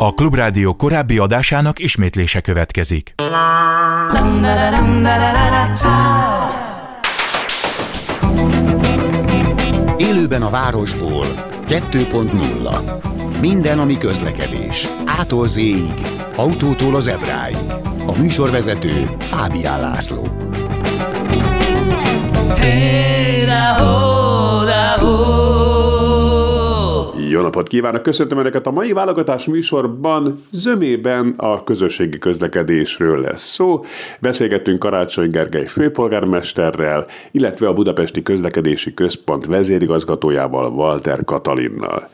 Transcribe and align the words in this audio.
A 0.00 0.12
Klubrádió 0.12 0.74
korábbi 0.74 1.18
adásának 1.18 1.78
ismétlése 1.78 2.40
következik. 2.40 3.14
Élőben 9.96 10.42
a 10.42 10.50
városból 10.50 11.26
2.0 11.66 13.40
Minden, 13.40 13.78
ami 13.78 13.98
közlekedés. 13.98 14.88
Ától 15.04 15.48
z 15.48 15.60
autótól 16.36 16.94
az 16.94 17.06
ebráig. 17.06 17.56
A 18.06 18.18
műsorvezető 18.18 19.16
Fábián 19.18 19.80
László. 19.80 20.26
Hey, 22.56 24.07
Jó 27.38 27.44
napot 27.44 27.68
kívánok! 27.68 28.02
Köszöntöm 28.02 28.38
Önöket 28.38 28.66
a 28.66 28.70
mai 28.70 28.92
válogatás 28.92 29.46
műsorban 29.46 30.42
zömében 30.50 31.34
a 31.36 31.64
közösségi 31.64 32.18
közlekedésről 32.18 33.20
lesz 33.20 33.42
szó. 33.42 33.84
Beszélgettünk 34.20 34.78
Karácsony 34.78 35.30
Gergely 35.30 35.66
főpolgármesterrel, 35.66 37.06
illetve 37.30 37.68
a 37.68 37.72
Budapesti 37.72 38.22
Közlekedési 38.22 38.94
Központ 38.94 39.46
vezérigazgatójával 39.46 40.70
Walter 40.72 41.24
Katalinnal. 41.24 42.08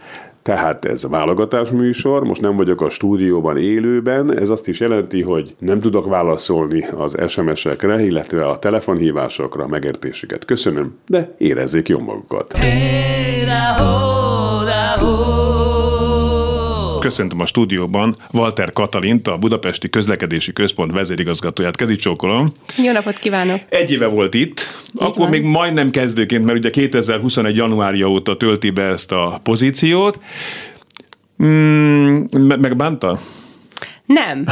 Tehát 0.45 0.85
ez 0.85 1.05
a 1.05 1.09
válogatás 1.09 1.71
műsor, 1.71 2.25
most 2.25 2.41
nem 2.41 2.57
vagyok 2.57 2.81
a 2.81 2.89
stúdióban 2.89 3.57
élőben, 3.57 4.39
ez 4.39 4.49
azt 4.49 4.69
is 4.69 4.81
jelenti, 4.81 5.23
hogy 5.23 5.55
nem 5.59 5.81
tudok 5.81 6.07
válaszolni 6.07 6.87
az 6.97 7.17
SMS-ekre, 7.29 8.05
illetve 8.05 8.47
a 8.47 8.59
telefonhívásokra, 8.59 9.67
megértésüket 9.67 10.45
köszönöm, 10.45 10.99
de 11.07 11.35
érezzék 11.39 11.89
jó 11.89 11.99
magukat. 11.99 12.53
Hey, 12.53 13.45
Köszöntöm 17.05 17.41
a 17.41 17.47
stúdióban 17.47 18.17
Walter 18.33 18.73
Katalint, 18.73 19.29
a 19.29 19.37
Budapesti 19.37 19.91
Közlekedési 19.91 20.53
Központ 20.53 20.93
vezérigazgatóját. 20.93 21.77
Kezi 21.77 21.97
csókolom. 21.97 22.53
Jó 22.85 22.93
napot 22.93 23.19
kívánok! 23.19 23.61
Egy 23.69 23.91
éve 23.91 24.07
volt 24.07 24.35
itt, 24.35 24.61
Így 24.61 24.93
akkor 24.95 25.19
van. 25.19 25.29
még 25.29 25.43
majdnem 25.43 25.91
kezdőként, 25.91 26.45
mert 26.45 26.59
ugye 26.59 26.71
2021. 26.71 27.57
januárja 27.57 28.07
óta 28.11 28.37
tölti 28.37 28.71
be 28.71 28.83
ezt 28.83 29.13
a 29.13 29.41
pozíciót. 29.43 30.19
Mm, 31.45 32.23
megbánta? 32.39 33.19
Nem. 34.07 34.45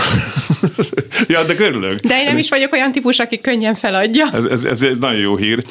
ja, 1.28 1.44
de 1.44 1.54
körülök. 1.54 2.00
De 2.00 2.18
én 2.18 2.24
nem 2.24 2.38
is 2.38 2.48
vagyok 2.48 2.72
olyan 2.72 2.92
típus, 2.92 3.18
aki 3.18 3.40
könnyen 3.40 3.74
feladja. 3.74 4.26
Ez, 4.32 4.44
ez, 4.44 4.64
ez, 4.64 4.82
ez 4.82 4.96
nagyon 4.98 5.20
jó 5.20 5.36
hír. 5.36 5.64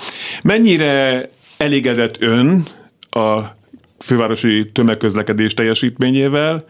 Mennyire 0.44 1.30
elégedett 1.58 2.16
ön 2.20 2.64
a 3.10 3.60
fővárosi 4.04 4.70
tömegközlekedés 4.74 5.54
teljesítményével, 5.54 6.66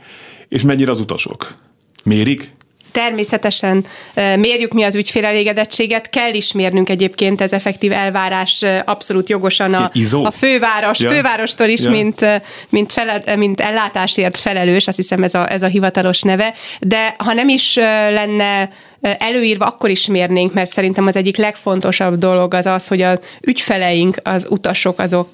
és 0.47 0.61
mennyire 0.61 0.91
az 0.91 0.99
utasok? 0.99 1.55
Mérik? 2.03 2.53
Természetesen 2.91 3.85
mérjük 4.15 4.73
mi 4.73 4.83
az 4.83 4.95
ügyfél 4.95 5.25
elégedettséget, 5.25 6.09
kell 6.09 6.33
is 6.33 6.51
mérnünk 6.51 6.89
egyébként 6.89 7.41
ez 7.41 7.53
effektív 7.53 7.91
elvárás 7.91 8.65
abszolút 8.85 9.29
jogosan 9.29 9.73
a, 9.73 9.91
a 10.23 10.31
főváros, 10.31 10.99
ja. 10.99 11.09
fővárostól 11.09 11.67
is, 11.67 11.83
ja. 11.83 11.89
mint, 11.89 12.25
mint, 12.69 12.91
fele, 12.91 13.35
mint 13.35 13.61
ellátásért 13.61 14.37
felelős, 14.37 14.87
azt 14.87 14.97
hiszem 14.97 15.23
ez 15.23 15.33
a, 15.33 15.51
ez 15.51 15.61
a 15.61 15.67
hivatalos 15.67 16.21
neve, 16.21 16.53
de 16.79 17.15
ha 17.17 17.33
nem 17.33 17.49
is 17.49 17.75
lenne 18.09 18.69
előírva 19.01 19.65
akkor 19.65 19.89
is 19.89 20.07
mérnénk, 20.07 20.53
mert 20.53 20.69
szerintem 20.69 21.07
az 21.07 21.15
egyik 21.15 21.37
legfontosabb 21.37 22.17
dolog 22.17 22.53
az 22.53 22.65
az, 22.65 22.87
hogy 22.87 23.01
az 23.01 23.19
ügyfeleink, 23.41 24.15
az 24.23 24.47
utasok, 24.49 24.99
azok 24.99 25.27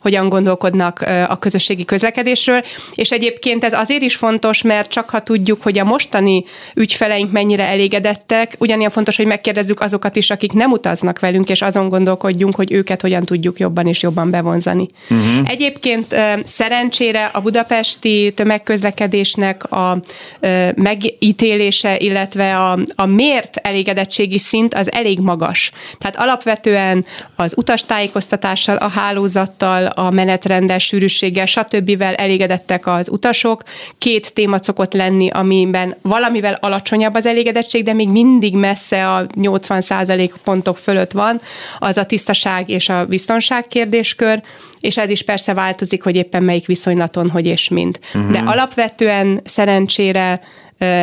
hogyan 0.00 0.28
gondolkodnak 0.28 1.04
a 1.28 1.38
közösségi 1.38 1.84
közlekedésről, 1.84 2.62
és 2.94 3.10
egyébként 3.10 3.64
ez 3.64 3.72
azért 3.72 4.02
is 4.02 4.16
fontos, 4.16 4.62
mert 4.62 4.90
csak 4.90 5.10
ha 5.10 5.22
tudjuk, 5.22 5.62
hogy 5.62 5.78
a 5.78 5.84
mostani 5.84 6.44
ügyfeleink 6.74 7.32
mennyire 7.32 7.64
elégedettek, 7.64 8.52
ugyanilyen 8.58 8.90
fontos, 8.90 9.16
hogy 9.16 9.26
megkérdezzük 9.26 9.80
azokat 9.80 10.16
is, 10.16 10.30
akik 10.30 10.52
nem 10.52 10.70
utaznak 10.70 11.18
velünk, 11.18 11.48
és 11.48 11.62
azon 11.62 11.88
gondolkodjunk, 11.88 12.54
hogy 12.54 12.72
őket 12.72 13.00
hogyan 13.00 13.24
tudjuk 13.24 13.58
jobban 13.58 13.86
és 13.86 14.02
jobban 14.02 14.30
bevonzani. 14.30 14.88
Uh-huh. 15.10 15.50
Egyébként 15.50 16.16
szerencsére 16.44 17.24
a 17.24 17.40
budapesti 17.40 18.32
tömegközlekedésnek 18.36 19.72
a 19.72 20.00
megítélése, 20.74 21.96
illetve 21.98 22.56
a, 22.56 22.78
a 22.94 23.06
mért 23.10 23.56
elégedettségi 23.56 24.38
szint 24.38 24.74
az 24.74 24.92
elég 24.92 25.18
magas. 25.18 25.72
Tehát 25.98 26.16
alapvetően 26.16 27.04
az 27.36 27.54
utastájékoztatással, 27.56 28.76
a 28.76 28.88
hálózattal, 28.88 29.86
a 29.86 30.10
menetrenddel, 30.10 30.78
sűrűséggel, 30.78 31.46
stb. 31.46 32.02
elégedettek 32.16 32.86
az 32.86 33.08
utasok. 33.08 33.62
Két 33.98 34.34
téma 34.34 34.56
szokott 34.62 34.92
lenni, 34.92 35.28
amiben 35.30 35.96
valamivel 36.02 36.58
alacsonyabb 36.60 37.14
az 37.14 37.26
elégedettség, 37.26 37.84
de 37.84 37.92
még 37.92 38.08
mindig 38.08 38.54
messze 38.54 39.14
a 39.14 39.26
80% 39.26 40.30
pontok 40.44 40.78
fölött 40.78 41.12
van, 41.12 41.40
az 41.78 41.96
a 41.96 42.04
tisztaság 42.04 42.68
és 42.70 42.88
a 42.88 43.04
biztonság 43.04 43.66
kérdéskör, 43.66 44.42
és 44.80 44.98
ez 44.98 45.10
is 45.10 45.22
persze 45.22 45.54
változik, 45.54 46.02
hogy 46.02 46.16
éppen 46.16 46.42
melyik 46.42 46.66
viszonylaton, 46.66 47.30
hogy 47.30 47.46
és 47.46 47.68
mind. 47.68 47.98
Uh-huh. 48.14 48.30
De 48.30 48.38
alapvetően 48.38 49.40
szerencsére 49.44 50.40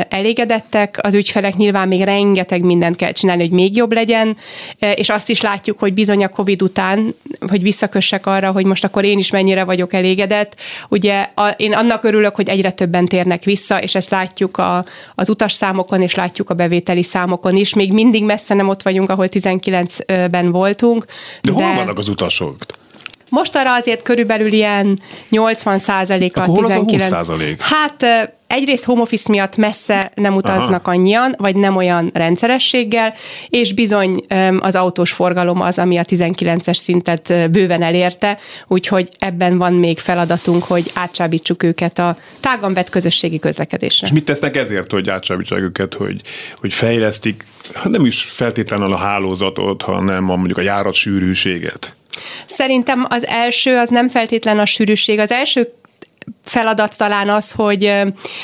elégedettek, 0.09 0.99
az 1.01 1.13
ügyfelek 1.13 1.55
nyilván 1.55 1.87
még 1.87 2.01
rengeteg 2.01 2.61
mindent 2.61 2.95
kell 2.95 3.11
csinálni, 3.11 3.41
hogy 3.41 3.51
még 3.51 3.75
jobb 3.75 3.93
legyen, 3.93 4.37
és 4.95 5.09
azt 5.09 5.29
is 5.29 5.41
látjuk, 5.41 5.79
hogy 5.79 5.93
bizony 5.93 6.23
a 6.23 6.27
COVID 6.27 6.61
után, 6.61 7.15
hogy 7.47 7.61
visszakössek 7.61 8.25
arra, 8.25 8.51
hogy 8.51 8.65
most 8.65 8.83
akkor 8.83 9.03
én 9.03 9.17
is 9.17 9.31
mennyire 9.31 9.63
vagyok 9.63 9.93
elégedett. 9.93 10.55
Ugye 10.89 11.27
a, 11.35 11.47
én 11.47 11.73
annak 11.73 12.03
örülök, 12.03 12.35
hogy 12.35 12.49
egyre 12.49 12.71
többen 12.71 13.05
térnek 13.05 13.43
vissza, 13.43 13.81
és 13.81 13.95
ezt 13.95 14.09
látjuk 14.09 14.57
a, 14.57 14.85
az 15.15 15.29
utasszámokon, 15.29 16.01
és 16.01 16.15
látjuk 16.15 16.49
a 16.49 16.53
bevételi 16.53 17.03
számokon 17.03 17.55
is. 17.55 17.73
Még 17.73 17.93
mindig 17.93 18.23
messze 18.23 18.53
nem 18.53 18.67
ott 18.67 18.81
vagyunk, 18.81 19.09
ahol 19.09 19.27
19-ben 19.29 20.51
voltunk. 20.51 21.05
De, 21.41 21.51
de 21.51 21.63
hol 21.63 21.75
vannak 21.75 21.97
az 21.97 22.07
utasok? 22.07 22.55
Most 23.29 23.55
arra 23.55 23.73
azért 23.73 24.01
körülbelül 24.01 24.51
ilyen 24.51 24.99
80 25.29 25.79
százalék 25.79 26.37
a 26.37 26.41
19. 26.41 27.11
Az 27.11 27.29
a 27.29 27.33
20 27.33 27.55
Hát 27.59 28.05
egyrészt 28.47 28.83
home 28.83 29.01
office 29.01 29.31
miatt 29.31 29.55
messze 29.55 30.11
nem 30.15 30.35
utaznak 30.35 30.87
Aha. 30.87 30.97
annyian, 30.97 31.35
vagy 31.37 31.55
nem 31.55 31.75
olyan 31.75 32.09
rendszerességgel, 32.13 33.13
és 33.49 33.73
bizony 33.73 34.25
az 34.59 34.75
autós 34.75 35.11
forgalom 35.11 35.61
az, 35.61 35.79
ami 35.79 35.97
a 35.97 36.03
19-es 36.03 36.75
szintet 36.75 37.51
bőven 37.51 37.81
elérte, 37.81 38.37
úgyhogy 38.67 39.09
ebben 39.19 39.57
van 39.57 39.73
még 39.73 39.99
feladatunk, 39.99 40.63
hogy 40.63 40.91
átsábítsuk 40.93 41.63
őket 41.63 41.99
a 41.99 42.17
tágan 42.39 42.73
vett 42.73 42.89
közösségi 42.89 43.39
közlekedésre. 43.39 44.07
És 44.07 44.13
mit 44.13 44.25
tesznek 44.25 44.55
ezért, 44.57 44.91
hogy 44.91 45.09
átsábítsák 45.09 45.59
őket, 45.59 45.93
hogy, 45.93 46.21
hogy 46.59 46.73
fejlesztik, 46.73 47.45
nem 47.83 48.05
is 48.05 48.21
feltétlenül 48.21 48.93
a 48.93 48.97
hálózatot, 48.97 49.81
hanem 49.81 50.29
a, 50.29 50.35
mondjuk 50.35 50.57
a 50.57 50.61
járat 50.61 50.93
sűrűséget? 50.93 51.95
Szerintem 52.45 53.05
az 53.09 53.25
első 53.25 53.75
az 53.75 53.89
nem 53.89 54.09
feltétlen 54.09 54.59
a 54.59 54.65
sűrűség. 54.65 55.19
Az 55.19 55.31
első 55.31 55.73
feladat 56.49 56.97
talán 56.97 57.29
az, 57.29 57.51
hogy 57.51 57.91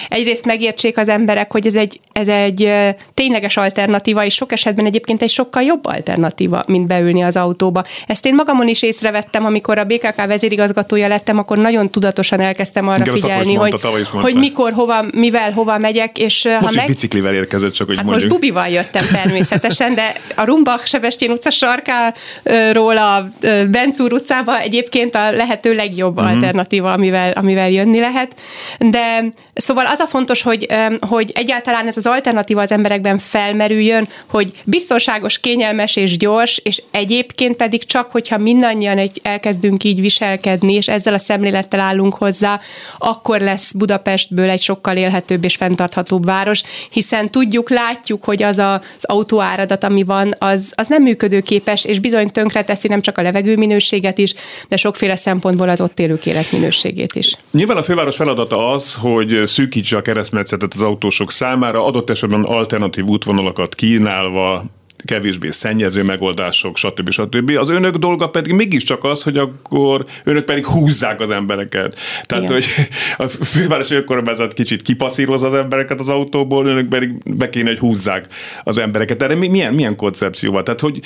egyrészt 0.09 0.45
megértsék 0.45 0.97
az 0.97 1.07
emberek, 1.07 1.51
hogy 1.51 1.67
ez 1.67 1.75
egy, 1.75 1.99
ez 2.11 2.27
egy 2.27 2.71
tényleges 3.13 3.57
alternatíva, 3.57 4.25
és 4.25 4.33
sok 4.33 4.51
esetben 4.51 4.85
egyébként 4.85 5.21
egy 5.21 5.29
sokkal 5.29 5.63
jobb 5.63 5.85
alternatíva, 5.85 6.63
mint 6.67 6.87
beülni 6.87 7.21
az 7.21 7.37
autóba. 7.37 7.83
Ezt 8.07 8.25
én 8.25 8.35
magamon 8.35 8.67
is 8.67 8.81
észrevettem, 8.81 9.45
amikor 9.45 9.77
a 9.77 9.83
BKK 9.83 10.25
vezérigazgatója 10.25 11.07
lettem, 11.07 11.37
akkor 11.37 11.57
nagyon 11.57 11.89
tudatosan 11.89 12.39
elkezdtem 12.39 12.87
arra 12.87 13.01
Igen, 13.01 13.15
figyelni, 13.15 13.55
mondta, 13.55 13.89
hogy, 13.89 14.07
hogy 14.07 14.35
mikor, 14.35 14.71
hova, 14.71 15.05
mivel, 15.15 15.51
hova 15.51 15.77
megyek. 15.77 16.17
És 16.17 16.43
most 16.43 16.65
ha 16.65 16.71
meg... 16.75 16.87
biciklivel 16.87 17.33
érkezett, 17.33 17.73
csak 17.73 17.87
hogy 17.87 17.95
hát 17.95 18.05
mondjuk. 18.05 18.29
Most 18.29 18.41
bubival 18.41 18.67
jöttem 18.67 19.05
természetesen, 19.11 19.93
de 19.93 20.13
a 20.35 20.43
Rumbach 20.43 20.85
Sebestyén 20.85 21.31
utca 21.31 21.49
sarkáról 21.49 22.97
a 22.97 23.29
Bencúr 23.71 24.13
utcába 24.13 24.59
egyébként 24.59 25.15
a 25.15 25.31
lehető 25.31 25.75
legjobb 25.75 26.17
uh-huh. 26.17 26.31
alternatíva, 26.31 26.91
amivel, 26.91 27.31
amivel 27.31 27.69
jönni 27.93 27.99
lehet. 27.99 28.35
De 28.79 29.23
szóval 29.53 29.85
az 29.85 29.99
a 29.99 30.05
fontos, 30.05 30.41
hogy, 30.41 30.67
hogy 30.99 31.31
egyáltalán 31.33 31.87
ez 31.87 31.97
az 31.97 32.05
alternatíva 32.05 32.61
az 32.61 32.71
emberekben 32.71 33.17
felmerüljön, 33.17 34.07
hogy 34.29 34.51
biztonságos, 34.63 35.39
kényelmes 35.39 35.95
és 35.95 36.17
gyors, 36.17 36.57
és 36.63 36.83
egyébként 36.91 37.55
pedig 37.55 37.85
csak, 37.85 38.11
hogyha 38.11 38.37
mindannyian 38.37 38.97
egy, 38.97 39.19
elkezdünk 39.23 39.83
így 39.83 40.01
viselkedni, 40.01 40.73
és 40.73 40.87
ezzel 40.87 41.13
a 41.13 41.17
szemlélettel 41.17 41.79
állunk 41.79 42.13
hozzá, 42.15 42.59
akkor 42.97 43.39
lesz 43.39 43.71
Budapestből 43.71 44.49
egy 44.49 44.61
sokkal 44.61 44.97
élhetőbb 44.97 45.43
és 45.43 45.55
fenntarthatóbb 45.55 46.25
város, 46.25 46.61
hiszen 46.89 47.29
tudjuk, 47.29 47.69
látjuk, 47.69 48.23
hogy 48.23 48.43
az 48.43 48.57
a, 48.57 48.73
az 48.73 49.05
autóáradat, 49.05 49.83
ami 49.83 50.03
van, 50.03 50.33
az, 50.39 50.73
az 50.75 50.87
nem 50.87 51.01
működőképes, 51.01 51.85
és 51.85 51.99
bizony 51.99 52.31
tönkre 52.31 52.63
teszi 52.63 52.87
nem 52.87 53.01
csak 53.01 53.17
a 53.17 53.21
levegő 53.21 53.57
minőséget 53.57 54.17
is, 54.17 54.33
de 54.67 54.77
sokféle 54.77 55.15
szempontból 55.15 55.69
az 55.69 55.81
ott 55.81 55.99
élők 55.99 56.25
életminőségét 56.25 57.15
is. 57.15 57.35
Nyilván 57.51 57.77
a 57.77 57.82
főváros 57.83 58.15
feladata 58.15 58.71
az, 58.71 58.95
hogy 58.95 59.41
szűkítse 59.45 59.97
a 59.97 60.01
keresztmetszetet 60.01 60.73
az 60.73 60.81
autósok 60.81 61.31
számára, 61.31 61.85
adott 61.85 62.09
esetben 62.09 62.43
alternatív 62.43 63.05
útvonalakat 63.05 63.75
kínálva 63.75 64.63
kevésbé 65.05 65.49
szennyező 65.49 66.03
megoldások, 66.03 66.77
stb. 66.77 67.09
stb. 67.09 67.49
Az 67.57 67.69
önök 67.69 67.95
dolga 67.95 68.29
pedig 68.29 68.53
mégiscsak 68.53 69.03
az, 69.03 69.23
hogy 69.23 69.37
akkor 69.37 70.05
önök 70.23 70.45
pedig 70.45 70.65
húzzák 70.65 71.19
az 71.19 71.29
embereket. 71.29 71.95
Tehát, 72.23 72.43
Igen. 72.43 72.55
hogy 72.55 72.65
a 73.17 73.27
fővárosi 73.27 73.95
önkormányzat 73.95 74.53
kicsit 74.53 74.81
kipasszírozza 74.81 75.47
az 75.47 75.53
embereket 75.53 75.99
az 75.99 76.09
autóból, 76.09 76.65
önök 76.65 76.87
pedig 76.87 77.35
be 77.35 77.49
kéne, 77.49 77.69
hogy 77.69 77.79
húzzák 77.79 78.27
az 78.63 78.77
embereket. 78.77 79.21
Erre 79.21 79.35
milyen, 79.35 79.73
milyen 79.73 79.95
koncepcióval? 79.95 80.63
Tehát, 80.63 80.79
hogy 80.79 80.99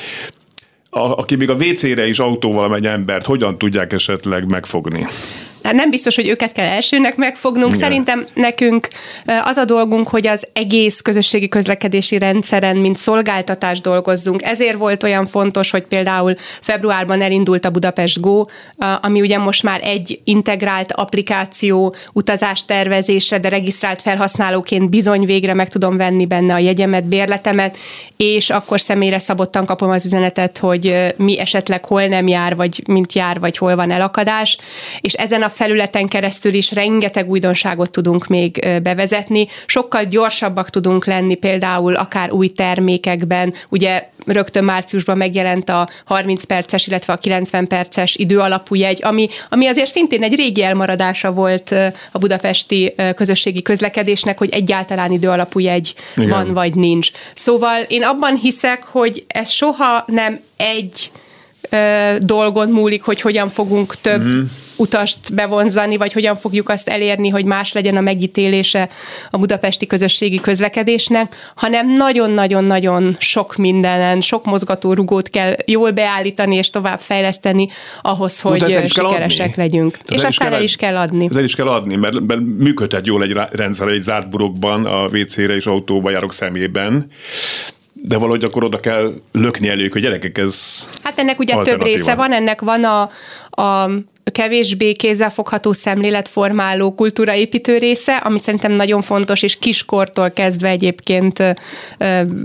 a, 0.90 1.00
aki 1.00 1.36
még 1.36 1.50
a 1.50 1.54
WC-re 1.54 2.08
is 2.08 2.20
autóval 2.20 2.70
megy 2.70 2.86
embert, 2.86 3.26
hogyan 3.26 3.58
tudják 3.58 3.94
esetleg 3.94 4.50
megfogni? 4.50 5.06
Hát 5.68 5.76
nem 5.76 5.90
biztos, 5.90 6.16
hogy 6.16 6.28
őket 6.28 6.52
kell 6.52 6.66
elsőnek 6.66 7.16
megfognunk. 7.16 7.76
Igen. 7.76 7.80
Szerintem 7.80 8.26
nekünk 8.34 8.88
az 9.44 9.58
a 9.58 9.66
dolgunk, 9.66 10.08
hogy 10.08 10.28
az 10.28 10.48
egész 10.54 11.02
közösségi 11.02 11.48
közlekedési 11.48 12.18
rendszeren, 12.18 12.78
mint 12.78 12.98
szolgáltatás 12.98 13.82
dolgozzunk. 13.82 14.44
Ezért 14.44 14.78
volt 14.78 15.04
olyan 15.04 15.26
fontos, 15.26 15.70
hogy 15.70 15.84
például 15.84 16.36
februárban 16.38 17.22
elindult 17.22 17.66
a 17.66 17.70
Budapest 17.70 18.22
Go, 18.22 18.46
ami 19.02 19.22
ugye 19.22 19.38
most 19.38 19.64
már 19.64 19.80
egy 19.84 20.20
integrált 20.24 20.92
applikáció 20.92 21.96
utazás 22.14 22.66
tervezésre, 22.66 23.40
de 23.40 23.50
regisztrált 23.50 24.02
felhasználóként 24.02 24.90
bizony 24.90 25.26
végre 25.26 25.54
meg 25.54 25.70
tudom 25.70 25.98
venni 25.98 26.26
benne 26.26 26.54
a 26.54 26.58
jegyemet, 26.58 27.08
bérletemet, 27.08 27.78
és 28.18 28.50
akkor 28.50 28.80
személyre 28.80 29.20
szabottan 29.20 29.66
kapom 29.66 29.90
az 29.90 30.06
üzenetet, 30.06 30.58
hogy 30.58 31.14
mi 31.18 31.40
esetleg 31.40 31.86
hol 31.86 32.06
nem 32.06 32.28
jár, 32.28 32.56
vagy 32.56 32.84
mint 32.88 33.14
jár, 33.14 33.40
vagy 33.40 33.58
hol 33.58 33.76
van 33.76 33.92
elakadás, 33.92 34.58
és 35.02 35.14
ezen 35.14 35.42
a 35.42 35.50
felületen 35.58 36.08
keresztül 36.08 36.54
is 36.54 36.72
rengeteg 36.72 37.30
újdonságot 37.30 37.92
tudunk 37.92 38.28
még 38.28 38.68
bevezetni, 38.84 39.48
sokkal 39.66 40.04
gyorsabbak 40.04 40.70
tudunk 40.70 41.06
lenni 41.06 41.36
például 41.36 41.96
akár 41.96 42.32
új 42.32 42.48
termékekben, 42.48 43.54
ugye 43.70 44.10
rögtön 44.26 44.64
márciusban 44.64 45.18
megjelent 45.18 45.70
a 45.70 45.90
30 46.06 46.44
perces, 46.44 46.88
illetve 46.88 47.14
a 47.14 47.18
90 47.18 47.68
perces 47.68 48.16
időalapú 48.16 48.76
jegy, 48.76 49.00
ami, 49.04 49.28
ami 49.50 49.68
azért 49.68 49.92
szintén 49.92 50.24
egy 50.24 50.36
régi 50.36 50.64
elmaradása 50.64 51.32
volt 51.32 51.76
a 52.12 52.18
budapesti 52.18 52.94
közösségi 53.16 53.62
közlekedésnek, 53.62 54.38
hogy 54.38 54.50
egyáltalán 54.50 55.12
időalapú 55.12 55.60
jegy 55.60 55.94
Igen. 56.16 56.30
van 56.30 56.54
vagy 56.54 56.76
nincs. 56.76 57.12
Szóval 57.34 57.82
én 57.88 58.04
abban 58.04 58.36
hiszek, 58.36 58.84
hogy 58.84 59.24
ez 59.28 59.50
soha 59.50 60.04
nem 60.08 60.40
egy 60.58 61.12
dolgon 62.20 62.70
múlik, 62.70 63.04
hogy 63.04 63.22
hogyan 63.22 63.50
fogunk 63.50 63.96
több 63.96 64.26
uh-huh. 64.26 64.50
Utast 64.78 65.34
bevonzani, 65.34 65.98
vagy 65.98 66.14
hogyan 66.14 66.36
fogjuk 66.36 66.70
azt 66.70 66.90
elérni, 66.90 67.30
hogy 67.30 67.46
más 67.46 67.74
legyen 67.74 67.98
a 67.98 68.02
megítélése 68.02 68.90
a 69.30 69.38
budapesti 69.38 69.86
közösségi 69.86 70.40
közlekedésnek, 70.40 71.36
hanem 71.56 71.94
nagyon-nagyon-nagyon 71.94 73.16
sok 73.20 73.56
mindenen, 73.56 74.22
sok 74.22 74.46
mozgatórugót 74.46 75.30
kell 75.30 75.56
jól 75.66 75.92
beállítani 75.92 76.56
és 76.56 76.70
tovább 76.70 77.00
fejleszteni 77.00 77.68
ahhoz, 78.02 78.42
hogy 78.42 78.88
sikeresek 78.88 79.56
legyünk. 79.56 79.92
Tehát 79.92 80.24
és 80.24 80.24
aztán 80.24 80.54
el 80.54 80.62
is 80.62 80.76
kell 80.76 80.98
adni. 80.98 81.28
Ez 81.30 81.36
el 81.36 81.44
is 81.44 81.56
kell 81.56 81.68
adni, 81.68 81.96
mert, 81.96 82.20
mert 82.20 82.40
működhet 82.40 83.08
jól 83.08 83.24
egy 83.24 83.38
rendszer 83.52 83.88
egy 83.88 84.02
zárt 84.02 84.30
burokban, 84.30 84.86
a 84.86 85.06
WC-re 85.06 85.56
és 85.56 85.66
autóba 85.66 86.10
járok 86.10 86.34
szemében, 86.34 87.12
de 87.94 88.18
valahogy 88.18 88.44
akkor 88.44 88.64
oda 88.64 88.80
kell 88.80 89.14
lökni 89.32 89.70
elők, 89.70 89.94
hogy 89.94 90.02
gyerekek, 90.02 90.38
ez 90.38 90.88
Hát 91.04 91.20
ennek 91.20 91.40
ugye 91.40 91.56
több 91.62 91.84
része 91.84 92.16
van, 92.16 92.34
ennek 92.34 92.62
van 92.62 92.84
a, 92.84 93.02
a 93.62 93.90
kevésbé 94.32 94.94
kézzelfogható 94.94 95.72
szemléletformáló 95.72 96.94
kultúraépítő 96.94 97.78
része, 97.78 98.16
ami 98.16 98.40
szerintem 98.40 98.72
nagyon 98.72 99.02
fontos, 99.02 99.42
és 99.42 99.58
kiskortól 99.60 100.32
kezdve 100.32 100.70
egyébként 100.70 101.44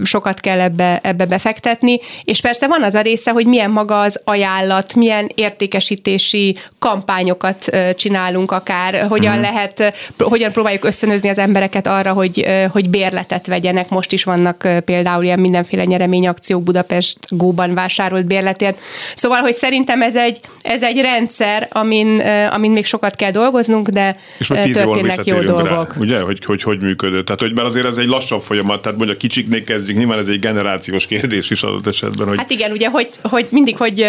sokat 0.05 0.41
kell 0.41 0.61
ebbe, 0.61 1.01
ebbe 1.03 1.27
befektetni, 1.27 1.99
és 2.25 2.41
persze 2.41 2.67
van 2.67 2.83
az 2.83 2.95
a 2.95 3.01
része, 3.01 3.31
hogy 3.31 3.47
milyen 3.47 3.71
maga 3.71 4.01
az 4.01 4.21
ajánlat, 4.25 4.95
milyen 4.95 5.31
értékesítési 5.35 6.57
kampányokat 6.79 7.77
csinálunk 7.97 8.51
akár, 8.53 9.07
hogyan 9.09 9.39
mm. 9.39 9.41
lehet, 9.41 9.93
hogyan 10.19 10.53
próbáljuk 10.53 10.85
összönözni 10.85 11.29
az 11.29 11.39
embereket 11.39 11.87
arra, 11.87 12.13
hogy, 12.13 12.47
hogy 12.73 12.89
bérletet 12.89 13.47
vegyenek. 13.47 13.89
Most 13.89 14.13
is 14.13 14.25
vannak 14.25 14.69
például 14.85 15.25
ilyen 15.25 15.41
mindenféle 15.41 15.85
nyereményakciók 15.85 16.63
Budapest 16.63 17.19
Góban 17.29 17.75
vásárolt 17.75 18.25
bérletért. 18.25 18.79
Szóval, 19.17 19.41
hogy 19.41 19.55
szerintem 19.55 20.03
ez 20.03 20.17
egy, 20.17 20.41
ez 20.63 20.83
egy 20.83 21.01
rendszer, 21.01 21.69
amin, 21.73 22.21
amin 22.51 22.71
még 22.71 22.85
sokat 22.85 23.17
kell 23.17 23.31
dolgoznunk, 23.31 23.89
de 23.89 24.17
és 24.39 24.47
történnek 24.47 25.25
jó 25.25 25.41
dolgok. 25.41 25.95
Rá, 25.95 26.01
ugye, 26.01 26.21
hogy, 26.21 26.45
hogy 26.45 26.63
hogy 26.63 26.81
működött. 26.81 27.25
Tehát, 27.25 27.41
hogy 27.41 27.55
mert 27.55 27.67
azért 27.69 27.87
ez 27.87 27.97
egy 27.99 28.07
lassabb 28.07 28.43
folyamat, 28.43 28.83
tehát 28.83 28.99
mondjuk 28.99 29.19
kicsiknél 29.19 29.65
kezdjük, 29.65 29.97
nyilván 29.97 30.19
ez 30.19 30.29
egy 30.29 30.41
generációs 30.41 31.07
kérdés 31.07 31.51
is 31.51 31.63
adott 31.63 31.87
esetben. 31.87 32.29
Hogy... 32.29 32.39
Hát 32.39 32.51
igen, 32.51 32.71
ugye, 32.71 32.89
hogy, 32.89 33.09
hogy 33.23 33.47
mindig, 33.51 33.77
hogy 33.77 34.07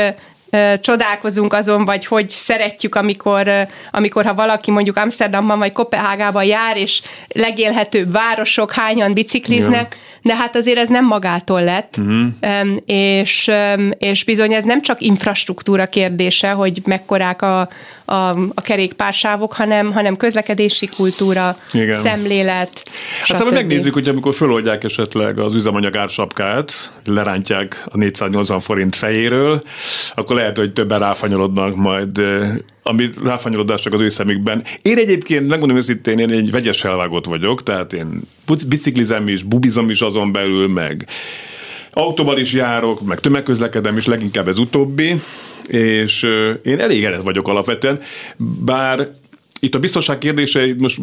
csodálkozunk 0.82 1.54
azon, 1.54 1.86
vagy 1.86 2.06
hogy 2.06 2.30
szeretjük, 2.30 2.96
amikor, 2.96 3.50
amikor 3.92 4.26
ha 4.26 4.34
valaki 4.34 4.72
mondjuk 4.72 4.98
Amsterdamban 4.98 5.60
vagy 5.60 5.72
Kopenhágában 5.72 6.44
jár, 6.44 6.78
és 6.78 7.02
legélhetőbb 7.28 8.12
városok, 8.12 8.72
hányan 8.72 9.14
bicikliznek, 9.14 9.96
ja. 9.96 10.20
de 10.22 10.36
hát 10.36 10.56
azért 10.56 10.78
ez 10.78 10.90
nem 10.90 11.06
magától 11.06 11.64
lett, 11.64 11.98
uh-huh. 11.98 12.68
és, 12.86 13.52
és 13.98 14.24
bizony 14.24 14.54
ez 14.54 14.64
nem 14.64 14.82
csak 14.82 15.02
infrastruktúra 15.02 15.86
kérdése, 15.86 16.52
hogy 16.52 16.82
mekkorák 16.86 17.42
a, 17.42 17.60
a, 18.06 18.14
a 18.54 18.62
kerékpársávok, 18.62 19.54
hanem, 19.54 19.92
hanem 19.92 20.16
közlekedési 20.18 20.88
kultúra, 20.88 21.58
Igen. 21.72 22.02
szemlélet, 22.02 22.84
Hát 23.28 23.38
szóval 23.38 23.54
megnézzük, 23.54 23.94
hogy 23.94 24.08
amikor 24.08 24.34
föloldják 24.34 24.84
esetleg 24.84 25.40
az 25.40 25.54
üzemanyag 25.54 25.96
ársapkát, 25.96 26.92
lerántják 27.06 27.84
a 27.86 27.98
480 27.98 28.60
forint 28.60 28.96
fejéről, 28.96 29.64
akkor 30.14 30.36
lehet, 30.44 30.58
hogy 30.58 30.74
többen 30.74 31.00
ráfanyolodnak 31.00 31.76
majd 31.76 32.22
ami 32.84 33.10
ráfanyolodás 33.24 33.82
csak 33.82 33.94
az 33.94 34.00
ő 34.00 34.10
szemükben. 34.10 34.64
Én 34.82 34.98
egyébként, 34.98 35.48
megmondom 35.48 35.78
őszintén, 35.78 36.20
én 36.20 36.30
egy 36.30 36.52
vegyes 36.52 36.82
felvágott 36.82 37.26
vagyok, 37.26 37.64
tehát 37.64 37.94
én 37.94 38.22
biciklizem 38.68 39.28
is, 39.28 39.44
bubizom 39.44 39.90
is 39.90 40.02
azon 40.02 40.32
belül, 40.32 40.68
meg 40.68 41.08
autóval 41.92 42.38
is 42.38 42.54
járok, 42.54 43.02
meg 43.02 43.20
tömegközlekedem 43.20 43.98
is, 43.98 44.06
leginkább 44.06 44.48
ez 44.48 44.58
utóbbi, 44.58 45.16
és 45.68 46.24
én 46.64 46.80
elégedett 46.80 47.22
vagyok 47.22 47.48
alapvetően, 47.48 48.00
bár 48.66 49.10
itt 49.64 49.76
a 49.76 49.80
biztonság 49.80 50.18
kérdése, 50.18 50.68
most 50.78 51.00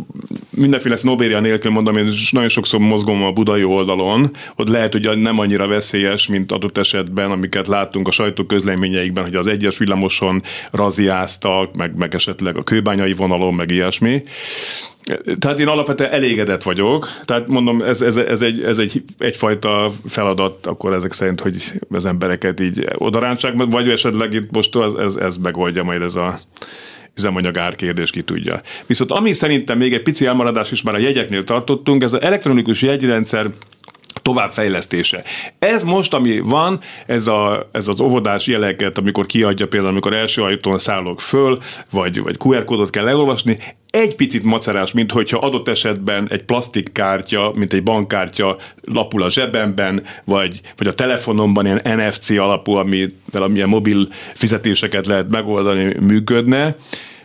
mindenféle 0.50 0.96
sznobéria 0.96 1.40
nélkül 1.40 1.70
mondom, 1.70 1.96
én 1.96 2.12
nagyon 2.30 2.48
sokszor 2.48 2.80
mozgom 2.80 3.22
a 3.22 3.32
budai 3.32 3.64
oldalon, 3.64 4.30
hogy 4.54 4.68
lehet, 4.68 4.92
hogy 4.92 5.18
nem 5.18 5.38
annyira 5.38 5.66
veszélyes, 5.66 6.28
mint 6.28 6.52
adott 6.52 6.78
esetben, 6.78 7.30
amiket 7.30 7.66
láttunk 7.66 8.08
a 8.08 8.10
sajtó 8.10 8.44
közleményeikben, 8.44 9.24
hogy 9.24 9.34
az 9.34 9.46
egyes 9.46 9.78
villamoson 9.78 10.42
raziáztak, 10.70 11.76
meg, 11.76 11.96
meg 11.96 12.14
esetleg 12.14 12.56
a 12.56 12.62
kőbányai 12.62 13.12
vonalon, 13.12 13.54
meg 13.54 13.70
ilyesmi. 13.70 14.22
Tehát 15.38 15.60
én 15.60 15.68
alapvetően 15.68 16.12
elégedett 16.12 16.62
vagyok, 16.62 17.08
tehát 17.24 17.48
mondom, 17.48 17.82
ez, 17.82 18.00
ez, 18.00 18.16
ez, 18.16 18.42
egy, 18.42 18.62
ez 18.62 18.78
egy, 18.78 19.02
egyfajta 19.18 19.92
feladat, 20.08 20.66
akkor 20.66 20.94
ezek 20.94 21.12
szerint, 21.12 21.40
hogy 21.40 21.62
az 21.90 22.06
embereket 22.06 22.60
így 22.60 22.88
odarántsák, 22.94 23.54
vagy 23.56 23.88
esetleg 23.88 24.32
itt 24.32 24.50
most 24.50 24.76
ez, 24.76 24.92
ez, 24.92 25.16
ez 25.16 25.36
megoldja 25.36 25.82
majd 25.82 26.02
ez 26.02 26.16
a 26.16 26.38
üzemanyag 27.20 27.58
árkérdés 27.58 28.10
ki 28.10 28.22
tudja. 28.22 28.60
Viszont 28.86 29.10
ami 29.10 29.32
szerintem 29.32 29.78
még 29.78 29.92
egy 29.92 30.02
pici 30.02 30.26
elmaradás 30.26 30.70
is 30.70 30.82
már 30.82 30.94
a 30.94 30.98
jegyeknél 30.98 31.44
tartottunk, 31.44 32.02
ez 32.02 32.12
az 32.12 32.22
elektronikus 32.22 32.82
jegyrendszer 32.82 33.50
továbbfejlesztése. 34.22 35.22
Ez 35.58 35.82
most, 35.82 36.14
ami 36.14 36.38
van, 36.38 36.78
ez, 37.06 37.26
a, 37.26 37.68
ez 37.72 37.88
az 37.88 38.00
óvodás 38.00 38.46
jeleket, 38.46 38.98
amikor 38.98 39.26
kiadja 39.26 39.66
például, 39.66 39.92
amikor 39.92 40.12
első 40.12 40.42
ajtón 40.42 40.78
szállok 40.78 41.20
föl, 41.20 41.58
vagy, 41.90 42.22
vagy 42.22 42.36
QR 42.38 42.64
kódot 42.64 42.90
kell 42.90 43.04
leolvasni, 43.04 43.58
egy 43.90 44.16
picit 44.16 44.42
macerás, 44.42 44.92
mint 44.92 45.12
hogyha 45.12 45.38
adott 45.38 45.68
esetben 45.68 46.28
egy 46.30 46.42
plastikkártya, 46.42 47.52
mint 47.54 47.72
egy 47.72 47.82
bankkártya 47.82 48.56
lapul 48.80 49.22
a 49.22 49.30
zsebemben, 49.30 50.02
vagy, 50.24 50.60
vagy 50.76 50.86
a 50.86 50.94
telefonomban 50.94 51.64
ilyen 51.64 51.82
NFC 51.84 52.30
alapú, 52.30 52.72
amivel 52.72 53.42
amilyen 53.42 53.68
mobil 53.68 54.08
fizetéseket 54.34 55.06
lehet 55.06 55.30
megoldani, 55.30 55.94
működne 56.00 56.76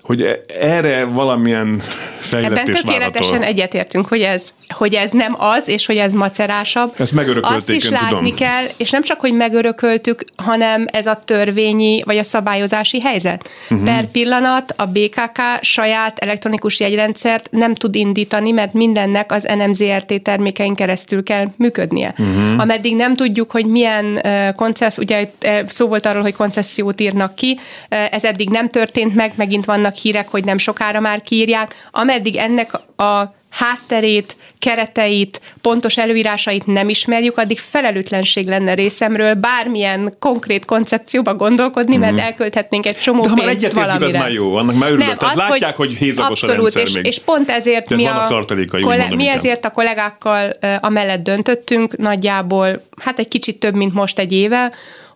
hogy 0.05 0.21
e- 0.21 0.39
erre 0.59 1.05
valamilyen 1.05 1.81
fejlesztés 2.19 2.61
Ebben 2.61 2.81
tökéletesen 2.81 3.31
várható. 3.31 3.51
egyetértünk, 3.51 4.07
hogy 4.07 4.21
ez, 4.21 4.49
hogy 4.67 4.93
ez 4.93 5.11
nem 5.11 5.35
az, 5.37 5.67
és 5.67 5.85
hogy 5.85 5.97
ez 5.97 6.13
macerásabb. 6.13 6.93
Ezt 6.97 7.11
megörökölték, 7.11 7.57
Azt 7.57 7.69
is 7.69 7.89
látni 7.89 8.17
tudom. 8.17 8.35
kell, 8.35 8.63
és 8.77 8.89
nem 8.89 9.01
csak, 9.01 9.19
hogy 9.19 9.33
megörököltük, 9.33 10.23
hanem 10.35 10.85
ez 10.91 11.05
a 11.05 11.21
törvényi, 11.25 12.01
vagy 12.05 12.17
a 12.17 12.23
szabályozási 12.23 13.01
helyzet. 13.01 13.49
Uh-huh. 13.69 13.85
Per 13.85 14.05
pillanat 14.05 14.73
a 14.77 14.85
BKK 14.85 15.41
saját 15.61 16.19
elektronikus 16.19 16.79
jegyrendszert 16.79 17.47
nem 17.51 17.75
tud 17.75 17.95
indítani, 17.95 18.51
mert 18.51 18.73
mindennek 18.73 19.31
az 19.31 19.47
NMZRT 19.57 20.21
termékein 20.21 20.75
keresztül 20.75 21.23
kell 21.23 21.45
működnie. 21.57 22.13
Uh-huh. 22.17 22.61
Ameddig 22.61 22.95
nem 22.95 23.15
tudjuk, 23.15 23.51
hogy 23.51 23.65
milyen 23.65 24.05
uh, 24.05 24.55
koncessz, 24.55 24.97
ugye 24.97 25.29
szó 25.65 25.87
volt 25.87 26.05
arról, 26.05 26.21
hogy 26.21 26.35
koncesziót 26.35 27.01
írnak 27.01 27.35
ki, 27.35 27.59
uh, 27.91 27.97
ez 28.11 28.23
eddig 28.23 28.49
nem 28.49 28.69
történt 28.69 29.15
meg, 29.15 29.33
megint 29.35 29.65
vannak 29.65 29.94
hírek, 29.97 30.27
hogy 30.27 30.43
nem 30.43 30.57
sokára 30.57 30.99
már 30.99 31.21
kiírják, 31.21 31.87
ameddig 31.91 32.35
ennek 32.35 32.73
a 32.97 33.33
hátterét, 33.55 34.35
kereteit, 34.59 35.41
pontos 35.61 35.97
előírásait 35.97 36.65
nem 36.65 36.89
ismerjük, 36.89 37.37
addig 37.37 37.59
felelőtlenség 37.59 38.45
lenne 38.45 38.73
részemről 38.73 39.33
bármilyen 39.33 40.15
konkrét 40.19 40.65
koncepcióba 40.65 41.35
gondolkodni, 41.35 41.95
mert 41.95 42.13
mm-hmm. 42.13 42.23
elkölthetnénk 42.23 42.85
egy 42.85 42.97
csomó 42.97 43.27
De 43.27 43.43
pénzt 43.45 43.71
valamire. 43.71 44.05
az 44.05 44.13
már 44.13 44.31
jó, 44.31 44.55
annak 44.55 44.75
már 44.75 44.89
örülök. 44.89 45.07
Nem, 45.07 45.17
Tehát 45.17 45.37
az, 45.37 45.39
látják, 45.39 45.75
hogy, 45.75 45.87
hogy 45.87 45.97
hézagos 45.97 46.41
abszolút, 46.41 46.59
a 46.59 46.61
rendszer 46.61 46.83
és, 46.83 46.93
még. 46.93 47.05
és 47.05 47.19
pont 47.19 47.49
ezért 47.49 47.95
mi, 47.95 48.05
a, 48.05 48.45
kolle- 48.81 49.15
mi 49.15 49.27
ezért 49.27 49.65
a 49.65 49.71
kollégákkal 49.71 50.57
amellett 50.81 51.23
döntöttünk, 51.23 51.97
nagyjából 51.97 52.83
hát 53.01 53.19
egy 53.19 53.27
kicsit 53.27 53.59
több, 53.59 53.75
mint 53.75 53.93
most 53.93 54.19
egy 54.19 54.31
éve, 54.31 54.71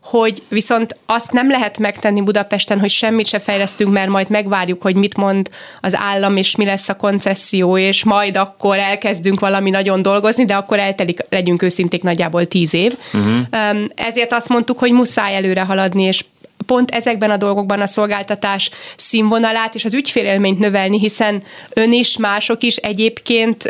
hogy 0.09 0.43
viszont 0.47 0.95
azt 1.05 1.31
nem 1.31 1.49
lehet 1.49 1.77
megtenni 1.77 2.21
Budapesten, 2.21 2.79
hogy 2.79 2.89
semmit 2.89 3.27
se 3.27 3.39
fejlesztünk, 3.39 3.93
mert 3.93 4.09
majd 4.09 4.29
megvárjuk, 4.29 4.81
hogy 4.81 4.95
mit 4.95 5.17
mond 5.17 5.49
az 5.81 5.95
állam, 5.95 6.37
és 6.37 6.55
mi 6.55 6.65
lesz 6.65 6.89
a 6.89 6.95
koncesszió, 6.95 7.77
és 7.77 8.03
majd 8.03 8.37
akkor 8.37 8.77
elkezdünk 8.77 9.39
valami 9.39 9.69
nagyon 9.69 10.01
dolgozni, 10.01 10.45
de 10.45 10.55
akkor 10.55 10.79
eltelik, 10.79 11.19
legyünk 11.29 11.61
őszinték, 11.61 12.03
nagyjából 12.03 12.45
tíz 12.45 12.73
év. 12.73 12.97
Uh-huh. 13.13 13.77
Ezért 13.95 14.33
azt 14.33 14.49
mondtuk, 14.49 14.79
hogy 14.79 14.91
muszáj 14.91 15.35
előre 15.35 15.61
haladni, 15.61 16.03
és 16.03 16.25
pont 16.65 16.91
ezekben 16.91 17.29
a 17.29 17.37
dolgokban 17.37 17.81
a 17.81 17.87
szolgáltatás 17.87 18.69
színvonalát 18.95 19.75
és 19.75 19.85
az 19.85 19.93
ügyfélélményt 19.93 20.59
növelni, 20.59 20.99
hiszen 20.99 21.43
ön 21.73 21.93
is, 21.93 22.17
mások 22.17 22.63
is 22.63 22.75
egyébként 22.75 23.69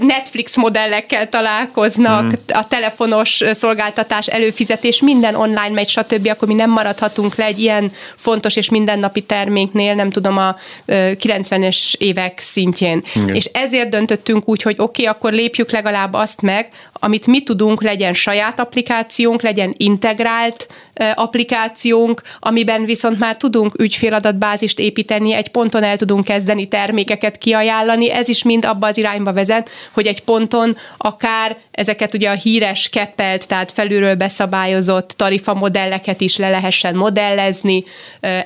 Netflix 0.00 0.56
modellekkel 0.56 1.28
találkoznak, 1.28 2.20
hmm. 2.20 2.40
a 2.48 2.68
telefonos 2.68 3.42
szolgáltatás, 3.52 4.26
előfizetés, 4.26 5.00
minden 5.00 5.34
online 5.34 5.70
megy, 5.70 5.88
stb., 5.88 6.28
akkor 6.28 6.48
mi 6.48 6.54
nem 6.54 6.70
maradhatunk 6.70 7.34
le 7.34 7.44
egy 7.44 7.58
ilyen 7.58 7.90
fontos 8.16 8.56
és 8.56 8.70
mindennapi 8.70 9.22
terméknél, 9.22 9.94
nem 9.94 10.10
tudom, 10.10 10.38
a 10.38 10.56
90-es 10.86 11.94
évek 11.98 12.38
szintjén. 12.38 13.02
Igen. 13.14 13.34
És 13.34 13.44
ezért 13.44 13.88
döntöttünk 13.88 14.48
úgy, 14.48 14.62
hogy 14.62 14.74
oké, 14.78 15.02
okay, 15.02 15.14
akkor 15.14 15.32
lépjük 15.32 15.70
legalább 15.70 16.12
azt 16.12 16.40
meg, 16.40 16.68
amit 16.92 17.26
mi 17.26 17.42
tudunk, 17.42 17.82
legyen 17.82 18.12
saját 18.12 18.60
applikációnk, 18.60 19.42
legyen 19.42 19.74
integrált 19.76 20.66
applikációnk, 21.14 22.22
amiben 22.38 22.84
viszont 22.84 23.18
már 23.18 23.36
tudunk 23.36 23.74
ügyféladatbázist 23.78 24.78
építeni, 24.78 25.34
egy 25.34 25.48
ponton 25.48 25.82
el 25.82 25.98
tudunk 25.98 26.24
kezdeni 26.24 26.68
termékeket 26.68 27.38
kiajánlani, 27.38 28.10
ez 28.10 28.28
is 28.28 28.42
mind 28.42 28.64
abba 28.64 28.86
az 28.86 28.98
irányba 28.98 29.32
vezet, 29.32 29.70
hogy 29.92 30.06
egy 30.06 30.22
ponton 30.22 30.76
akár 30.96 31.56
ezeket 31.70 32.14
ugye 32.14 32.30
a 32.30 32.34
híres 32.34 32.88
keppelt, 32.88 33.48
tehát 33.48 33.72
felülről 33.72 34.14
beszabályozott 34.14 35.08
tarifa 35.08 35.54
modelleket 35.54 36.20
is 36.20 36.36
le 36.36 36.50
lehessen 36.50 36.94
modellezni, 36.94 37.84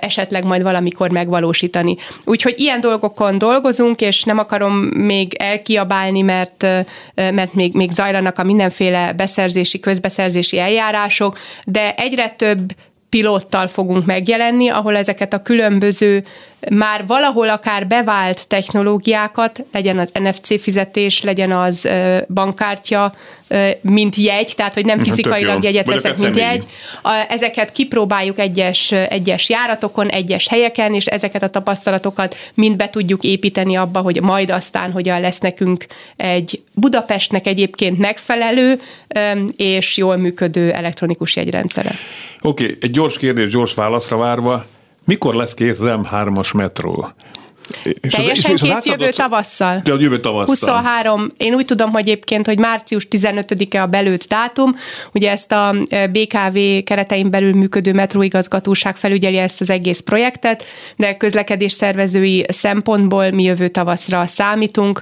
esetleg 0.00 0.44
majd 0.44 0.62
valamikor 0.62 1.10
megvalósítani. 1.10 1.96
Úgyhogy 2.24 2.54
ilyen 2.58 2.80
dolgokon 2.80 3.38
dolgozunk, 3.38 4.00
és 4.00 4.22
nem 4.22 4.38
akarom 4.38 4.74
még 4.94 5.34
elkiabálni, 5.34 6.20
mert, 6.20 6.66
mert 7.14 7.54
még, 7.54 7.74
még 7.74 7.90
zajlanak 7.90 8.38
a 8.38 8.44
mindenféle 8.44 9.12
beszerzési, 9.12 9.80
közbeszerzési 9.80 10.58
eljárások, 10.58 11.38
de 11.66 11.94
egyre 11.94 12.34
több 12.40 12.72
pilottal 13.08 13.68
fogunk 13.68 14.06
megjelenni, 14.06 14.68
ahol 14.68 14.96
ezeket 14.96 15.32
a 15.32 15.42
különböző 15.42 16.24
már 16.68 17.06
valahol 17.06 17.48
akár 17.48 17.86
bevált 17.86 18.48
technológiákat, 18.48 19.64
legyen 19.72 19.98
az 19.98 20.10
NFC 20.12 20.60
fizetés, 20.60 21.22
legyen 21.22 21.52
az 21.52 21.88
bankkártya, 22.28 23.14
mint 23.80 24.16
jegy, 24.16 24.52
tehát 24.56 24.74
hogy 24.74 24.84
nem 24.84 24.98
mhm, 24.98 25.08
fizikailag 25.08 25.62
jegyet 25.62 25.86
veszek, 25.86 26.18
mint 26.18 26.36
jegy. 26.36 26.66
Ezeket 27.28 27.72
kipróbáljuk 27.72 28.38
egyes, 28.38 28.92
egyes 28.92 29.48
járatokon, 29.48 30.08
egyes 30.08 30.48
helyeken, 30.48 30.94
és 30.94 31.06
ezeket 31.06 31.42
a 31.42 31.48
tapasztalatokat 31.48 32.36
mind 32.54 32.76
be 32.76 32.90
tudjuk 32.90 33.22
építeni 33.22 33.76
abba, 33.76 34.00
hogy 34.00 34.20
majd 34.20 34.50
aztán 34.50 34.92
hogyan 34.92 35.20
lesz 35.20 35.38
nekünk 35.38 35.86
egy 36.16 36.62
Budapestnek 36.74 37.46
egyébként 37.46 37.98
megfelelő 37.98 38.80
és 39.56 39.96
jól 39.96 40.16
működő 40.16 40.70
elektronikus 40.72 41.36
jegyrendszere. 41.36 41.94
Oké, 42.42 42.64
okay, 42.64 42.76
egy 42.80 42.90
gyors 42.90 43.18
kérdés, 43.18 43.50
gyors 43.50 43.74
válaszra 43.74 44.16
várva. 44.16 44.64
Mikor 45.06 45.34
lesz 45.34 45.54
kész 45.54 45.80
az 45.80 46.00
M3-as 46.02 46.54
metró? 46.54 47.08
És 48.00 48.12
Teljesen 48.12 48.52
az, 48.52 48.62
és, 48.62 48.68
és 48.68 48.74
kész 48.74 48.86
jövő 48.86 49.10
tavasszal. 49.10 49.80
De 49.84 49.92
jövő 49.92 50.18
tavasszal. 50.18 50.76
23, 50.76 51.32
én 51.36 51.54
úgy 51.54 51.64
tudom, 51.64 51.90
hogy 51.90 52.00
egyébként, 52.00 52.46
hogy 52.46 52.58
március 52.58 53.06
15-e 53.10 53.82
a 53.82 53.86
belőtt 53.86 54.28
dátum, 54.28 54.72
ugye 55.14 55.30
ezt 55.30 55.52
a 55.52 55.74
BKV 56.12 56.58
keretein 56.84 57.30
belül 57.30 57.52
működő 57.52 57.92
metróigazgatóság 57.92 58.96
felügyeli 58.96 59.36
ezt 59.36 59.60
az 59.60 59.70
egész 59.70 60.00
projektet, 60.00 60.64
de 60.96 61.16
közlekedés 61.16 61.72
szervezői 61.72 62.44
szempontból 62.48 63.30
mi 63.30 63.42
jövő 63.42 63.68
tavaszra 63.68 64.26
számítunk, 64.26 65.00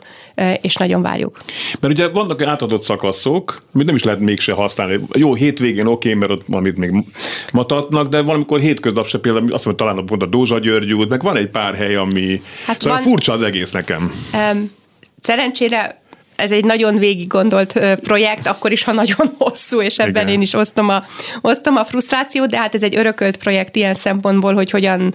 és 0.61 0.75
nagyon 0.75 1.03
várjuk. 1.03 1.41
Mert 1.81 1.95
ugye 1.95 2.09
vannak 2.09 2.43
átadott 2.43 2.83
szakaszok, 2.83 3.59
amit 3.75 3.87
nem 3.87 3.97
is 3.97 4.03
lehet 4.03 4.21
mégse 4.21 4.53
használni. 4.53 5.01
Jó, 5.13 5.35
hétvégén 5.35 5.87
oké, 5.87 6.09
okay, 6.09 6.21
mert 6.21 6.33
ott 6.33 6.45
valamit 6.47 6.77
még 6.77 6.93
matatnak, 7.53 8.09
de 8.09 8.23
valamikor 8.23 8.61
hétköznap 8.61 9.07
se 9.07 9.19
például 9.19 9.53
azt 9.53 9.65
mondom, 9.65 9.87
talán 9.87 10.05
pont 10.07 10.23
a 10.23 10.27
Dózsa 10.27 10.59
György 10.59 10.93
út, 10.93 11.09
meg 11.09 11.23
van 11.23 11.37
egy 11.37 11.49
pár 11.49 11.75
hely, 11.75 11.95
ami 11.95 12.43
Hát 12.65 12.81
szóval 12.81 12.99
van, 12.99 13.07
furcsa 13.07 13.33
az 13.33 13.43
egész 13.43 13.71
nekem. 13.71 14.13
Um, 14.53 14.71
szerencsére 15.21 16.01
ez 16.39 16.51
egy 16.51 16.65
nagyon 16.65 16.99
végig 16.99 17.27
gondolt 17.27 17.99
projekt, 18.03 18.47
akkor 18.47 18.73
is, 18.73 18.85
ha 18.85 18.93
nagyon 18.93 19.35
hosszú, 19.39 19.81
és 19.81 19.99
ebben 19.99 20.23
Igen. 20.23 20.29
én 20.29 20.41
is 20.41 20.55
osztom 20.55 20.89
a, 20.89 21.05
osztom 21.41 21.77
a 21.77 21.85
frusztrációt, 21.85 22.51
de 22.51 22.59
hát 22.59 22.75
ez 22.75 22.83
egy 22.83 22.97
örökölt 22.97 23.37
projekt 23.37 23.77
ilyen 23.77 23.95
szempontból, 23.95 24.55
hogy 24.55 24.71
hogyan, 24.71 25.15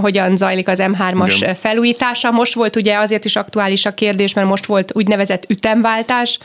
hogyan 0.00 0.36
zajlik 0.36 0.68
az 0.68 0.82
M3-as 0.82 1.34
Igen. 1.36 1.54
felújítása. 1.54 2.30
Most 2.30 2.54
volt 2.54 2.76
ugye 2.76 2.98
azért 2.98 3.24
is 3.24 3.36
aktuális 3.36 3.86
a 3.86 3.90
kérdés, 3.90 4.34
mert 4.34 4.48
most 4.48 4.66
volt 4.66 4.92
úgynevezett 4.94 5.44
ütemváltás, 5.48 6.38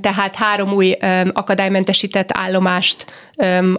tehát 0.00 0.36
három 0.36 0.72
új 0.72 0.96
akadálymentesített 1.32 2.30
állomást 2.32 3.06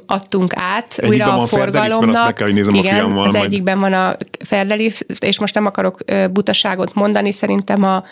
adtunk 0.06 0.54
át 0.56 0.98
Egyikben 0.98 1.28
újra 1.28 1.42
a 1.42 1.46
forgalomnak. 1.46 2.34
Kell, 2.34 2.48
Igen, 2.48 3.06
a 3.06 3.22
az 3.22 3.34
majd. 3.34 3.46
egyikben 3.46 3.80
van 3.80 3.94
a 3.94 4.16
Ferdelift, 4.46 5.06
és 5.20 5.40
most 5.40 5.56
nem 5.56 5.66
akarok 5.66 6.00
butaságot 6.32 6.94
mondani, 6.94 7.32
szerintem 7.32 7.84
a 7.84 8.04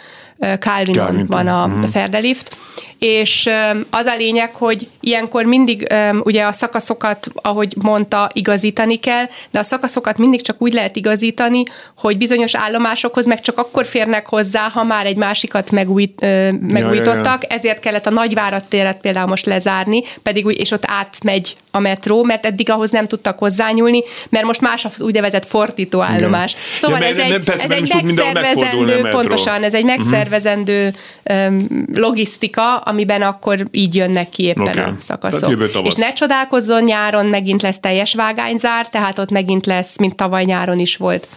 Calvinon, 0.60 1.06
Calvin 1.06 1.26
van 1.26 1.48
a, 1.48 1.66
uh-huh. 1.66 1.84
a 1.84 1.88
Ferdelift, 1.88 2.58
és 3.00 3.50
az 3.90 4.06
a 4.06 4.16
lényeg, 4.16 4.54
hogy 4.54 4.88
ilyenkor 5.00 5.46
mindig 5.46 5.88
ugye 6.24 6.46
a 6.46 6.52
szakaszokat, 6.52 7.28
ahogy 7.34 7.74
mondta, 7.82 8.30
igazítani 8.34 8.96
kell, 8.96 9.26
de 9.52 9.60
a 9.60 9.64
szakaszokat 9.64 10.18
mindig 10.18 10.42
csak 10.42 10.62
úgy 10.62 10.74
lehet 10.74 10.96
igazítani, 10.96 11.64
hogy 11.98 12.18
bizonyos 12.18 12.56
állomásokhoz 12.56 13.26
meg 13.26 13.42
csak 13.42 13.58
akkor 13.58 13.86
férnek 13.86 14.28
hozzá, 14.28 14.70
ha 14.70 14.84
már 14.84 15.06
egy 15.06 15.16
másikat 15.16 15.72
megújít, 15.72 16.22
megújítottak, 16.62 17.26
ja, 17.26 17.32
ja, 17.42 17.48
ja. 17.50 17.56
ezért 17.56 17.80
kellett 17.80 18.06
a 18.06 18.10
nagyvárat 18.10 18.64
téret 18.70 19.00
például 19.02 19.28
most 19.28 19.46
lezárni, 19.46 20.02
pedig 20.24 20.46
úgy, 20.46 20.60
és 20.60 20.72
ott 20.72 20.84
átmegy 20.86 21.56
a 21.72 21.80
metró, 21.80 22.24
mert 22.24 22.46
eddig 22.46 22.70
ahhoz 22.70 22.92
nem 22.92 23.08
tudtak 23.08 23.40
hozzányúlni, 23.40 24.04
mert 24.30 24.46
most 24.46 24.62
más 24.62 24.86
az 24.86 25.02
úgynevezett 25.02 25.46
fordító 25.46 26.02
állomás. 26.02 26.52
Igen. 26.52 26.64
Szóval 26.76 27.00
ja, 27.00 27.06
ez, 27.06 27.18
egy, 27.18 27.44
persze, 27.44 27.64
ez 27.64 27.72
egy 27.72 27.94
megszervezendő, 27.94 29.10
pontosan, 29.10 29.64
ez 29.64 29.74
egy 29.74 29.84
mhm. 29.84 29.92
megszervezendő 29.92 30.92
uh-huh. 31.26 31.62
logisztika, 31.94 32.84
amiben 32.90 33.22
akkor 33.22 33.68
így 33.72 33.96
jönnek 33.96 34.30
ki 34.30 34.44
éppen 34.44 34.68
okay. 34.68 34.84
a 34.84 34.96
szakaszok. 35.00 35.86
És 35.86 35.96
ne 35.96 36.14
csodálkozzon, 36.14 36.84
nyáron 36.84 37.26
megint 37.26 37.62
lesz 37.62 37.80
teljes 37.80 38.14
vágányzár, 38.14 38.90
tehát 38.90 39.20
ott 39.20 39.30
megint 39.30 39.66
lesz, 39.66 39.98
mint 39.98 40.16
tavaly 40.16 40.44
nyáron 40.44 40.80
is 40.80 40.96
volt. 40.96 41.28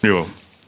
Jó 0.00 0.26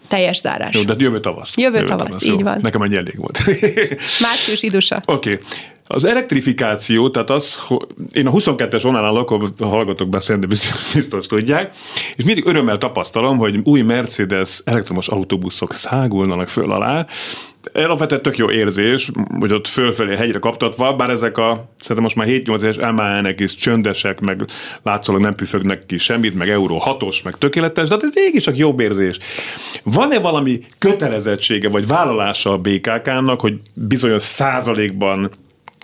teljes 0.09 0.41
zárás. 0.41 0.75
Jó, 0.75 0.83
de 0.83 0.95
jövő 0.99 1.21
tavasz. 1.21 1.57
Jövő, 1.57 1.75
jövő 1.77 1.87
tavasz, 1.87 2.07
tavasz, 2.07 2.25
így 2.25 2.39
jó. 2.39 2.45
van. 2.45 2.59
Nekem 2.63 2.83
egy 2.83 2.95
elég 2.95 3.17
volt. 3.17 3.41
Március 4.21 4.63
idusa. 4.63 5.01
Oké. 5.07 5.33
Okay. 5.33 5.45
Az 5.91 6.05
elektrifikáció, 6.05 7.11
tehát 7.11 7.31
az, 7.31 7.57
hogy 7.57 7.87
én 8.13 8.27
a 8.27 8.31
22-es 8.31 8.87
onnan 8.87 9.13
lakom, 9.13 9.55
hallgatok 9.59 10.09
beszélni, 10.09 10.47
biztos 10.95 11.27
tudják, 11.27 11.75
és 12.17 12.25
mindig 12.25 12.47
örömmel 12.47 12.79
tapasztalom, 12.79 13.37
hogy 13.37 13.61
új 13.65 13.81
Mercedes 13.81 14.61
elektromos 14.65 15.09
autóbuszok 15.09 15.73
szágulnak 15.73 16.49
föl 16.49 16.73
alá, 16.73 17.07
Alapvetően 17.73 18.23
tök 18.23 18.37
jó 18.37 18.51
érzés, 18.51 19.11
hogy 19.39 19.53
ott 19.53 19.67
fölfelé 19.67 20.17
hegyre 20.17 20.39
kaptatva, 20.39 20.95
bár 20.95 21.11
ezek 21.11 21.39
a, 21.39 21.71
szerintem 21.79 22.03
most 22.03 22.17
már 22.17 22.27
7-8 22.29 22.63
éves 22.63 22.77
MAN-ek 22.77 23.41
is 23.41 23.57
csöndesek, 23.57 24.21
meg 24.21 24.45
látszólag 24.83 25.21
nem 25.21 25.35
püfögnek 25.35 25.87
ki 25.87 25.99
semmit, 25.99 26.35
meg 26.35 26.49
Euró 26.51 26.83
6-os, 26.85 27.25
meg 27.25 27.35
tökéletes, 27.35 27.89
de 27.89 27.97
hát 28.01 28.15
végig 28.15 28.41
csak 28.41 28.57
jobb 28.57 28.81
érzés. 28.81 29.19
Van-e 29.83 30.19
valami 30.19 30.61
kötelezettsége, 30.79 31.69
vagy 31.69 31.87
vállalása 31.87 32.53
a 32.53 32.59
BKK-nak, 32.59 33.41
hogy 33.41 33.61
bizonyos 33.75 34.23
százalékban 34.23 35.31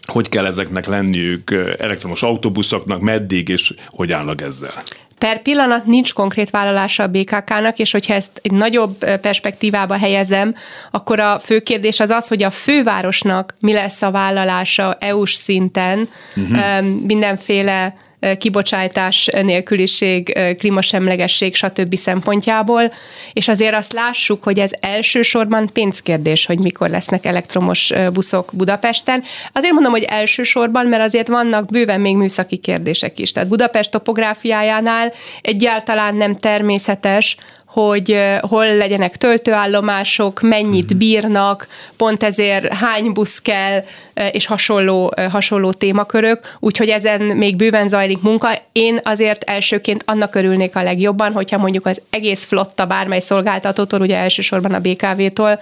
hogy 0.07 0.29
kell 0.29 0.47
ezeknek 0.47 0.87
lenniük 0.87 1.51
elektromos 1.79 2.23
autóbuszoknak, 2.23 3.01
meddig, 3.01 3.49
és 3.49 3.75
hogy 3.87 4.13
állnak 4.13 4.41
ezzel? 4.41 4.83
Per 5.19 5.43
pillanat 5.43 5.87
nincs 5.87 6.13
konkrét 6.13 6.51
vállalása 6.51 7.03
a 7.03 7.07
BKK-nak, 7.07 7.79
és 7.79 7.91
hogyha 7.91 8.15
ezt 8.15 8.41
egy 8.43 8.53
nagyobb 8.53 9.05
perspektívába 9.21 9.99
helyezem, 9.99 10.55
akkor 10.91 11.21
a 11.21 11.39
fő 11.39 11.61
kérdés 11.61 12.01
az 12.01 12.11
az, 12.11 12.29
hogy 12.29 12.43
a 12.43 12.51
fővárosnak 12.51 13.55
mi 13.59 13.73
lesz 13.73 14.03
a 14.03 14.11
vállalása 14.11 14.97
EU-s 15.01 15.33
szinten 15.33 16.09
uh-huh. 16.37 16.87
mindenféle 17.07 17.95
kibocsátás 18.39 19.31
nélküliség, 19.43 20.39
klímasemlegesség, 20.59 21.55
stb. 21.55 21.95
szempontjából, 21.97 22.93
és 23.33 23.49
azért 23.49 23.75
azt 23.75 23.93
lássuk, 23.93 24.43
hogy 24.43 24.59
ez 24.59 24.71
elsősorban 24.81 25.71
pénzkérdés, 25.73 26.47
hogy 26.47 26.59
mikor 26.59 26.89
lesznek 26.91 27.27
elektromos 27.27 27.93
buszok 28.13 28.51
Budapesten. 28.53 29.23
Azért 29.53 29.73
mondom, 29.73 29.93
hogy 29.93 30.07
elsősorban, 30.09 30.87
mert 30.87 31.03
azért 31.03 31.29
vannak 31.29 31.71
bőven 31.71 32.01
még 32.01 32.17
műszaki 32.17 32.57
kérdések 32.57 33.19
is. 33.19 33.33
Tehát 33.33 33.49
Budapest 33.49 33.91
topográfiájánál 33.91 35.13
egyáltalán 35.41 36.15
nem 36.15 36.37
természetes, 36.37 37.37
hogy 37.75 38.17
hol 38.41 38.77
legyenek 38.77 39.17
töltőállomások, 39.17 40.41
mennyit 40.41 40.91
mhm. 40.91 40.99
bírnak, 40.99 41.67
pont 41.97 42.23
ezért 42.23 42.73
hány 42.73 43.13
busz 43.13 43.39
kell, 43.39 43.85
és 44.31 44.47
hasonló, 44.47 45.15
hasonló 45.31 45.73
témakörök, 45.73 46.57
úgyhogy 46.61 46.89
ezen 46.89 47.21
még 47.21 47.57
bőven 47.57 47.89
zajlik 47.89 48.21
munka. 48.23 48.49
Én 48.73 49.01
azért 49.03 49.43
elsőként 49.43 50.03
annak 50.07 50.35
örülnék 50.35 50.77
a 50.77 50.83
legjobban, 50.83 51.33
hogyha 51.33 51.59
mondjuk 51.59 51.87
az 51.87 52.01
egész 52.11 52.45
flotta 52.45 52.87
bármely 52.87 53.21
szolgáltatótól, 53.21 54.01
ugye 54.01 54.17
elsősorban 54.17 54.75
a 54.75 54.81
BKV-tól 54.81 55.61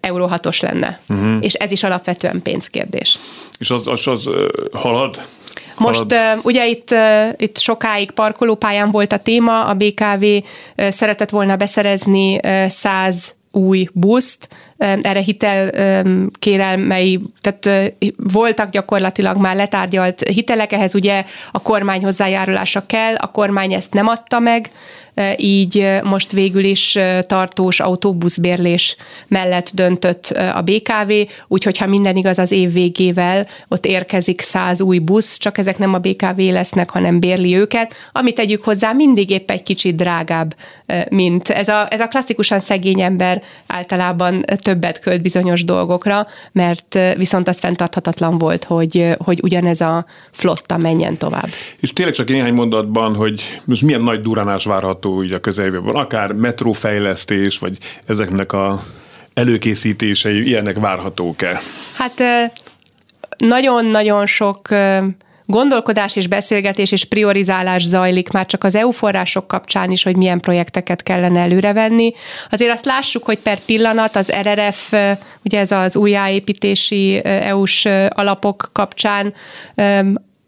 Euró 0.00 0.26
6 0.26 0.60
lenne. 0.60 1.00
Uh-huh. 1.08 1.36
És 1.40 1.54
ez 1.54 1.70
is 1.70 1.82
alapvetően 1.82 2.42
pénzkérdés. 2.42 3.18
És 3.58 3.70
az, 3.70 3.86
az, 3.86 4.06
az 4.06 4.30
halad? 4.72 5.20
Most 5.78 6.12
uh, 6.12 6.44
ugye 6.44 6.66
itt, 6.66 6.94
itt 7.36 7.58
sokáig 7.58 8.10
parkolópályán 8.10 8.90
volt 8.90 9.12
a 9.12 9.18
téma, 9.18 9.64
a 9.64 9.74
BKV 9.74 10.24
szeretett 10.88 11.30
volna 11.30 11.56
beszerezni 11.56 12.34
uh, 12.34 12.66
100 12.68 13.34
új 13.50 13.88
buszt, 13.92 14.48
erre 14.78 15.20
hitel 15.20 15.70
kérelmei, 16.38 17.20
tehát 17.40 17.94
voltak 18.16 18.70
gyakorlatilag 18.70 19.36
már 19.36 19.56
letárgyalt 19.56 20.28
hitelek, 20.28 20.72
ehhez 20.72 20.94
ugye 20.94 21.24
a 21.50 21.62
kormány 21.62 22.04
hozzájárulása 22.04 22.86
kell, 22.86 23.14
a 23.14 23.30
kormány 23.30 23.72
ezt 23.72 23.92
nem 23.92 24.06
adta 24.06 24.38
meg, 24.38 24.70
így 25.36 25.90
most 26.02 26.32
végül 26.32 26.64
is 26.64 26.98
tartós 27.26 27.80
autóbuszbérlés 27.80 28.96
mellett 29.28 29.70
döntött 29.74 30.26
a 30.54 30.60
BKV, 30.60 31.12
úgyhogy 31.48 31.78
ha 31.78 31.86
minden 31.86 32.16
igaz 32.16 32.38
az 32.38 32.50
év 32.50 32.72
végével 32.72 33.46
ott 33.68 33.86
érkezik 33.86 34.40
száz 34.40 34.80
új 34.80 34.98
busz, 34.98 35.36
csak 35.36 35.58
ezek 35.58 35.78
nem 35.78 35.94
a 35.94 35.98
BKV 35.98 36.38
lesznek, 36.38 36.90
hanem 36.90 37.20
bérli 37.20 37.56
őket, 37.56 37.94
amit 38.12 38.34
tegyük 38.34 38.64
hozzá 38.64 38.92
mindig 38.92 39.30
épp 39.30 39.50
egy 39.50 39.62
kicsit 39.62 39.96
drágább, 39.96 40.56
mint 41.10 41.48
ez 41.48 41.68
a, 41.68 41.86
ez 41.90 42.00
a 42.00 42.08
klasszikusan 42.08 42.58
szegény 42.58 43.00
ember 43.00 43.42
általában 43.66 44.44
többet 44.64 44.98
költ 44.98 45.22
bizonyos 45.22 45.64
dolgokra, 45.64 46.26
mert 46.52 46.98
viszont 47.16 47.48
az 47.48 47.58
fenntarthatatlan 47.58 48.38
volt, 48.38 48.64
hogy, 48.64 49.16
hogy 49.18 49.40
ugyanez 49.42 49.80
a 49.80 50.06
flotta 50.30 50.76
menjen 50.76 51.16
tovább. 51.16 51.48
És 51.80 51.92
tényleg 51.92 52.14
csak 52.14 52.28
néhány 52.28 52.54
mondatban, 52.54 53.14
hogy 53.14 53.60
most 53.64 53.82
milyen 53.82 54.00
nagy 54.00 54.20
duránás 54.20 54.64
várható 54.64 55.16
ugye 55.16 55.36
a 55.36 55.40
közeljövőben, 55.40 55.94
akár 55.94 56.32
metrófejlesztés, 56.32 57.58
vagy 57.58 57.78
ezeknek 58.06 58.52
a 58.52 58.80
előkészítései, 59.34 60.46
ilyenek 60.46 60.78
várhatók-e? 60.78 61.60
Hát 61.96 62.22
nagyon-nagyon 63.36 64.26
sok 64.26 64.68
gondolkodás 65.46 66.16
és 66.16 66.26
beszélgetés 66.26 66.92
és 66.92 67.04
priorizálás 67.04 67.82
zajlik 67.86 68.30
már 68.30 68.46
csak 68.46 68.64
az 68.64 68.74
EU 68.74 68.90
források 68.90 69.46
kapcsán 69.46 69.90
is, 69.90 70.02
hogy 70.02 70.16
milyen 70.16 70.40
projekteket 70.40 71.02
kellene 71.02 71.40
előrevenni. 71.40 72.12
Azért 72.50 72.72
azt 72.72 72.84
lássuk, 72.84 73.24
hogy 73.24 73.38
per 73.38 73.58
pillanat 73.58 74.16
az 74.16 74.32
RRF, 74.42 74.92
ugye 75.44 75.58
ez 75.58 75.70
az 75.70 75.96
újjáépítési 75.96 77.20
EU-s 77.24 77.88
alapok 78.08 78.70
kapcsán 78.72 79.34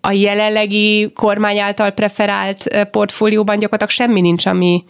a 0.07 0.13
jelenlegi 0.13 1.13
kormány 1.15 1.59
által 1.59 1.91
preferált 1.91 2.89
portfólióban 2.91 3.59
gyakorlatilag 3.59 3.91
semmi 3.91 4.21
nincs, 4.21 4.47
ami, 4.47 4.85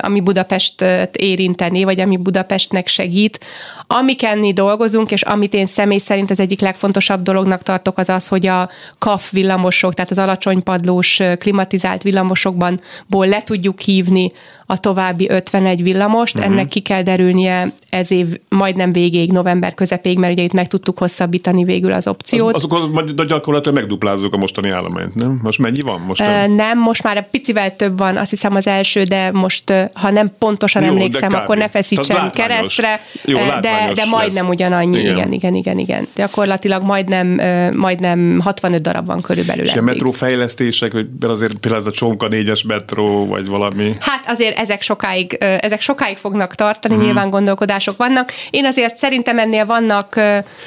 ami 0.00 0.20
Budapestet 0.20 1.16
érinteni, 1.16 1.84
vagy 1.84 2.00
ami 2.00 2.16
Budapestnek 2.16 2.88
segít. 2.88 3.40
Amiken 3.86 4.38
mi 4.38 4.52
dolgozunk, 4.52 5.10
és 5.10 5.22
amit 5.22 5.54
én 5.54 5.66
személy 5.66 5.98
szerint 5.98 6.30
az 6.30 6.40
egyik 6.40 6.60
legfontosabb 6.60 7.22
dolognak 7.22 7.62
tartok, 7.62 7.98
az 7.98 8.08
az, 8.08 8.28
hogy 8.28 8.46
a 8.46 8.70
KAF 8.98 9.32
villamosok, 9.32 9.94
tehát 9.94 10.10
az 10.10 10.18
alacsony 10.18 10.62
padlós 10.62 11.20
klimatizált 11.38 12.02
villamosokban 12.02 12.78
ból 13.06 13.26
le 13.26 13.42
tudjuk 13.42 13.80
hívni 13.80 14.30
a 14.66 14.78
további 14.78 15.30
51 15.30 15.82
villamost. 15.82 16.36
Uh-huh. 16.36 16.52
Ennek 16.52 16.68
ki 16.68 16.80
kell 16.80 17.02
derülnie 17.02 17.72
ez 17.88 18.10
év 18.10 18.26
majdnem 18.48 18.92
végéig, 18.92 19.32
november 19.32 19.74
közepéig, 19.74 20.18
mert 20.18 20.32
ugye 20.32 20.42
itt 20.42 20.52
meg 20.52 20.66
tudtuk 20.66 20.98
hosszabbítani 20.98 21.64
végül 21.64 21.92
az 21.92 22.06
opciót. 22.06 22.54
Az, 22.54 22.64
azok 22.64 22.92
majd 22.92 23.22
gyakorlatilag 23.22 23.78
megduplázzuk 23.78 24.32
a 24.32 24.36
mostani 24.60 24.84
állományt, 24.84 25.14
nem? 25.14 25.40
Most 25.42 25.58
mennyi 25.58 25.80
van? 25.80 26.00
Most 26.00 26.20
nem? 26.20 26.52
nem, 26.52 26.78
most 26.78 27.02
már 27.02 27.30
picivel 27.30 27.76
több 27.76 27.98
van, 27.98 28.16
azt 28.16 28.30
hiszem 28.30 28.54
az 28.54 28.66
első, 28.66 29.02
de 29.02 29.30
most, 29.32 29.72
ha 29.92 30.10
nem 30.10 30.30
pontosan 30.38 30.82
Jó, 30.82 30.88
emlékszem, 30.88 31.32
akkor 31.34 31.56
ne 31.56 31.68
feszítsen 31.68 32.30
keresztre, 32.30 33.00
Jó, 33.24 33.38
de, 33.60 33.90
de 33.94 34.04
majdnem 34.04 34.44
lesz. 34.44 34.52
ugyanannyi, 34.52 34.98
igen. 34.98 35.16
igen, 35.16 35.32
igen, 35.32 35.54
igen, 35.54 35.78
igen. 35.78 36.08
Gyakorlatilag 36.14 36.82
majdnem, 36.82 37.40
majdnem 37.74 38.40
65 38.40 38.82
darab 38.82 39.06
van 39.06 39.20
körülbelül. 39.20 39.64
És 39.64 39.74
a 39.74 39.82
metrófejlesztések, 39.82 40.92
azért 41.20 41.58
például 41.58 41.80
ez 41.80 41.86
a 41.86 41.90
Csonka 41.90 42.28
négyes 42.28 42.62
metró, 42.62 43.26
vagy 43.26 43.46
valami? 43.46 43.92
Hát 44.00 44.24
azért 44.26 44.58
ezek 44.58 44.82
sokáig, 44.82 45.32
ezek 45.60 45.80
sokáig 45.80 46.16
fognak 46.16 46.54
tartani, 46.54 46.94
hmm. 46.94 47.04
nyilván 47.04 47.30
gondolkodások 47.30 47.96
vannak. 47.96 48.32
Én 48.50 48.64
azért 48.66 48.96
szerintem 48.96 49.38
ennél 49.38 49.66
vannak, 49.66 50.20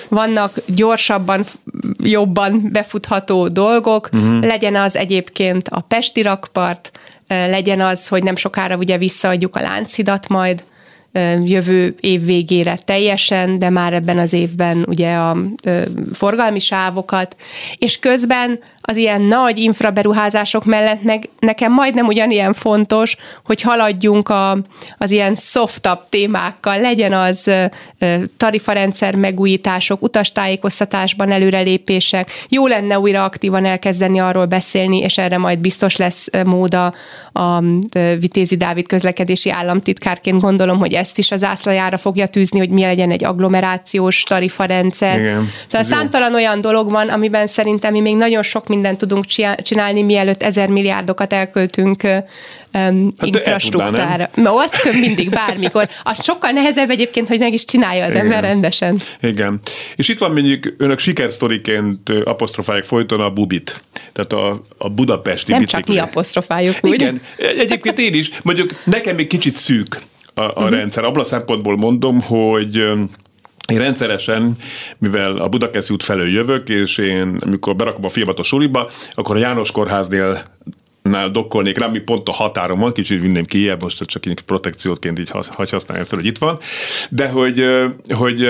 vannak 0.08 0.52
gyorsabban, 0.66 1.44
jobban 1.98 2.70
befutható 2.72 3.48
dolgok, 3.48 3.83
hmm. 3.88 4.42
legyen 4.42 4.76
az 4.76 4.96
egyébként 4.96 5.68
a 5.68 5.80
Pesti 5.80 6.22
rakpart, 6.22 6.92
legyen 7.28 7.82
az, 7.82 8.08
hogy 8.08 8.24
nem 8.24 8.36
sokára 8.36 8.78
ugye 8.78 8.98
visszaadjuk 8.98 9.56
a 9.56 9.62
Lánchidat 9.62 10.28
majd, 10.28 10.64
jövő 11.44 11.96
év 12.00 12.26
végére 12.26 12.78
teljesen, 12.86 13.60
de 13.60 13.70
már 13.70 13.94
ebben 13.94 14.18
az 14.18 14.34
évben 14.34 14.86
ugye 14.88 15.14
a 15.14 15.38
forgalmi 16.14 16.60
sávokat, 16.60 17.36
és 17.78 18.00
közben 18.00 18.60
az 18.86 18.98
ilyen 18.98 19.22
nagy 19.22 19.58
infraberuházások 19.58 20.66
mellett 20.66 21.04
meg 21.04 21.30
nekem 21.40 21.72
majdnem 21.72 22.06
ugyanilyen 22.06 22.54
fontos, 22.54 23.16
hogy 23.46 23.62
haladjunk 23.62 24.30
a, 24.30 24.58
az 24.98 25.12
ilyen 25.12 25.36
softabb 25.36 26.00
témákkal, 26.10 26.80
legyen 26.80 27.14
az 27.14 27.52
tarifarendszer 28.38 29.16
megújítások, 29.16 30.02
utastájékoztatásban 30.02 31.32
előrelépések. 31.32 32.30
Jó 32.50 32.68
lenne 32.68 33.00
újra 33.00 33.24
aktívan 33.24 33.66
elkezdeni 33.66 34.20
arról 34.20 34.46
beszélni, 34.46 34.98
és 34.98 35.18
erre 35.18 35.38
majd 35.38 35.60
biztos 35.60 35.96
lesz 35.96 36.28
móda 36.46 36.94
a 37.34 37.60
Vitézi 38.20 38.56
Dávid 38.56 38.88
közlekedési 38.88 39.50
államtitkárként 39.50 40.42
gondolom, 40.42 40.80
hogy 40.80 40.94
ezt 40.94 41.18
is 41.18 41.32
az 41.32 41.44
ászlajára 41.44 41.98
fogja 41.98 42.28
tűzni, 42.28 42.60
hogy 42.60 42.70
mi 42.70 42.82
legyen 42.82 43.12
egy 43.12 43.24
agglomerációs 43.24 44.24
tarifarendszer. 44.24 45.20
Igen. 45.20 45.50
Szóval 45.68 45.88
számtalan 45.88 46.34
olyan 46.34 46.62
dolog 46.62 46.92
van, 46.92 47.10
amiben 47.10 47.48
szerintem 47.48 47.92
mi 47.92 48.00
még 48.00 48.16
nagyon 48.16 48.44
sok 48.44 48.68
mindent 48.74 48.98
tudunk 48.98 49.26
csinálni, 49.62 50.02
mielőtt 50.02 50.44
ezer 50.44 50.70
milliárdokat 50.70 51.34
elköltünk 51.34 52.04
um, 52.04 53.14
hát 53.18 53.26
infrastruktúrára. 53.26 54.30
Ó, 54.38 54.58
azt 54.58 54.94
mindig, 54.94 55.30
bármikor. 55.30 55.90
Az 56.04 56.24
sokkal 56.24 56.52
nehezebb 56.52 56.90
egyébként, 56.90 57.28
hogy 57.28 57.40
meg 57.40 57.54
is 57.54 57.66
csinálja 57.66 58.04
az 58.04 58.10
Igen. 58.10 58.22
ember 58.22 58.42
rendesen. 58.44 59.02
Igen. 59.22 59.60
És 59.96 60.10
itt 60.10 60.20
van 60.20 60.32
mondjuk 60.32 60.74
önök 60.78 61.00
sikersztoriként 61.00 62.10
apostrofálják 62.24 62.86
folyton 62.86 63.20
a 63.20 63.30
bubit. 63.30 63.82
Tehát 64.14 64.34
a, 64.34 64.62
a 64.78 64.90
budapesti 64.90 65.52
Nem 65.52 65.60
bicikli. 65.60 65.84
csak 65.84 65.94
mi 65.94 66.10
apostrofáljuk 66.10 66.76
úgy. 66.82 66.94
Igen. 66.94 67.22
Egyébként 67.38 68.00
én 68.00 68.14
is. 68.14 68.30
Mondjuk 68.42 68.82
nekem 68.84 69.16
még 69.16 69.28
kicsit 69.28 69.54
szűk 69.54 70.02
a, 70.34 70.42
a 70.42 70.46
uh-huh. 70.46 70.70
rendszer. 70.70 71.06
Abban 71.06 71.22
a 71.22 71.24
szempontból 71.24 71.78
mondom, 71.78 72.22
hogy 72.22 72.84
én 73.72 73.78
rendszeresen, 73.78 74.58
mivel 74.98 75.38
a 75.38 75.50
Budakeszi 75.50 75.94
út 75.94 76.04
felől 76.04 76.30
jövök, 76.30 76.70
és 76.70 76.98
én 76.98 77.38
amikor 77.46 77.76
berakom 77.76 78.06
a 78.06 78.10
filmet 78.10 78.40
a 78.40 78.44
suliba, 78.44 78.90
akkor 79.12 79.36
a 79.36 79.40
János 79.40 79.72
Kórháznél 79.72 80.44
nál 81.02 81.30
dokkolnék 81.30 81.78
rá, 81.78 81.86
ami 81.86 82.00
pont 82.00 82.28
a 82.28 82.32
határon 82.32 82.80
van, 82.80 82.94
kicsit 82.94 83.22
vinném 83.22 83.46
ki, 83.46 83.60
ilyen 83.60 83.78
most 83.82 84.04
csak 84.04 84.26
így 84.26 84.42
protekcióként 84.42 85.20
így 85.20 85.30
hagy 85.30 85.70
használjam 85.70 86.06
fel, 86.06 86.18
hogy 86.18 86.28
itt 86.28 86.38
van, 86.38 86.60
de 87.10 87.28
hogy, 87.28 87.66
hogy 88.14 88.50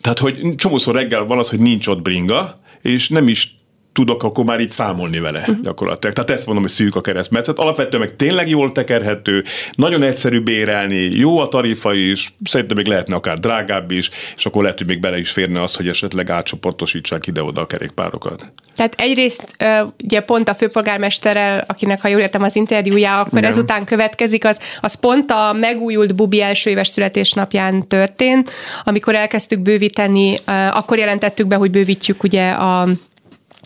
tehát, 0.00 0.18
hogy 0.18 0.54
csomószor 0.56 0.94
reggel 0.94 1.24
van 1.24 1.38
az, 1.38 1.48
hogy 1.48 1.60
nincs 1.60 1.86
ott 1.86 2.02
bringa, 2.02 2.60
és 2.82 3.08
nem 3.08 3.28
is 3.28 3.59
tudok 3.92 4.22
akkor 4.22 4.44
már 4.44 4.60
így 4.60 4.70
számolni 4.70 5.18
vele 5.18 5.40
uh-huh. 5.40 5.60
gyakorlatilag. 5.62 6.14
Tehát 6.14 6.30
ezt 6.30 6.46
mondom, 6.46 6.64
hogy 6.64 6.72
szűk 6.72 6.96
a 6.96 7.00
keresztmetszet. 7.00 7.58
Alapvetően 7.58 8.02
meg 8.02 8.16
tényleg 8.16 8.48
jól 8.48 8.72
tekerhető, 8.72 9.44
nagyon 9.72 10.02
egyszerű 10.02 10.40
bérelni, 10.40 10.96
jó 10.96 11.38
a 11.38 11.48
tarifa 11.48 11.94
is, 11.94 12.32
szerintem 12.44 12.76
még 12.76 12.86
lehetne 12.86 13.14
akár 13.14 13.38
drágább 13.38 13.90
is, 13.90 14.10
és 14.36 14.46
akkor 14.46 14.62
lehet, 14.62 14.78
hogy 14.78 14.86
még 14.86 15.00
bele 15.00 15.18
is 15.18 15.30
férne 15.30 15.62
az, 15.62 15.74
hogy 15.74 15.88
esetleg 15.88 16.30
átcsoportosítsák 16.30 17.26
ide-oda 17.26 17.60
a 17.60 17.66
kerékpárokat. 17.66 18.52
Tehát 18.76 18.94
egyrészt 18.98 19.56
ugye 20.02 20.20
pont 20.20 20.48
a 20.48 20.54
főpolgármesterrel, 20.54 21.64
akinek 21.66 22.00
ha 22.00 22.08
jól 22.08 22.20
értem 22.20 22.42
az 22.42 22.56
interjúja, 22.56 23.20
akkor 23.20 23.38
Igen. 23.38 23.50
ezután 23.50 23.84
következik, 23.84 24.44
az, 24.44 24.60
az 24.80 24.94
pont 24.94 25.30
a 25.30 25.52
megújult 25.52 26.14
Bubi 26.14 26.42
első 26.42 26.70
éves 26.70 26.88
születésnapján 26.88 27.88
történt, 27.88 28.50
amikor 28.84 29.14
elkezdtük 29.14 29.60
bővíteni, 29.60 30.38
akkor 30.72 30.98
jelentettük 30.98 31.46
be, 31.46 31.56
hogy 31.56 31.70
bővítjük 31.70 32.22
ugye 32.22 32.50
a 32.50 32.88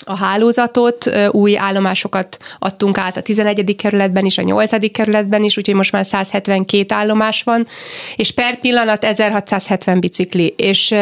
a 0.05 0.17
hálózatot, 0.17 1.11
új 1.31 1.59
állomásokat 1.59 2.39
adtunk 2.59 2.99
át 2.99 3.17
a 3.17 3.21
11. 3.21 3.77
kerületben 3.77 4.25
is, 4.25 4.39
a 4.39 4.43
8. 4.43 4.91
kerületben 4.93 5.45
is, 5.45 5.57
úgyhogy 5.57 5.75
most 5.75 5.93
már 5.93 6.07
172 6.07 6.95
állomás 6.95 7.43
van, 7.43 7.67
és 8.17 8.31
per 8.31 8.61
pillanat 8.61 9.05
1670 9.05 10.01
bicikli, 10.01 10.55
és 10.57 10.95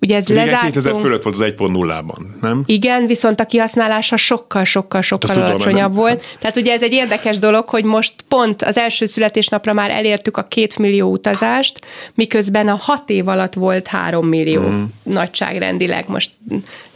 ugye 0.00 0.16
ez 0.16 0.30
Igen, 0.30 0.44
lezártunk. 0.44 0.72
2000 0.72 1.00
fölött 1.00 1.22
volt 1.22 1.34
az 1.34 1.52
1.0-ban, 1.56 2.18
nem? 2.40 2.62
Igen, 2.66 3.06
viszont 3.06 3.40
a 3.40 3.44
kihasználása 3.44 4.16
sokkal, 4.16 4.64
sokkal, 4.64 5.02
sokkal 5.02 5.30
hát 5.34 5.48
alacsonyabb 5.48 5.94
volt. 5.94 6.24
Tehát 6.40 6.56
ugye 6.56 6.72
ez 6.72 6.82
egy 6.82 6.92
érdekes 6.92 7.38
dolog, 7.38 7.68
hogy 7.68 7.84
most 7.84 8.14
pont 8.28 8.62
az 8.62 8.78
első 8.78 9.06
születésnapra 9.06 9.72
már 9.72 9.90
elértük 9.90 10.36
a 10.36 10.42
két 10.42 10.78
millió 10.78 11.10
utazást, 11.10 11.80
miközben 12.14 12.68
a 12.68 12.76
hat 12.80 13.10
év 13.10 13.28
alatt 13.28 13.54
volt 13.54 13.86
három 13.86 14.26
millió 14.26 14.62
mm. 14.62 14.82
nagyságrendileg. 15.02 16.04
Most 16.06 16.30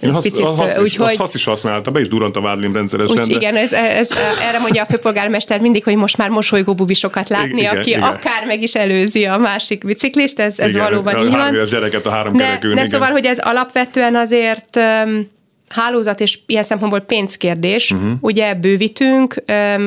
Én 0.00 0.12
picit, 0.12 0.44
hasz, 0.44 0.58
hasz, 0.58 0.78
úgyhogy... 0.78 1.16
Azt 1.34 1.42
is 1.46 1.52
használta, 1.52 1.90
be 1.90 2.00
is 2.00 2.08
durant 2.08 2.36
a 2.36 2.40
vádlim 2.40 2.72
rendszeresen. 2.72 3.18
Úgy, 3.18 3.26
de... 3.26 3.34
Igen, 3.34 3.56
ez, 3.56 3.72
ez, 3.72 4.10
erre 4.48 4.58
mondja 4.58 4.82
a 4.82 4.86
főpolgármester 4.86 5.60
mindig, 5.60 5.84
hogy 5.84 5.96
most 5.96 6.16
már 6.16 6.28
mosolygó 6.28 6.74
bubisokat 6.74 7.28
látni, 7.28 7.60
igen, 7.60 7.76
aki 7.76 7.88
igen. 7.88 8.02
akár 8.02 8.46
meg 8.46 8.62
is 8.62 8.74
előzi 8.74 9.24
a 9.24 9.36
másik 9.36 9.84
biciklist, 9.84 10.38
ez, 10.38 10.58
ez 10.58 10.74
igen, 10.74 10.90
valóban 10.90 11.26
így 11.26 11.30
van. 11.30 11.56
A 11.56 11.64
gyereket 11.64 12.06
a 12.06 12.10
három 12.10 12.36
de, 12.36 12.58
de 12.74 12.84
szóval, 12.84 13.10
hogy 13.10 13.26
ez 13.26 13.38
alapvetően 13.38 14.14
azért 14.14 14.78
hálózat 15.68 16.20
és 16.20 16.38
ilyen 16.46 16.62
szempontból 16.62 17.00
pénzkérdés. 17.00 17.90
Uh-huh. 17.90 18.10
Ugye 18.20 18.54
bővítünk, 18.54 19.42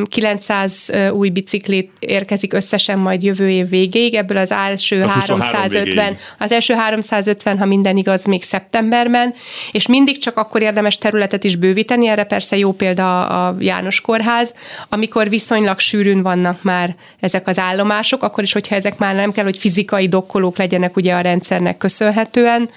900 0.09 0.91
új 1.11 1.29
biciklit 1.29 1.91
érkezik 1.99 2.53
összesen 2.53 2.99
majd 2.99 3.23
jövő 3.23 3.49
év 3.49 3.69
végéig, 3.69 4.13
ebből 4.13 4.37
az 4.37 4.51
első 4.51 4.99
Tehát 4.99 5.13
350, 5.13 6.17
az 6.39 6.51
első 6.51 6.73
350, 6.73 7.59
ha 7.59 7.65
minden 7.65 7.97
igaz, 7.97 8.25
még 8.25 8.43
szeptemberben, 8.43 9.33
és 9.71 9.87
mindig 9.87 10.17
csak 10.17 10.37
akkor 10.37 10.61
érdemes 10.61 10.97
területet 10.97 11.43
is 11.43 11.55
bővíteni, 11.55 12.07
erre 12.07 12.23
persze 12.23 12.57
jó 12.57 12.71
példa 12.71 13.25
a 13.25 13.55
János 13.59 14.01
Kórház, 14.01 14.53
amikor 14.89 15.29
viszonylag 15.29 15.79
sűrűn 15.79 16.21
vannak 16.21 16.63
már 16.63 16.95
ezek 17.19 17.47
az 17.47 17.59
állomások, 17.59 18.23
akkor 18.23 18.43
is, 18.43 18.53
hogyha 18.53 18.75
ezek 18.75 18.97
már 18.97 19.15
nem 19.15 19.31
kell, 19.31 19.43
hogy 19.43 19.57
fizikai 19.57 20.07
dokkolók 20.07 20.57
legyenek 20.57 20.95
ugye 20.95 21.13
a 21.13 21.21
rendszernek 21.21 21.77
köszönhetően, 21.77 22.69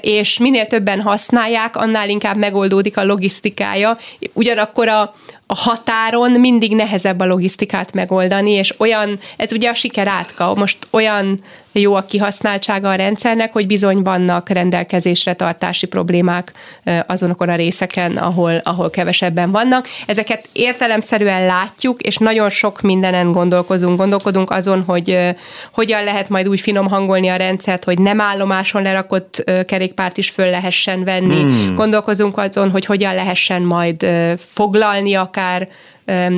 és 0.00 0.38
minél 0.38 0.66
többen 0.66 1.00
használják, 1.00 1.76
annál 1.76 2.08
inkább 2.08 2.23
inkább 2.24 2.38
megoldódik 2.38 2.96
a 2.96 3.04
logisztikája. 3.04 3.96
Ugyanakkor 4.32 4.88
a, 4.88 5.00
a 5.46 5.54
határon 5.54 6.30
mindig 6.30 6.74
nehezebb 6.74 7.20
a 7.20 7.26
logisztikát 7.26 7.92
megoldani, 7.92 8.50
és 8.50 8.74
olyan, 8.78 9.18
ez 9.36 9.52
ugye 9.52 9.70
a 9.70 9.74
siker 9.74 10.08
átka, 10.08 10.54
most 10.54 10.78
olyan 10.90 11.38
jó 11.80 11.94
a 11.94 12.04
kihasználtsága 12.04 12.88
a 12.88 12.94
rendszernek, 12.94 13.52
hogy 13.52 13.66
bizony 13.66 14.02
vannak 14.02 14.48
rendelkezésre 14.48 15.34
tartási 15.34 15.86
problémák 15.86 16.52
azonokon 17.06 17.48
a 17.48 17.54
részeken, 17.54 18.16
ahol, 18.16 18.60
ahol 18.64 18.90
kevesebben 18.90 19.50
vannak. 19.50 19.88
Ezeket 20.06 20.48
értelemszerűen 20.52 21.46
látjuk, 21.46 22.00
és 22.00 22.16
nagyon 22.16 22.50
sok 22.50 22.80
mindenen 22.80 23.32
gondolkozunk. 23.32 23.98
Gondolkodunk 23.98 24.50
azon, 24.50 24.82
hogy 24.86 25.18
hogyan 25.72 26.04
lehet 26.04 26.28
majd 26.28 26.48
úgy 26.48 26.60
finom 26.60 26.88
hangolni 26.88 27.28
a 27.28 27.36
rendszert, 27.36 27.84
hogy 27.84 27.98
nem 27.98 28.20
állomáson 28.20 28.82
lerakott 28.82 29.44
kerékpárt 29.66 30.18
is 30.18 30.30
föl 30.30 30.50
lehessen 30.50 31.04
venni. 31.04 31.40
Hmm. 31.40 31.74
Gondolkozunk 31.74 32.38
azon, 32.38 32.70
hogy 32.70 32.84
hogyan 32.84 33.14
lehessen 33.14 33.62
majd 33.62 34.06
foglalni 34.38 35.14
akár 35.14 35.68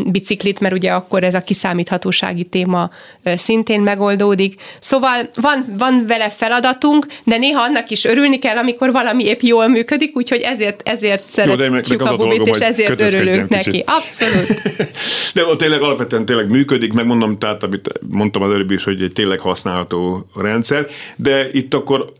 biciklit, 0.06 0.60
mert 0.60 0.74
ugye 0.74 0.90
akkor 0.90 1.24
ez 1.24 1.34
a 1.34 1.40
kiszámíthatósági 1.40 2.44
téma 2.44 2.90
szintén 3.24 3.80
megoldódik. 3.80 4.60
Szóval 4.80 5.30
van, 5.34 5.64
van 5.78 6.04
vele 6.06 6.30
feladatunk, 6.30 7.06
de 7.24 7.36
néha 7.36 7.62
annak 7.62 7.90
is 7.90 8.04
örülni 8.04 8.38
kell, 8.38 8.56
amikor 8.56 8.92
valami 8.92 9.24
épp 9.24 9.40
jól 9.40 9.68
működik, 9.68 10.16
úgyhogy 10.16 10.40
ezért, 10.40 10.82
ezért 10.84 11.22
szeretjük 11.22 12.02
a 12.02 12.16
bubit, 12.16 12.46
és 12.46 12.58
ezért 12.58 13.00
örülünk 13.00 13.48
neki. 13.48 13.70
Kicsit. 13.70 13.90
Abszolút. 13.90 14.62
de 15.34 15.42
tényleg 15.56 15.82
alapvetően 15.82 16.24
tényleg 16.26 16.50
működik, 16.50 16.92
megmondom, 16.92 17.38
tehát 17.38 17.62
amit 17.62 18.00
mondtam 18.08 18.42
az 18.42 18.52
előbb 18.52 18.70
is, 18.70 18.84
hogy 18.84 19.02
egy 19.02 19.12
tényleg 19.12 19.40
használható 19.40 20.26
rendszer, 20.34 20.86
de 21.16 21.48
itt 21.52 21.74
akkor 21.74 22.12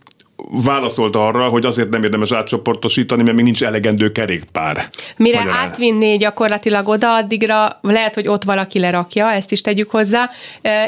válaszolt 0.63 1.15
arra, 1.15 1.47
hogy 1.47 1.65
azért 1.65 1.89
nem 1.89 2.03
érdemes 2.03 2.31
átcsoportosítani, 2.31 3.23
mert 3.23 3.35
még 3.35 3.45
nincs 3.45 3.63
elegendő 3.63 4.11
kerékpár. 4.11 4.89
Mire 5.17 5.37
Magyarán. 5.37 5.59
átvinné 5.59 6.15
gyakorlatilag 6.15 6.87
oda, 6.87 7.15
addigra 7.15 7.79
lehet, 7.81 8.13
hogy 8.13 8.27
ott 8.27 8.43
valaki 8.43 8.79
lerakja, 8.79 9.31
ezt 9.31 9.51
is 9.51 9.61
tegyük 9.61 9.89
hozzá, 9.89 10.29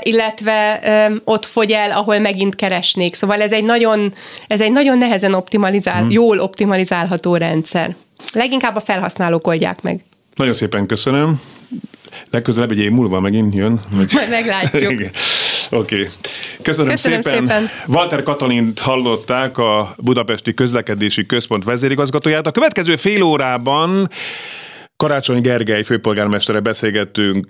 illetve 0.01 0.79
ott 1.23 1.45
fogy 1.45 1.71
el, 1.71 1.91
ahol 1.91 2.19
megint 2.19 2.55
keresnék. 2.55 3.15
Szóval 3.15 3.41
ez 3.41 3.51
egy 3.51 3.63
nagyon, 3.63 4.13
ez 4.47 4.61
egy 4.61 4.71
nagyon 4.71 4.97
nehezen 4.97 5.33
optimalizál, 5.33 6.01
hmm. 6.01 6.11
jól 6.11 6.39
optimalizálható 6.39 7.35
rendszer. 7.35 7.95
Leginkább 8.33 8.75
a 8.75 8.79
felhasználók 8.79 9.47
oldják 9.47 9.81
meg. 9.81 10.03
Nagyon 10.35 10.53
szépen 10.53 10.85
köszönöm. 10.85 11.39
Legközelebb 12.29 12.71
egy 12.71 12.79
év 12.79 12.91
múlva 12.91 13.19
megint 13.19 13.55
jön. 13.55 13.79
Majd 13.89 14.11
meglátjuk. 14.29 15.01
Oké. 15.69 15.95
Okay. 15.95 16.07
Köszönöm, 16.61 16.91
Köszönöm 16.91 17.21
szépen. 17.21 17.45
szépen. 17.45 17.69
Walter 17.87 18.23
Katalint 18.23 18.79
hallották, 18.79 19.57
a 19.57 19.95
Budapesti 19.97 20.53
Közlekedési 20.53 21.25
Központ 21.25 21.63
vezérigazgatóját. 21.63 22.47
A 22.47 22.51
következő 22.51 22.95
fél 22.95 23.21
órában 23.21 24.09
Karácsony 25.03 25.41
Gergely 25.41 25.83
főpolgármestere 25.83 26.59
beszélgettünk 26.59 27.47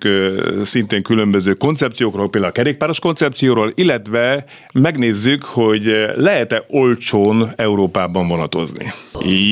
szintén 0.64 1.02
különböző 1.02 1.54
koncepciókról, 1.54 2.30
például 2.30 2.52
a 2.52 2.56
kerékpáros 2.56 3.00
koncepcióról, 3.00 3.72
illetve 3.76 4.46
megnézzük, 4.74 5.44
hogy 5.44 6.06
lehet-e 6.16 6.64
olcsón 6.68 7.52
Európában 7.56 8.28
vonatozni. 8.28 8.86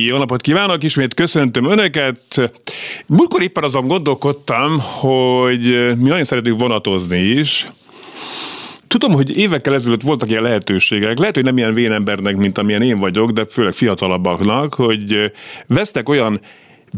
Jó 0.06 0.18
napot 0.18 0.42
kívánok, 0.42 0.84
ismét 0.84 1.14
köszöntöm 1.14 1.66
Önöket. 1.66 2.52
Múltkor 3.06 3.42
éppen 3.42 3.64
azon 3.64 3.88
gondolkodtam, 3.88 4.78
hogy 4.80 5.62
mi 5.98 6.08
nagyon 6.10 6.24
szeretünk 6.24 6.60
vonatozni 6.60 7.20
is, 7.20 7.66
Tudom, 8.88 9.12
hogy 9.12 9.38
évekkel 9.38 9.73
ezelőtt 9.73 10.02
voltak 10.02 10.30
ilyen 10.30 10.41
lehetőségek, 10.41 11.17
lehet, 11.17 11.36
hogy 11.36 11.43
nem 11.43 11.58
ilyen 11.58 11.73
vénembernek, 11.73 12.36
mint 12.36 12.58
amilyen 12.58 12.82
én 12.82 13.00
vagyok, 13.00 13.32
de 13.32 13.45
főleg 13.45 13.73
fiatalabbaknak, 13.73 14.73
hogy 14.73 15.32
vesztek 15.67 16.10
olyan 16.10 16.39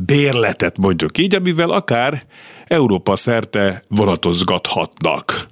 bérletet 0.06 0.78
mondjuk 0.78 1.17
így, 1.17 1.36
amivel 1.36 1.69
akár 1.69 2.23
Európa 2.67 3.15
szerte 3.15 3.84
vonatozgathatnak. 3.88 5.47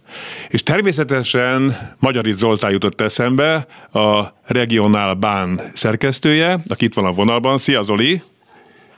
És 0.49 0.63
természetesen 0.63 1.77
Magyari 1.99 2.31
Zoltán 2.31 2.71
jutott 2.71 3.01
eszembe, 3.01 3.67
a 3.91 4.23
Regionál 4.45 5.13
Bán 5.13 5.59
szerkesztője, 5.73 6.57
aki 6.67 6.85
itt 6.85 6.93
van 6.93 7.05
a 7.05 7.11
vonalban. 7.11 7.57
Szia 7.57 7.81
Zoli! 7.81 8.21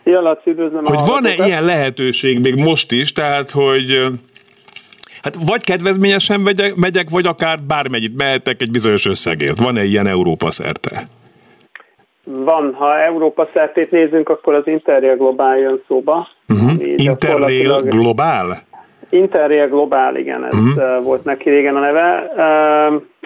Szia 0.03 0.21
Laci, 0.21 0.55
Hogy 0.83 1.07
van-e 1.07 1.45
ilyen 1.45 1.63
lehetőség 1.63 2.39
még 2.39 2.55
most 2.55 2.91
is, 2.91 3.11
tehát 3.11 3.51
hogy 3.51 4.05
Hát 5.23 5.35
vagy 5.45 5.63
kedvezményesen 5.63 6.39
megyek, 6.39 6.75
megyek 6.75 7.09
vagy 7.09 7.25
akár 7.25 7.59
bármennyit 7.67 8.17
mehetek 8.17 8.61
egy 8.61 8.71
bizonyos 8.71 9.05
összegért. 9.05 9.59
Van-e 9.59 9.83
ilyen 9.83 10.07
Európa 10.07 10.51
szerte? 10.51 10.91
Van. 12.23 12.73
Ha 12.73 12.99
Európa 12.99 13.49
szertét 13.53 13.91
nézünk, 13.91 14.29
akkor 14.29 14.53
az 14.53 14.67
Interrail 14.67 15.15
Globál 15.15 15.57
jön 15.57 15.81
szóba. 15.87 16.27
Uh-huh. 16.47 16.71
Interrail 16.95 17.81
Globál? 17.81 18.57
Interrail 19.09 19.67
Globál, 19.67 20.15
igen, 20.15 20.45
ez 20.45 20.57
uh-huh. 20.57 21.03
volt 21.03 21.23
neki 21.23 21.49
régen 21.49 21.75
a 21.75 21.79
neve. 21.79 22.31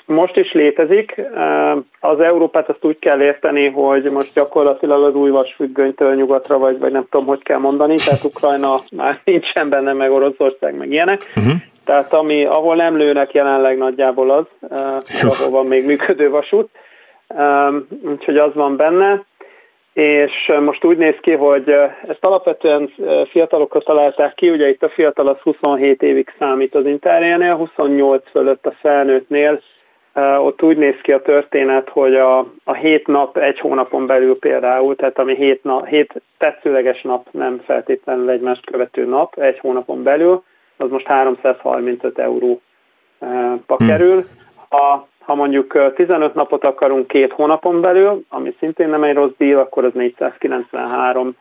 Most 0.06 0.36
is 0.36 0.52
létezik. 0.52 1.22
Az 2.00 2.20
Európát 2.20 2.70
azt 2.70 2.86
úgy 2.86 3.00
kell 3.00 3.22
érteni, 3.22 3.70
hogy 3.70 4.04
most 4.04 4.34
gyakorlatilag 4.34 5.04
az 5.04 5.14
új 5.14 5.30
vasfüggönytől 5.30 6.16
nyugatra, 6.16 6.58
vagy, 6.58 6.80
vagy 6.80 6.92
nem 6.92 7.06
tudom, 7.10 7.26
hogy 7.26 7.44
kell 7.44 7.58
mondani, 7.58 7.96
tehát 7.96 8.24
Ukrajna 8.24 8.82
már 8.98 9.22
nincsen 9.24 9.70
benne, 9.70 9.94
meg 9.94 10.12
Oroszország, 10.12 10.78
meg 10.78 10.92
ilyenek. 10.92 11.32
Uh-huh. 11.36 11.54
Tehát 11.86 12.14
ami, 12.14 12.46
ahol 12.46 12.76
nem 12.76 12.98
lőnek 12.98 13.34
jelenleg 13.34 13.78
nagyjából 13.78 14.32
az, 14.32 14.46
uh, 14.60 14.98
ahol 15.22 15.50
van 15.50 15.66
még 15.66 15.86
működő 15.86 16.30
vasút, 16.30 16.70
um, 17.28 17.88
úgyhogy 18.06 18.38
az 18.38 18.54
van 18.54 18.76
benne. 18.76 19.24
És 19.94 20.52
most 20.60 20.84
úgy 20.84 20.98
néz 20.98 21.16
ki, 21.22 21.32
hogy 21.32 21.70
ezt 22.08 22.26
alapvetően 22.26 22.94
fiatalokra 23.30 23.80
találták 23.80 24.34
ki, 24.34 24.50
ugye 24.50 24.70
itt 24.70 24.84
a 24.84 24.90
fiatal 24.90 25.28
az 25.28 25.38
27 25.38 26.02
évig 26.02 26.34
számít 26.40 26.76
az 26.76 26.86
interjénél, 26.86 27.56
28 27.56 28.30
fölött 28.30 28.66
a 28.66 28.76
felnőttnél, 28.82 29.62
ott 30.16 30.62
úgy 30.62 30.78
néz 30.78 30.96
ki 31.02 31.12
a 31.12 31.22
történet, 31.22 31.90
hogy 31.90 32.16
a, 32.16 32.40
a 32.64 32.74
hét 32.74 33.08
nap 33.08 33.38
egy 33.38 33.60
hónapon 33.60 34.06
belül 34.06 34.40
például, 34.40 34.96
tehát 34.96 35.20
ami 35.20 35.36
hét, 35.36 35.64
nap, 35.64 35.88
hét 35.88 36.22
tetszőleges 36.38 37.02
nap, 37.02 37.28
nem 37.32 37.62
feltétlenül 37.66 38.30
egymást 38.30 38.66
követő 38.66 39.06
nap, 39.06 39.40
egy 39.40 39.60
hónapon 39.60 40.04
belül, 40.04 40.44
az 40.78 40.90
most 40.90 41.08
335 41.08 42.20
euróba 42.20 42.60
hmm. 43.68 43.88
kerül. 43.88 44.24
Ha, 44.70 45.08
ha 45.20 45.36
mondjuk 45.36 45.94
15 45.96 46.34
napot 46.34 46.64
akarunk 46.64 47.08
két 47.08 47.32
hónapon 47.32 47.82
belül, 47.82 48.26
ami 48.30 48.56
szintén 48.60 48.90
nem 48.90 49.04
egy 49.04 49.14
rossz 49.14 49.32
díj, 49.38 49.54
akkor 49.54 49.86
az 49.86 49.94
493 49.94 51.36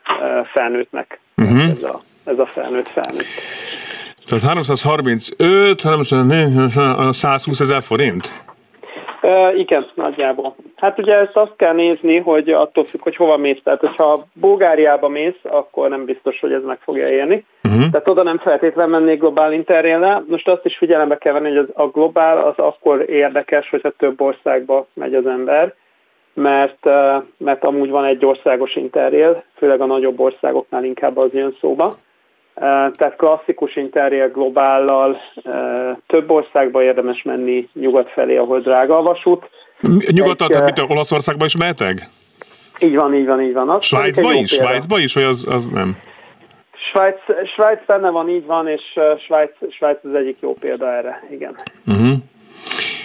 felnőttnek 0.53 1.21
uh-huh. 1.37 1.69
ez, 1.71 1.83
a, 1.83 2.01
ez 2.25 2.39
a 2.39 2.47
felnőtt 2.47 2.89
felnőtt. 2.89 3.27
Tehát 4.27 4.45
335, 4.45 5.83
334, 5.83 7.13
120 7.13 7.61
ezer 7.61 7.83
forint? 7.83 8.33
Uh, 9.23 9.59
igen, 9.59 9.87
nagyjából. 9.95 10.55
Hát 10.77 10.99
ugye 10.99 11.19
ezt 11.19 11.37
azt 11.37 11.53
kell 11.57 11.75
nézni, 11.75 12.19
hogy 12.19 12.49
attól 12.49 12.85
függ, 12.85 13.03
hogy 13.03 13.17
hova 13.17 13.37
mész. 13.37 13.59
Tehát, 13.65 13.81
hogyha 13.81 14.27
Bulgáriába 14.33 15.09
mész, 15.09 15.39
akkor 15.43 15.89
nem 15.89 16.05
biztos, 16.05 16.41
hogy 16.41 16.53
ez 16.53 16.63
meg 16.63 16.79
fogja 16.85 17.09
érni. 17.09 17.45
Uh-huh. 17.77 17.91
Tehát 17.91 18.09
oda 18.09 18.23
nem 18.23 18.39
feltétlenül 18.39 18.99
mennék 18.99 19.19
globál 19.19 19.53
interrail 19.53 20.25
Most 20.29 20.49
azt 20.49 20.65
is 20.65 20.77
figyelembe 20.77 21.19
kell 21.19 21.33
venni, 21.33 21.49
hogy 21.49 21.57
az, 21.57 21.69
a 21.75 21.87
globál 21.87 22.39
az 22.39 22.55
akkor 22.57 23.11
érdekes, 23.11 23.69
hogyha 23.69 23.91
több 23.91 24.21
országba 24.21 24.87
megy 24.95 25.15
az 25.15 25.27
ember, 25.27 25.75
mert, 26.35 26.85
mert 27.37 27.65
amúgy 27.65 27.91
van 27.91 28.05
egy 28.05 28.25
országos 28.25 28.77
interrail, 28.77 29.43
főleg 29.57 29.81
a 29.81 29.87
nagyobb 29.87 30.21
országoknál 30.21 30.85
inkább 30.85 31.17
az 31.17 31.33
jön 31.33 31.57
szóba. 31.61 31.97
Tehát 32.55 33.17
klasszikus 33.17 33.77
interrail 33.77 34.29
globállal 34.29 35.21
több 36.07 36.31
országba 36.31 36.83
érdemes 36.83 37.23
menni 37.23 37.69
nyugat 37.73 38.11
felé, 38.11 38.37
ahol 38.37 38.61
drága 38.61 38.99
a 38.99 39.03
vasút. 39.03 39.51
Nyugaton, 40.11 40.49
tehát 40.49 40.79
mit, 40.79 40.91
Olaszországba 40.91 41.45
is 41.45 41.57
meheteg? 41.57 41.99
Így 42.81 42.95
van, 42.95 43.15
így 43.15 43.27
van, 43.27 43.41
így 43.41 43.53
van. 43.53 43.69
Az 43.69 43.85
Svájcba 43.85 44.33
is? 44.33 44.51
Svájcba 44.51 44.99
is, 44.99 45.15
vagy 45.15 45.25
az, 45.25 45.47
az 45.51 45.67
nem? 45.67 45.97
Svájc, 46.93 47.19
Svájc 47.55 47.87
benne 47.87 48.11
van, 48.11 48.29
így 48.29 48.47
van, 48.47 48.69
és 48.69 48.83
Svájc, 49.27 49.51
Svájc 49.71 50.05
az 50.05 50.15
egyik 50.15 50.37
jó 50.41 50.55
példa 50.61 50.93
erre, 50.93 51.23
igen. 51.31 51.57
Uh-huh. 51.87 52.13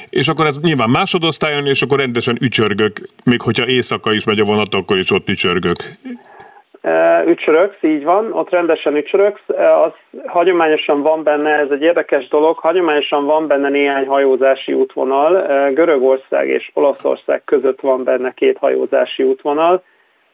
És 0.09 0.27
akkor 0.27 0.45
ez 0.45 0.59
nyilván 0.61 0.89
másodosztályon, 0.89 1.65
és 1.65 1.81
akkor 1.81 1.97
rendesen 1.97 2.37
ücsörgök, 2.41 2.91
még 3.23 3.41
hogyha 3.41 3.67
éjszaka 3.67 4.11
is 4.11 4.25
megy 4.25 4.39
a 4.39 4.43
vonat, 4.43 4.73
akkor 4.73 4.97
is 4.97 5.11
ott 5.11 5.29
ücsörgök 5.29 5.75
ücsöröksz, 7.25 7.83
így 7.83 8.03
van, 8.03 8.31
ott 8.31 8.49
rendesen 8.49 8.95
ücsöröksz, 8.95 9.49
az 9.83 9.91
hagyományosan 10.25 11.01
van 11.01 11.23
benne, 11.23 11.49
ez 11.49 11.69
egy 11.69 11.81
érdekes 11.81 12.27
dolog, 12.27 12.57
hagyományosan 12.57 13.25
van 13.25 13.47
benne 13.47 13.69
néhány 13.69 14.07
hajózási 14.07 14.73
útvonal, 14.73 15.45
Görögország 15.73 16.47
és 16.47 16.71
Olaszország 16.73 17.41
között 17.45 17.79
van 17.81 18.03
benne 18.03 18.31
két 18.31 18.57
hajózási 18.57 19.23
útvonal, 19.23 19.83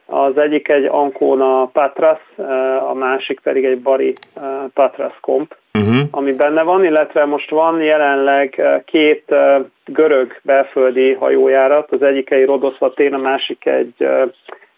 az 0.06 0.38
egyik 0.38 0.68
egy 0.70 0.86
Ancona 0.86 1.66
Patras, 1.66 2.20
a 2.90 2.94
másik 2.94 3.40
pedig 3.40 3.66
egy 3.66 3.82
Bari 3.82 4.14
Patras 4.74 5.14
Comp, 5.22 5.56
uh-huh. 5.74 6.02
ami 6.12 6.32
benne 6.32 6.64
van, 6.64 6.86
illetve 6.86 7.26
most 7.26 7.50
van 7.50 7.82
jelenleg 7.82 8.62
két 8.86 9.36
görög 9.86 10.40
belföldi 10.42 11.14
hajójárat, 11.14 11.92
az 11.92 12.02
egyik 12.02 12.32
egy 12.32 12.46
Rodosz 12.46 12.76
Atén, 12.80 13.14
a 13.14 13.18
másik 13.18 13.66
egy 13.66 14.08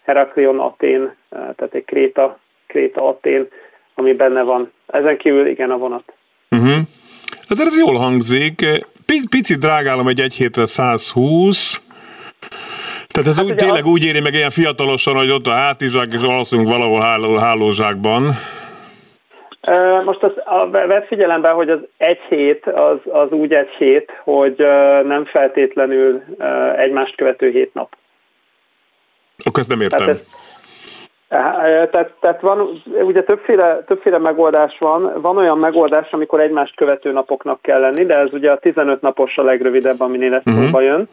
Heraklion 0.06 0.60
Atén, 0.60 1.02
eh, 1.02 1.38
tehát 1.56 1.74
egy 1.74 1.84
Kréta, 1.84 2.38
Kréta 2.66 3.08
Atén, 3.08 3.48
ami 3.94 4.12
benne 4.12 4.42
van. 4.42 4.72
Ezen 4.86 5.16
kívül 5.16 5.46
igen 5.46 5.70
a 5.70 5.76
vonat. 5.76 6.12
Uh-huh. 6.50 6.76
Ezért 7.48 7.68
ez 7.68 7.78
jól 7.78 7.94
hangzik. 7.94 8.64
Picit 9.30 9.58
drágálom 9.58 10.08
egy 10.08 10.20
egy 10.20 10.34
hétre 10.34 10.66
120, 10.66 11.80
tehát 13.16 13.30
ez 13.30 13.36
hát 13.36 13.46
úgy, 13.46 13.54
tényleg 13.54 13.84
az... 13.84 13.90
úgy 13.90 14.04
éri 14.04 14.20
meg 14.20 14.34
ilyen 14.34 14.50
fiatalosan, 14.50 15.16
hogy 15.16 15.30
ott 15.30 15.46
a 15.46 15.50
hátizsák, 15.50 16.12
és 16.12 16.22
alszunk 16.22 16.68
valahol 16.68 17.00
háló, 17.00 17.36
hálózsákban. 17.36 18.22
Most 20.04 20.22
az, 20.22 20.32
a, 20.44 20.70
vedd 20.70 21.06
figyelembe, 21.06 21.48
hogy 21.48 21.70
az 21.70 21.78
egy 21.96 22.18
hét 22.28 22.66
az, 22.66 22.98
az 23.12 23.30
úgy 23.30 23.52
egy 23.52 23.68
hét, 23.78 24.12
hogy 24.24 24.56
nem 25.04 25.24
feltétlenül 25.24 26.22
egymást 26.76 27.16
követő 27.16 27.50
hét 27.50 27.74
nap. 27.74 27.96
Akkor 29.44 29.58
ezt 29.58 29.68
nem 29.68 29.80
értem. 29.80 29.98
Tehát, 29.98 30.20
ez, 31.28 31.88
tehát, 31.90 32.12
tehát 32.20 32.40
van, 32.40 32.82
ugye 33.02 33.22
többféle, 33.22 33.82
többféle 33.86 34.18
megoldás 34.18 34.76
van. 34.78 35.20
Van 35.20 35.36
olyan 35.36 35.58
megoldás, 35.58 36.10
amikor 36.10 36.40
egymást 36.40 36.76
követő 36.76 37.12
napoknak 37.12 37.62
kell 37.62 37.80
lenni, 37.80 38.04
de 38.04 38.18
ez 38.18 38.32
ugye 38.32 38.50
a 38.50 38.58
15 38.58 39.00
napos 39.00 39.36
a 39.36 39.42
legrövidebb, 39.42 40.00
aminél 40.00 40.34
ez 40.34 40.42
uh-huh. 40.44 40.64
szóba 40.64 40.80
jön. 40.80 41.08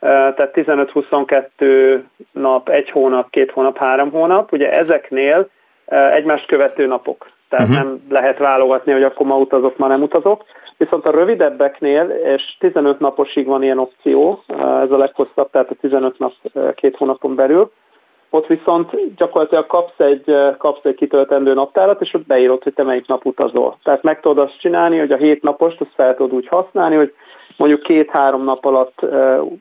Tehát 0.00 0.50
15-22 0.54 2.00
nap, 2.32 2.68
egy 2.68 2.90
hónap, 2.90 3.30
két 3.30 3.50
hónap, 3.50 3.76
három 3.76 4.10
hónap. 4.10 4.52
Ugye 4.52 4.70
ezeknél 4.70 5.48
egymást 5.86 6.46
követő 6.46 6.86
napok. 6.86 7.30
Tehát 7.48 7.68
uh-huh. 7.68 7.84
nem 7.84 8.02
lehet 8.08 8.38
válogatni, 8.38 8.92
hogy 8.92 9.02
akkor 9.02 9.26
ma 9.26 9.36
utazok, 9.36 9.76
ma 9.76 9.86
nem 9.86 10.02
utazok. 10.02 10.44
Viszont 10.76 11.06
a 11.06 11.10
rövidebbeknél, 11.10 12.08
és 12.08 12.56
15 12.58 12.98
naposig 12.98 13.46
van 13.46 13.62
ilyen 13.62 13.78
opció, 13.78 14.42
ez 14.56 14.90
a 14.90 14.96
leghosszabb, 14.96 15.50
tehát 15.50 15.70
a 15.70 15.74
15 15.80 16.18
nap 16.18 16.32
két 16.74 16.96
hónapon 16.96 17.34
belül, 17.34 17.70
ott 18.30 18.46
viszont 18.46 19.14
gyakorlatilag 19.16 19.66
kapsz 19.66 19.98
egy, 19.98 20.34
kapsz 20.58 20.84
egy 20.84 20.94
kitöltendő 20.94 21.54
naptárat, 21.54 22.00
és 22.00 22.14
ott 22.14 22.26
beírod, 22.26 22.62
hogy 22.62 22.74
te 22.74 22.82
melyik 22.82 23.06
nap 23.06 23.24
utazol. 23.24 23.78
Tehát 23.82 24.02
meg 24.02 24.20
tudod 24.20 24.38
azt 24.38 24.60
csinálni, 24.60 24.98
hogy 24.98 25.12
a 25.12 25.16
hét 25.16 25.42
napost 25.42 25.80
azt 25.80 25.94
fel 25.94 26.14
tudod 26.14 26.32
úgy 26.32 26.48
használni, 26.48 26.96
hogy 26.96 27.14
mondjuk 27.58 27.82
két-három 27.82 28.44
nap 28.44 28.64
alatt, 28.64 29.06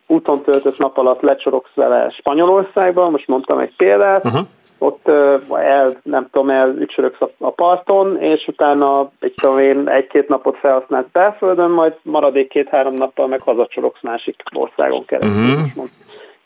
úton 0.08 0.42
töltött 0.42 0.78
nap 0.78 0.98
alatt 0.98 1.22
lecsorogsz 1.22 1.74
vele 1.74 2.10
Spanyolországba, 2.10 3.10
most 3.10 3.28
mondtam 3.28 3.60
egy 3.60 3.76
példát, 3.76 4.26
uh-huh 4.26 4.48
ott 4.78 5.08
el, 5.50 5.98
nem 6.04 6.28
tudom, 6.32 6.50
elücsöröksz 6.50 7.22
a 7.38 7.50
parton, 7.50 8.22
és 8.22 8.48
utána 8.48 9.12
egy, 9.20 9.34
tudom 9.42 9.60
én, 9.60 9.90
egy-két 9.90 10.28
napot 10.28 10.58
felhasználsz 10.58 11.12
belföldön, 11.12 11.70
majd 11.70 11.94
maradék 12.02 12.50
két-három 12.50 12.94
nappal 12.94 13.28
meg 13.28 13.42
hazacsorogsz 13.42 14.02
másik 14.02 14.44
országon 14.56 15.06
keresztül. 15.06 15.54
Uh-huh. 15.54 15.86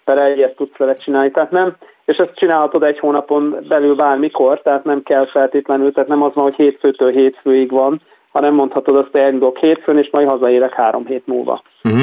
Mert 0.06 0.36
ilyet 0.36 0.56
tudsz 0.56 0.78
vele 0.78 0.94
csinálni. 0.94 1.32
Tehát 1.32 1.52
nem, 1.52 1.76
és 2.06 2.18
ezt 2.18 2.36
csinálhatod 2.36 2.84
egy 2.84 3.00
hónapon 3.00 3.58
belül 3.68 3.96
bármikor, 3.96 4.62
tehát 4.62 4.84
nem 4.84 5.04
kell 5.04 5.28
feltétlenül, 5.28 5.92
tehát 5.92 6.10
nem 6.10 6.22
az 6.22 6.34
van, 6.34 6.44
hogy 6.44 6.56
hétfőtől 6.56 7.12
hétfőig 7.12 7.72
van, 7.72 8.02
hanem 8.32 8.54
mondhatod 8.54 8.96
azt, 8.96 9.12
hogy 9.12 9.22
elindulok 9.22 9.58
hétfőn, 9.58 9.98
és 9.98 10.10
majd 10.12 10.30
hazaérek 10.30 10.74
három 10.74 11.06
hét 11.06 11.28
múlva. 11.28 11.62
Uh-huh. 11.84 12.02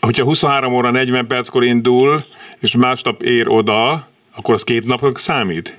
Hogyha 0.00 0.24
23 0.24 0.74
óra 0.74 0.90
40 0.90 1.26
perckor 1.26 1.64
indul, 1.64 2.18
és 2.60 2.76
másnap 2.76 3.22
ér 3.22 3.48
oda, 3.48 3.92
akkor 4.36 4.54
az 4.54 4.64
két 4.64 4.86
napok 4.86 5.18
számít? 5.18 5.76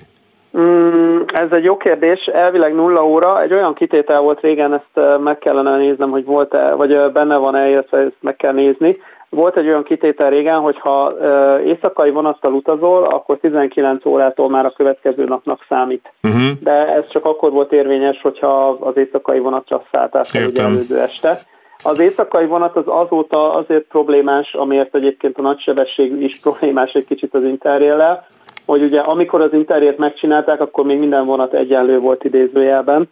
Mm, 0.58 1.18
ez 1.26 1.50
egy 1.50 1.64
jó 1.64 1.76
kérdés, 1.76 2.24
elvileg 2.24 2.74
nulla 2.74 3.06
óra. 3.06 3.42
Egy 3.42 3.52
olyan 3.52 3.74
kitétel 3.74 4.20
volt 4.20 4.40
régen, 4.40 4.74
ezt 4.74 5.20
meg 5.22 5.38
kellene 5.38 5.76
néznem, 5.76 6.10
hogy 6.10 6.24
volt-e, 6.24 6.74
vagy 6.74 7.12
benne 7.12 7.36
van-e, 7.36 7.68
illetve 7.68 7.98
ezt 7.98 8.16
meg 8.20 8.36
kell 8.36 8.52
nézni. 8.52 8.96
Volt 9.28 9.56
egy 9.56 9.66
olyan 9.66 9.82
kitétel 9.82 10.30
régen, 10.30 10.60
hogy 10.60 10.78
ha 10.78 11.12
éjszakai 11.64 12.10
vonattal 12.10 12.52
utazol, 12.52 13.04
akkor 13.04 13.38
19 13.38 14.06
órától 14.06 14.48
már 14.48 14.64
a 14.64 14.72
következő 14.76 15.24
napnak 15.24 15.64
számít. 15.68 16.12
Uh-huh. 16.22 16.42
De 16.60 16.94
ez 16.94 17.08
csak 17.08 17.24
akkor 17.24 17.50
volt 17.50 17.72
érvényes, 17.72 18.20
hogyha 18.22 18.76
az 18.80 18.96
éjszakai 18.96 19.38
vonatra 19.38 19.82
szálltál 19.92 20.24
fel 20.24 20.44
ugye 20.44 20.62
előző 20.62 21.00
este. 21.00 21.38
Az 21.82 21.98
éjszakai 21.98 22.46
vonat 22.46 22.76
az 22.76 22.84
azóta 22.86 23.54
azért 23.54 23.84
problémás, 23.84 24.54
amiért 24.54 24.94
egyébként 24.94 25.38
a 25.38 25.42
nagysebesség 25.42 26.22
is 26.22 26.38
problémás 26.40 26.92
egy 26.92 27.04
kicsit 27.04 27.34
az 27.34 27.42
interjellel, 27.42 28.26
hogy 28.66 28.82
ugye 28.82 29.00
amikor 29.00 29.40
az 29.40 29.52
interjét 29.52 29.98
megcsinálták, 29.98 30.60
akkor 30.60 30.84
még 30.84 30.98
minden 30.98 31.26
vonat 31.26 31.54
egyenlő 31.54 31.98
volt 31.98 32.24
idézőjelben, 32.24 33.08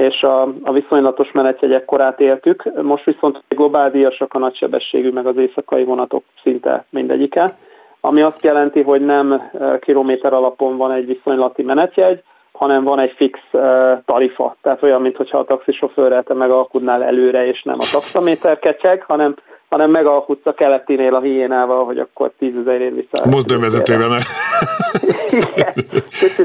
és 0.00 0.22
a, 0.22 0.42
a 0.62 0.72
viszonylatos 0.72 1.32
menetjegyek 1.32 1.84
korát 1.84 2.20
éltük. 2.20 2.82
Most 2.82 3.04
viszont 3.04 3.42
globáldíjasak 3.48 4.34
a 4.34 4.38
nagysebességű, 4.38 5.10
meg 5.10 5.26
az 5.26 5.36
éjszakai 5.36 5.84
vonatok 5.84 6.24
szinte 6.42 6.84
mindegyike, 6.90 7.56
ami 8.00 8.22
azt 8.22 8.42
jelenti, 8.42 8.82
hogy 8.82 9.04
nem 9.04 9.32
e, 9.32 9.78
kilométer 9.78 10.32
alapon 10.32 10.76
van 10.76 10.92
egy 10.92 11.06
viszonylati 11.06 11.62
menetjegy, 11.62 12.22
hanem 12.52 12.84
van 12.84 12.98
egy 12.98 13.12
fix 13.16 13.38
uh, 13.52 13.62
tarifa. 14.04 14.56
Tehát 14.62 14.82
olyan, 14.82 15.00
mintha 15.00 15.38
a 15.38 15.44
taxisofőrrel 15.44 16.22
te 16.22 16.34
megalkudnál 16.34 17.02
előre, 17.02 17.46
és 17.46 17.62
nem 17.62 17.76
a 17.78 17.88
taxaméter 17.92 18.58
kecseg, 18.58 19.02
hanem 19.02 19.34
hanem 19.70 19.90
megalkutsz 19.90 20.46
a 20.46 20.52
keletinél 20.52 21.14
a 21.14 21.20
hiénával, 21.20 21.84
hogy 21.84 21.98
akkor 21.98 22.32
tízezerért 22.38 22.94
vissza. 22.94 23.28
Mozdonyvezetővel, 23.30 24.08
mert... 24.08 24.24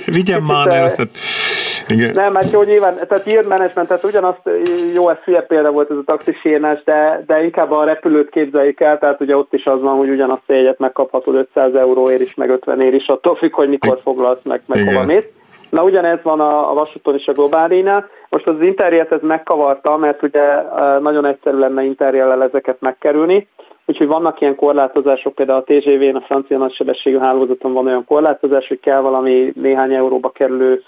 Vigyen 0.17 0.43
már 0.43 0.67
el. 0.67 0.91
Igen. 1.89 2.11
Nem, 2.13 2.35
hát 2.35 2.51
jó, 2.51 2.63
nyilván, 2.63 2.93
tehát 2.93 3.25
yield 3.25 3.47
management, 3.47 3.87
tehát 3.87 4.03
ugyanazt, 4.03 4.49
jó, 4.93 5.09
ez 5.09 5.17
hülye 5.17 5.41
példa 5.41 5.71
volt 5.71 5.91
ez 5.91 5.97
a 5.97 6.03
taxisírnás, 6.05 6.83
de, 6.83 7.23
de 7.27 7.43
inkább 7.43 7.71
a 7.71 7.83
repülőt 7.83 8.29
képzeljük 8.29 8.79
el, 8.79 8.99
tehát 8.99 9.21
ugye 9.21 9.37
ott 9.37 9.53
is 9.53 9.65
az 9.65 9.81
van, 9.81 9.97
hogy 9.97 10.09
ugyanazt 10.09 10.43
a 10.47 10.53
jegyet 10.53 10.79
megkaphatod 10.79 11.35
500 11.35 11.73
euróért 11.73 12.21
is, 12.21 12.33
meg 12.33 12.49
50 12.49 12.81
ér 12.81 12.93
is, 12.93 13.07
attól 13.07 13.35
függ, 13.35 13.53
hogy 13.53 13.69
mikor 13.69 13.99
foglalsz 14.03 14.43
meg, 14.43 14.61
meg 14.65 14.79
Igen. 14.79 14.93
hova 14.93 15.05
mész. 15.05 15.27
Na 15.69 15.83
ugyanez 15.83 16.19
van 16.23 16.39
a, 16.39 16.69
a 16.69 16.73
vasúton 16.73 17.15
és 17.15 17.27
a 17.27 17.31
globálinál. 17.31 18.09
Most 18.29 18.47
az 18.47 18.61
interjet 18.61 19.11
ez 19.11 19.21
megkavarta, 19.21 19.97
mert 19.97 20.23
ugye 20.23 20.61
nagyon 20.99 21.25
egyszerű 21.25 21.57
lenne 21.57 21.83
interjellel 21.83 22.43
ezeket 22.43 22.77
megkerülni, 22.79 23.47
úgyhogy 23.85 24.07
vannak 24.07 24.41
ilyen 24.41 24.55
korlátozások, 24.55 25.35
például 25.35 25.59
a 25.59 25.63
TGV-n, 25.63 26.15
a 26.15 26.21
francia 26.21 26.57
nagysebességű 26.57 27.17
hálózaton 27.17 27.73
van 27.73 27.85
olyan 27.85 28.05
korlátozás, 28.05 28.67
hogy 28.67 28.79
kell 28.79 29.01
valami 29.01 29.51
néhány 29.55 29.93
euróba 29.93 30.29
kerülő 30.29 30.83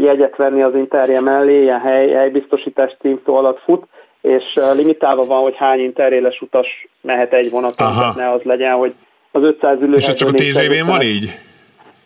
jegyet 0.00 0.36
venni 0.36 0.62
az 0.62 0.74
interje 0.74 1.20
mellé, 1.20 1.62
ilyen 1.62 1.80
hely, 1.80 2.10
helybiztosítás 2.10 2.96
címszó 3.00 3.36
alatt 3.36 3.60
fut, 3.64 3.84
és 4.20 4.42
limitálva 4.74 5.24
van, 5.24 5.42
hogy 5.42 5.56
hány 5.56 5.80
interjéles 5.80 6.40
utas 6.40 6.88
mehet 7.00 7.32
egy 7.32 7.50
vonaton, 7.50 7.88
tehát 7.88 8.16
ne 8.16 8.30
az 8.30 8.40
legyen, 8.42 8.74
hogy 8.74 8.94
az 9.30 9.42
500 9.42 9.80
ülő. 9.80 9.94
És 9.94 10.08
ez 10.08 10.14
csak 10.14 10.28
a 10.28 10.32
TGV-n 10.32 10.86
van 10.86 11.02
így? 11.02 11.30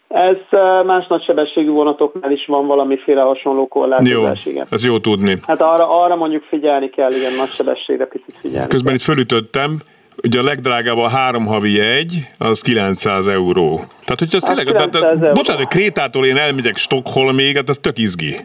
Ez 0.09 0.37
más 0.85 1.07
nagysebességű 1.07 1.71
vonatoknál 1.71 2.33
is 2.33 2.47
van 2.47 2.67
valamiféle 2.67 3.21
hasonló 3.21 3.69
korlátozás, 3.69 4.45
jó, 4.45 4.53
igen. 4.53 4.67
ez 4.71 4.85
jó 4.85 4.99
tudni. 4.99 5.37
Hát 5.47 5.61
arra, 5.61 6.03
arra 6.03 6.17
mondjuk 6.17 6.43
figyelni 6.43 6.91
kell, 6.91 7.13
igen, 7.13 7.35
nagysebességre 7.35 8.07
picit 8.07 8.35
figyelni 8.41 8.69
Közben 8.69 8.87
kell. 8.87 8.95
itt 8.95 9.03
fölütöttem, 9.03 9.81
ugye 10.23 10.39
a 10.39 10.43
legdrágább 10.43 10.99
a 10.99 11.09
három 11.09 11.47
havi 11.47 11.81
egy, 11.81 12.27
az 12.39 12.61
900 12.61 13.27
euró. 13.27 13.75
Tehát, 13.77 14.19
hogyha 14.19 14.37
ez 14.37 14.43
tényleg, 14.43 14.67
tehát, 14.67 14.91
tehát, 14.91 15.35
bocsánat, 15.35 15.69
Krétától 15.69 16.27
én 16.27 16.37
elmegyek 16.37 16.77
Stockholmig, 16.77 17.57
hát 17.57 17.69
ez 17.69 17.79
tök 17.79 17.99
izgi. 17.99 18.37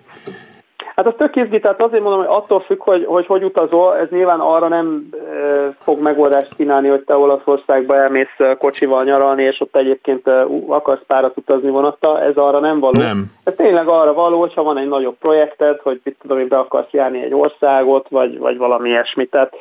Hát 0.96 1.08
az 1.08 1.14
tök 1.18 1.36
izgi, 1.36 1.60
tehát 1.60 1.82
azért 1.82 2.04
mondom, 2.04 2.20
hogy 2.20 2.36
attól 2.36 2.60
függ, 2.60 2.82
hogy 2.82 3.06
hogy, 3.06 3.26
hogy 3.26 3.44
utazol, 3.44 3.98
ez 3.98 4.08
nyilván 4.10 4.40
arra 4.40 4.68
nem 4.68 5.10
e, 5.12 5.76
fog 5.84 6.02
megoldást 6.02 6.56
kínálni, 6.58 6.88
hogy 6.88 7.02
te 7.02 7.16
Olaszországba 7.16 7.96
elmész 7.96 8.36
kocsival 8.58 9.04
nyaralni, 9.04 9.44
és 9.44 9.62
ott 9.62 9.76
egyébként 9.76 10.28
e, 10.28 10.46
akarsz 10.68 11.02
párat 11.08 11.38
utazni 11.38 11.70
vonatta, 11.70 12.22
ez 12.22 12.36
arra 12.36 12.60
nem 12.60 12.80
való. 12.80 13.00
Nem. 13.00 13.32
Ez 13.44 13.54
tényleg 13.54 13.88
arra 13.88 14.14
való, 14.14 14.40
hogyha 14.40 14.64
van 14.64 14.78
egy 14.78 14.88
nagyobb 14.88 15.18
projekted, 15.20 15.80
hogy 15.80 16.02
mit 16.04 16.18
tudom, 16.22 16.38
hogy 16.38 16.48
be 16.48 16.58
akarsz 16.58 16.92
járni 16.92 17.22
egy 17.22 17.34
országot, 17.34 18.10
vagy, 18.10 18.38
vagy 18.38 18.58
valami 18.58 18.90
ilyesmit. 18.90 19.30
Tehát 19.30 19.54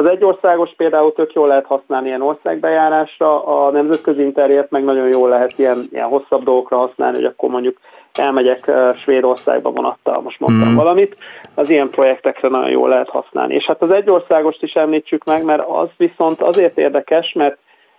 az 0.00 0.10
egy 0.10 0.24
országos 0.24 0.70
például 0.76 1.12
tök 1.12 1.32
jól 1.32 1.48
lehet 1.48 1.66
használni 1.66 2.06
ilyen 2.06 2.22
országbejárásra, 2.22 3.44
a 3.44 3.70
nemzetközi 3.70 4.22
interjet 4.22 4.70
meg 4.70 4.84
nagyon 4.84 5.08
jól 5.08 5.28
lehet 5.28 5.58
ilyen, 5.58 5.88
ilyen 5.92 6.08
hosszabb 6.08 6.44
dolgokra 6.44 6.76
használni, 6.76 7.16
hogy 7.16 7.24
akkor 7.24 7.50
mondjuk 7.50 7.78
elmegyek 8.12 8.70
Svédországba 9.02 9.70
vonattal, 9.70 10.20
most 10.20 10.40
mondtam 10.40 10.72
mm. 10.72 10.74
valamit, 10.74 11.16
az 11.54 11.70
ilyen 11.70 11.90
projektekre 11.90 12.48
nagyon 12.48 12.70
jól 12.70 12.88
lehet 12.88 13.08
használni. 13.08 13.54
És 13.54 13.64
hát 13.64 13.82
az 13.82 13.92
egy 13.92 14.10
országost 14.10 14.62
is 14.62 14.72
említsük 14.72 15.24
meg, 15.24 15.44
mert 15.44 15.62
az 15.68 15.88
viszont 15.96 16.40
azért 16.40 16.78
érdekes, 16.78 17.32
mert 17.32 17.58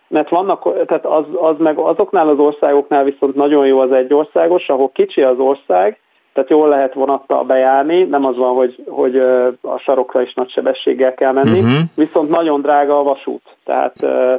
mert 0.09 0.29
vannak, 0.29 0.85
tehát 0.85 1.05
az, 1.05 1.25
az 1.35 1.55
meg 1.57 1.77
azoknál 1.77 2.29
az 2.29 2.39
országoknál 2.39 3.03
viszont 3.03 3.35
nagyon 3.35 3.65
jó 3.65 3.79
az 3.79 3.91
egy 3.91 4.13
országos, 4.13 4.69
ahol 4.69 4.91
kicsi 4.93 5.21
az 5.21 5.39
ország, 5.39 5.99
tehát 6.37 6.51
jól 6.51 6.69
lehet 6.69 6.93
vonattal 6.93 7.43
bejárni, 7.43 8.03
nem 8.03 8.25
az 8.25 8.37
van, 8.37 8.55
hogy, 8.55 8.83
hogy 8.87 9.17
a 9.61 9.77
sarokra 9.77 10.21
is 10.21 10.33
nagy 10.33 10.49
sebességgel 10.49 11.13
kell 11.13 11.31
menni, 11.31 11.59
uh-huh. 11.59 11.79
viszont 11.95 12.29
nagyon 12.29 12.61
drága 12.61 12.99
a 12.99 13.03
vasút, 13.03 13.41
tehát, 13.65 13.93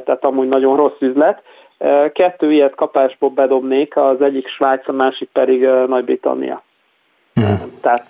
tehát 0.05 0.23
amúgy 0.23 0.47
nagyon 0.47 0.75
rossz 0.75 0.99
üzlet. 0.99 1.41
Kettő 2.13 2.51
ilyet 2.51 2.75
kapásból 2.75 3.29
bedobnék, 3.29 3.97
az 3.97 4.21
egyik 4.21 4.47
Svájc, 4.47 4.87
a 4.87 4.91
másik 4.91 5.29
pedig 5.33 5.61
Nagy-Britannia. 5.87 6.61
Uh-huh. 7.35 7.69
Tehát, 7.81 8.05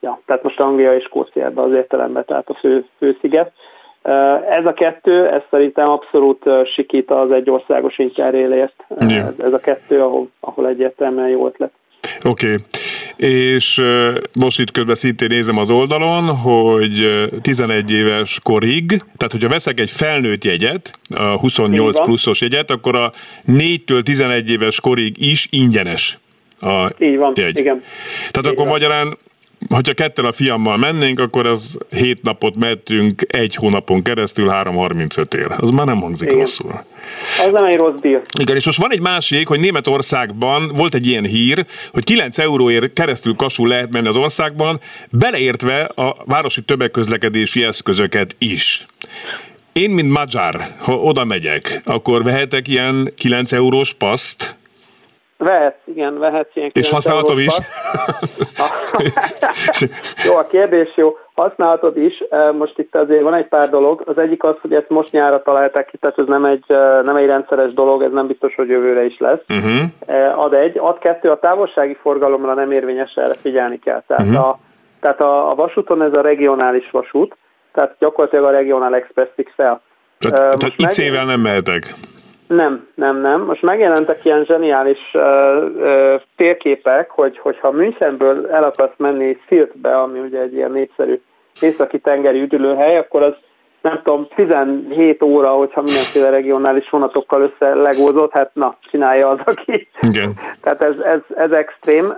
ja, 0.00 0.20
tehát 0.26 0.42
most 0.42 0.60
Anglia 0.60 0.94
és 0.94 1.04
Skócia 1.04 1.44
ebben 1.44 1.64
az 1.64 1.72
értelemben, 1.72 2.24
tehát 2.24 2.48
a 2.48 2.54
fő, 2.54 2.84
fősziget. 2.98 3.52
Ez 4.48 4.66
a 4.66 4.72
kettő, 4.72 5.28
ez 5.28 5.42
szerintem 5.50 5.88
abszolút 5.88 6.44
sikít 6.74 7.10
az 7.10 7.30
egy 7.30 7.50
országos 7.50 7.98
interrélért. 7.98 8.84
Yeah. 9.08 9.28
Ez 9.38 9.52
a 9.52 9.58
kettő, 9.58 10.02
ahol, 10.02 10.28
ahol 10.40 10.66
egyértelműen 10.66 11.28
jó 11.28 11.46
ötlet. 11.46 11.72
Oké. 12.24 12.46
Okay. 12.52 12.58
És 13.16 13.82
most 14.32 14.60
itt 14.60 14.70
közben 14.70 14.94
szintén 14.94 15.28
nézem 15.28 15.56
az 15.56 15.70
oldalon, 15.70 16.24
hogy 16.24 17.28
11 17.42 17.92
éves 17.92 18.40
korig, 18.42 18.88
tehát 18.88 19.30
hogyha 19.30 19.48
veszek 19.48 19.80
egy 19.80 19.90
felnőtt 19.90 20.44
jegyet, 20.44 20.98
a 21.14 21.22
28 21.22 22.02
pluszos 22.02 22.40
jegyet, 22.40 22.70
akkor 22.70 22.96
a 22.96 23.12
4-től 23.48 24.02
11 24.02 24.50
éves 24.50 24.80
korig 24.80 25.22
is 25.22 25.46
ingyenes 25.50 26.18
a 26.60 26.90
Így 26.98 27.16
van, 27.16 27.32
jegy. 27.36 27.58
igen. 27.58 27.82
Tehát 28.16 28.36
Így 28.36 28.46
akkor 28.46 28.56
van. 28.56 28.66
magyarán 28.66 29.18
hogyha 29.68 29.94
ketten 29.94 30.24
a 30.24 30.32
fiammal 30.32 30.76
mennénk, 30.76 31.20
akkor 31.20 31.46
az 31.46 31.78
hét 31.90 32.22
napot 32.22 32.56
mehetünk 32.56 33.22
egy 33.26 33.54
hónapon 33.54 34.02
keresztül 34.02 34.48
3.35 34.48 35.34
ér. 35.34 35.46
Az 35.56 35.70
már 35.70 35.86
nem 35.86 36.00
hangzik 36.00 36.28
Igen. 36.28 36.38
rosszul. 36.38 36.84
Az 37.46 37.52
nem 37.52 37.64
egy 37.64 37.76
rossz 37.76 38.00
díj. 38.00 38.18
Igen, 38.38 38.56
és 38.56 38.64
most 38.64 38.78
van 38.78 38.92
egy 38.92 39.00
másik, 39.00 39.48
hogy 39.48 39.60
Németországban 39.60 40.72
volt 40.76 40.94
egy 40.94 41.06
ilyen 41.06 41.24
hír, 41.24 41.66
hogy 41.92 42.04
9 42.04 42.38
euróért 42.38 42.92
keresztül 42.92 43.36
kasul 43.36 43.68
lehet 43.68 43.92
menni 43.92 44.08
az 44.08 44.16
országban, 44.16 44.80
beleértve 45.10 45.80
a 45.80 46.16
városi 46.24 46.62
tömegközlekedési 46.62 47.64
eszközöket 47.64 48.36
is. 48.38 48.86
Én, 49.72 49.90
mint 49.90 50.10
magyar, 50.10 50.64
ha 50.78 50.94
oda 50.94 51.24
megyek, 51.24 51.80
akkor 51.84 52.22
vehetek 52.22 52.68
ilyen 52.68 53.12
9 53.16 53.52
eurós 53.52 53.92
paszt, 53.92 54.56
Vehetsz, 55.42 55.80
igen, 55.84 56.18
vehetsz 56.18 56.50
ilyen 56.54 56.70
És 56.74 56.90
használhatom 56.90 57.38
is? 57.38 57.58
jó, 60.26 60.36
a 60.36 60.46
kérdés 60.46 60.96
jó. 60.96 61.16
Használhatod 61.34 61.96
is. 61.96 62.24
Most 62.58 62.78
itt 62.78 62.94
azért 62.94 63.22
van 63.22 63.34
egy 63.34 63.48
pár 63.48 63.70
dolog. 63.70 64.02
Az 64.06 64.18
egyik 64.18 64.44
az, 64.44 64.54
hogy 64.60 64.74
ezt 64.74 64.88
most 64.88 65.12
nyára 65.12 65.42
találták 65.42 65.86
ki, 65.86 65.96
tehát 65.96 66.18
ez 66.18 66.26
nem 66.26 66.44
egy, 66.44 66.64
nem 67.04 67.16
egy 67.16 67.26
rendszeres 67.26 67.72
dolog, 67.72 68.02
ez 68.02 68.12
nem 68.12 68.26
biztos, 68.26 68.54
hogy 68.54 68.68
jövőre 68.68 69.04
is 69.04 69.18
lesz. 69.18 69.40
Uh-huh. 69.48 70.38
Ad 70.44 70.52
egy. 70.52 70.78
Ad 70.78 70.98
kettő, 70.98 71.30
a 71.30 71.38
távolsági 71.38 71.96
forgalomra 72.02 72.54
nem 72.54 72.72
érvényes, 72.72 73.12
erre 73.14 73.34
figyelni 73.40 73.78
kell. 73.78 74.02
Tehát, 74.06 74.26
uh-huh. 74.26 74.48
a, 74.48 74.58
tehát 75.00 75.20
a, 75.20 75.50
a 75.50 75.54
vasúton 75.54 76.02
ez 76.02 76.12
a 76.12 76.20
regionális 76.20 76.90
vasút, 76.90 77.36
tehát 77.72 77.96
gyakorlatilag 77.98 78.44
a 78.44 78.50
regionál 78.50 78.94
express 78.94 79.28
fel. 79.54 79.82
Tehát, 80.18 80.58
tehát 80.58 80.74
IC-vel 80.76 81.24
nem 81.24 81.40
mehetek. 81.40 81.94
Nem, 82.54 82.88
nem, 82.94 83.20
nem. 83.20 83.40
Most 83.40 83.62
megjelentek 83.62 84.24
ilyen 84.24 84.44
zseniális 84.44 84.98
uh, 85.14 85.22
uh, 85.22 86.20
térképek, 86.36 87.10
hogy, 87.10 87.38
hogyha 87.38 87.70
Münchenből 87.70 88.48
el 88.50 88.62
akarsz 88.62 88.96
menni 88.96 89.38
Sziltbe, 89.48 90.00
ami 90.00 90.18
ugye 90.18 90.40
egy 90.40 90.54
ilyen 90.54 90.70
népszerű 90.70 91.20
északi 91.60 91.98
tengeri 91.98 92.40
üdülőhely, 92.40 92.98
akkor 92.98 93.22
az 93.22 93.34
nem 93.82 94.00
tudom, 94.02 94.28
17 94.34 95.22
óra, 95.22 95.48
hogyha 95.48 95.82
mindenféle 95.82 96.28
regionális 96.28 96.90
vonatokkal 96.90 97.42
összelegózott, 97.42 98.32
hát 98.32 98.50
na, 98.54 98.76
csinálja 98.90 99.28
az, 99.28 99.38
aki. 99.44 99.88
Igen. 100.00 100.32
Tehát 100.60 100.82
ez, 100.82 100.98
ez, 100.98 101.20
ez 101.34 101.50
extrém. 101.50 102.14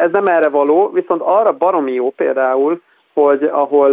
Ez 0.00 0.10
nem 0.10 0.26
erre 0.26 0.48
való, 0.48 0.90
viszont 0.90 1.20
arra 1.20 1.52
baromi 1.52 1.92
jó 1.92 2.10
például, 2.10 2.80
hogy 3.14 3.44
ahol 3.44 3.90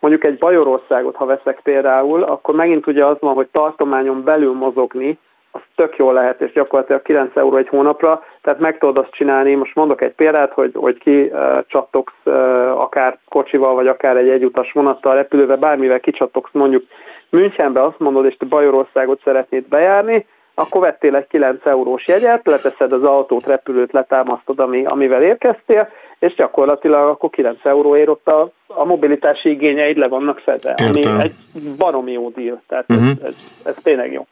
mondjuk 0.00 0.26
egy 0.26 0.38
Bajorországot, 0.38 1.16
ha 1.16 1.24
veszek 1.24 1.60
például, 1.62 2.22
akkor 2.22 2.54
megint 2.54 2.86
ugye 2.86 3.06
az 3.06 3.16
van, 3.20 3.34
hogy 3.34 3.48
tartományon 3.52 4.24
belül 4.24 4.52
mozogni, 4.52 5.18
az 5.52 5.60
tök 5.74 5.96
jól 5.96 6.12
lehet, 6.12 6.40
és 6.40 6.52
gyakorlatilag 6.52 7.02
9 7.02 7.36
euró 7.36 7.56
egy 7.56 7.68
hónapra, 7.68 8.24
tehát 8.42 8.60
meg 8.60 8.78
tudod 8.78 8.98
azt 8.98 9.10
csinálni, 9.10 9.54
most 9.54 9.74
mondok 9.74 10.00
egy 10.00 10.12
példát, 10.12 10.52
hogy, 10.52 10.70
hogy 10.74 10.98
ki 10.98 11.22
uh, 11.22 11.66
csattogsz 11.66 12.20
uh, 12.24 12.34
akár 12.80 13.18
kocsival, 13.28 13.74
vagy 13.74 13.86
akár 13.86 14.16
egy 14.16 14.28
egyutas 14.28 14.72
vonattal, 14.72 15.14
repülővel, 15.14 15.56
bármivel 15.56 16.00
kicsattogsz 16.00 16.52
mondjuk 16.52 16.84
Münchenbe, 17.30 17.82
azt 17.82 17.98
mondod, 17.98 18.24
és 18.24 18.36
te 18.36 18.46
Bajorországot 18.46 19.20
szeretnéd 19.24 19.68
bejárni, 19.68 20.26
akkor 20.60 20.80
vettél 20.80 21.16
egy 21.16 21.26
9 21.26 21.66
eurós 21.66 22.06
jegyet, 22.06 22.46
leteszed 22.46 22.92
az 22.92 23.02
autót, 23.02 23.46
repülőt, 23.46 23.92
letámasztod, 23.92 24.58
ami, 24.58 24.84
amivel 24.84 25.22
érkeztél, 25.22 25.88
és 26.18 26.34
gyakorlatilag 26.34 27.08
akkor 27.08 27.30
9 27.30 27.58
euróért 27.62 28.08
ott 28.08 28.26
a, 28.26 28.52
a 28.66 28.84
mobilitási 28.84 29.50
igényeid 29.50 29.96
le 29.96 30.08
vannak 30.08 30.38
fedve, 30.38 30.74
Értem. 30.78 31.12
ami 31.12 31.22
egy 31.22 31.32
baromi 31.76 32.12
jó 32.12 32.30
deal, 32.30 32.62
tehát 32.68 32.84
uh-huh. 32.88 33.08
ez, 33.08 33.16
ez, 33.22 33.34
ez 33.64 33.74
tényleg 33.82 34.12
jó. 34.12 34.26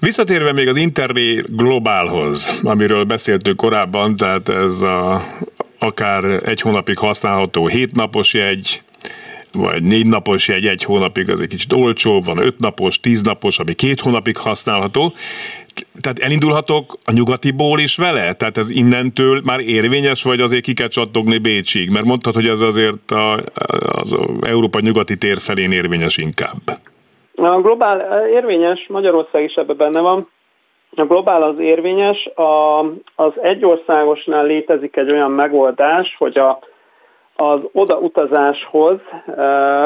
Visszatérve 0.00 0.52
még 0.52 0.68
az 0.68 0.76
Interrail 0.76 1.42
Globálhoz, 1.56 2.60
amiről 2.62 3.04
beszéltünk 3.04 3.56
korábban, 3.56 4.16
tehát 4.16 4.48
ez 4.48 4.82
a, 4.82 5.20
akár 5.78 6.24
egy 6.44 6.60
hónapig 6.60 6.98
használható 6.98 7.66
hétnapos 7.66 8.34
jegy, 8.34 8.82
vagy 9.52 9.82
négy 9.82 10.06
napos 10.06 10.48
jegy 10.48 10.66
egy 10.66 10.84
hónapig, 10.84 11.30
az 11.30 11.40
egy 11.40 11.48
kicsit 11.48 11.72
olcsó, 11.72 12.20
van 12.20 12.38
öt 12.38 12.58
napos, 12.58 13.00
tíz 13.00 13.22
napos, 13.22 13.58
ami 13.58 13.74
két 13.74 14.00
hónapig 14.00 14.36
használható. 14.36 15.12
Tehát 16.00 16.18
elindulhatok 16.18 16.96
a 17.04 17.12
nyugatiból 17.12 17.78
is 17.78 17.96
vele? 17.96 18.32
Tehát 18.32 18.58
ez 18.58 18.70
innentől 18.70 19.40
már 19.44 19.60
érvényes, 19.60 20.22
vagy 20.22 20.40
azért 20.40 20.62
ki 20.62 20.74
kell 20.74 20.88
csattogni 20.88 21.38
Bécsig? 21.38 21.90
Mert 21.90 22.04
mondtad, 22.04 22.34
hogy 22.34 22.46
ez 22.46 22.60
azért 22.60 23.10
a, 23.10 23.38
az 24.00 24.16
Európa 24.40 24.80
nyugati 24.80 25.16
tér 25.16 25.38
felén 25.38 25.72
érvényes 25.72 26.16
inkább. 26.16 26.60
A 27.34 27.60
globál 27.60 28.26
érvényes, 28.32 28.86
Magyarország 28.88 29.44
is 29.44 29.54
ebben 29.54 29.76
benne 29.76 30.00
van. 30.00 30.28
A 30.96 31.04
globál 31.04 31.42
az 31.42 31.58
érvényes, 31.58 32.24
a, 32.26 32.78
az 33.14 33.32
egyországosnál 33.42 34.46
létezik 34.46 34.96
egy 34.96 35.10
olyan 35.10 35.30
megoldás, 35.30 36.14
hogy 36.18 36.38
a 36.38 36.58
az 37.40 37.60
odautazáshoz 37.72 38.98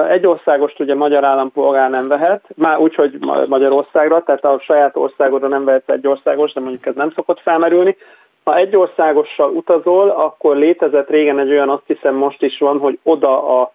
egy 0.08 0.26
országost 0.26 0.80
ugye 0.80 0.94
magyar 0.94 1.24
állampolgár 1.24 1.90
nem 1.90 2.08
vehet, 2.08 2.44
már 2.54 2.78
úgy, 2.78 2.94
hogy 2.94 3.18
Magyarországra, 3.48 4.22
tehát 4.22 4.44
a 4.44 4.60
saját 4.60 4.96
országodra 4.96 5.48
nem 5.48 5.64
vehet 5.64 5.90
egy 5.90 6.06
országos, 6.06 6.52
de 6.52 6.60
mondjuk 6.60 6.86
ez 6.86 6.94
nem 6.94 7.12
szokott 7.14 7.40
felmerülni. 7.40 7.96
Ha 8.44 8.56
egy 8.56 8.76
országossal 8.76 9.50
utazol, 9.50 10.08
akkor 10.08 10.56
létezett 10.56 11.08
régen 11.08 11.38
egy 11.38 11.50
olyan, 11.50 11.68
azt 11.68 11.86
hiszem 11.86 12.14
most 12.14 12.42
is 12.42 12.58
van, 12.58 12.78
hogy 12.78 12.98
oda 13.02 13.60
a, 13.60 13.72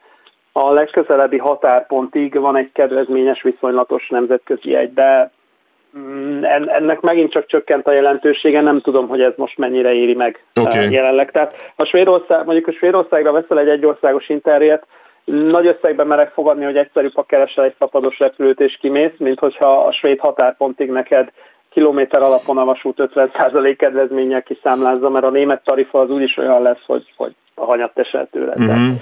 a 0.51 0.71
legközelebbi 0.71 1.37
határpontig 1.37 2.39
van 2.39 2.55
egy 2.55 2.71
kedvezményes 2.71 3.41
viszonylatos 3.41 4.09
nemzetközi 4.09 4.75
egy, 4.75 4.93
de 4.93 5.31
ennek 6.67 7.02
megint 7.02 7.32
csak 7.32 7.45
csökkent 7.45 7.88
a 7.88 7.91
jelentősége, 7.91 8.62
nem 8.62 8.82
tudom, 8.82 9.08
hogy 9.08 9.21
ez 9.21 9.34
most 9.36 9.58
mennyire 9.58 9.93
éri 9.93 10.13
meg 10.13 10.43
okay. 10.62 10.84
Eh, 10.84 10.91
jelenleg. 10.91 11.32
Tehát 11.32 11.73
a 11.76 11.86
Svédország, 11.86 12.45
mondjuk 12.45 12.67
a 12.67 12.71
Svédországra 12.71 13.32
veszel 13.32 13.60
egy 13.60 13.69
egyországos 13.69 14.30
interjét, 14.30 14.86
nagy 15.26 15.68
összegben 15.68 16.07
merek 16.07 16.32
fogadni, 16.32 16.66
hogy 16.66 16.78
egyszerűbb, 16.78 17.16
ha 17.16 17.24
keresel 17.24 17.64
egy 17.64 17.76
szabados 17.80 18.20
repülőt 18.20 18.59
és 18.59 18.78
kimész, 18.82 19.18
mint 19.18 19.39
hogyha 19.39 19.86
a 19.86 19.91
svéd 19.91 20.20
határpontig 20.20 20.89
neked 20.89 21.32
kilométer 21.70 22.22
alapon 22.22 22.57
a 22.57 22.66
vasút 22.66 23.09
50% 23.16 23.76
kedvezménnyel 23.78 24.43
kiszámlázza, 24.43 25.09
mert 25.09 25.26
a 25.26 25.30
német 25.30 25.64
tarifa 25.64 25.99
az 25.99 26.09
úgyis 26.09 26.38
olyan 26.38 26.61
lesz, 26.61 26.84
hogy, 26.86 27.14
hogy 27.16 27.36
a 27.55 27.66
hanyatt 27.66 28.28
tőle. 28.32 28.53
Uh-huh. 28.55 28.95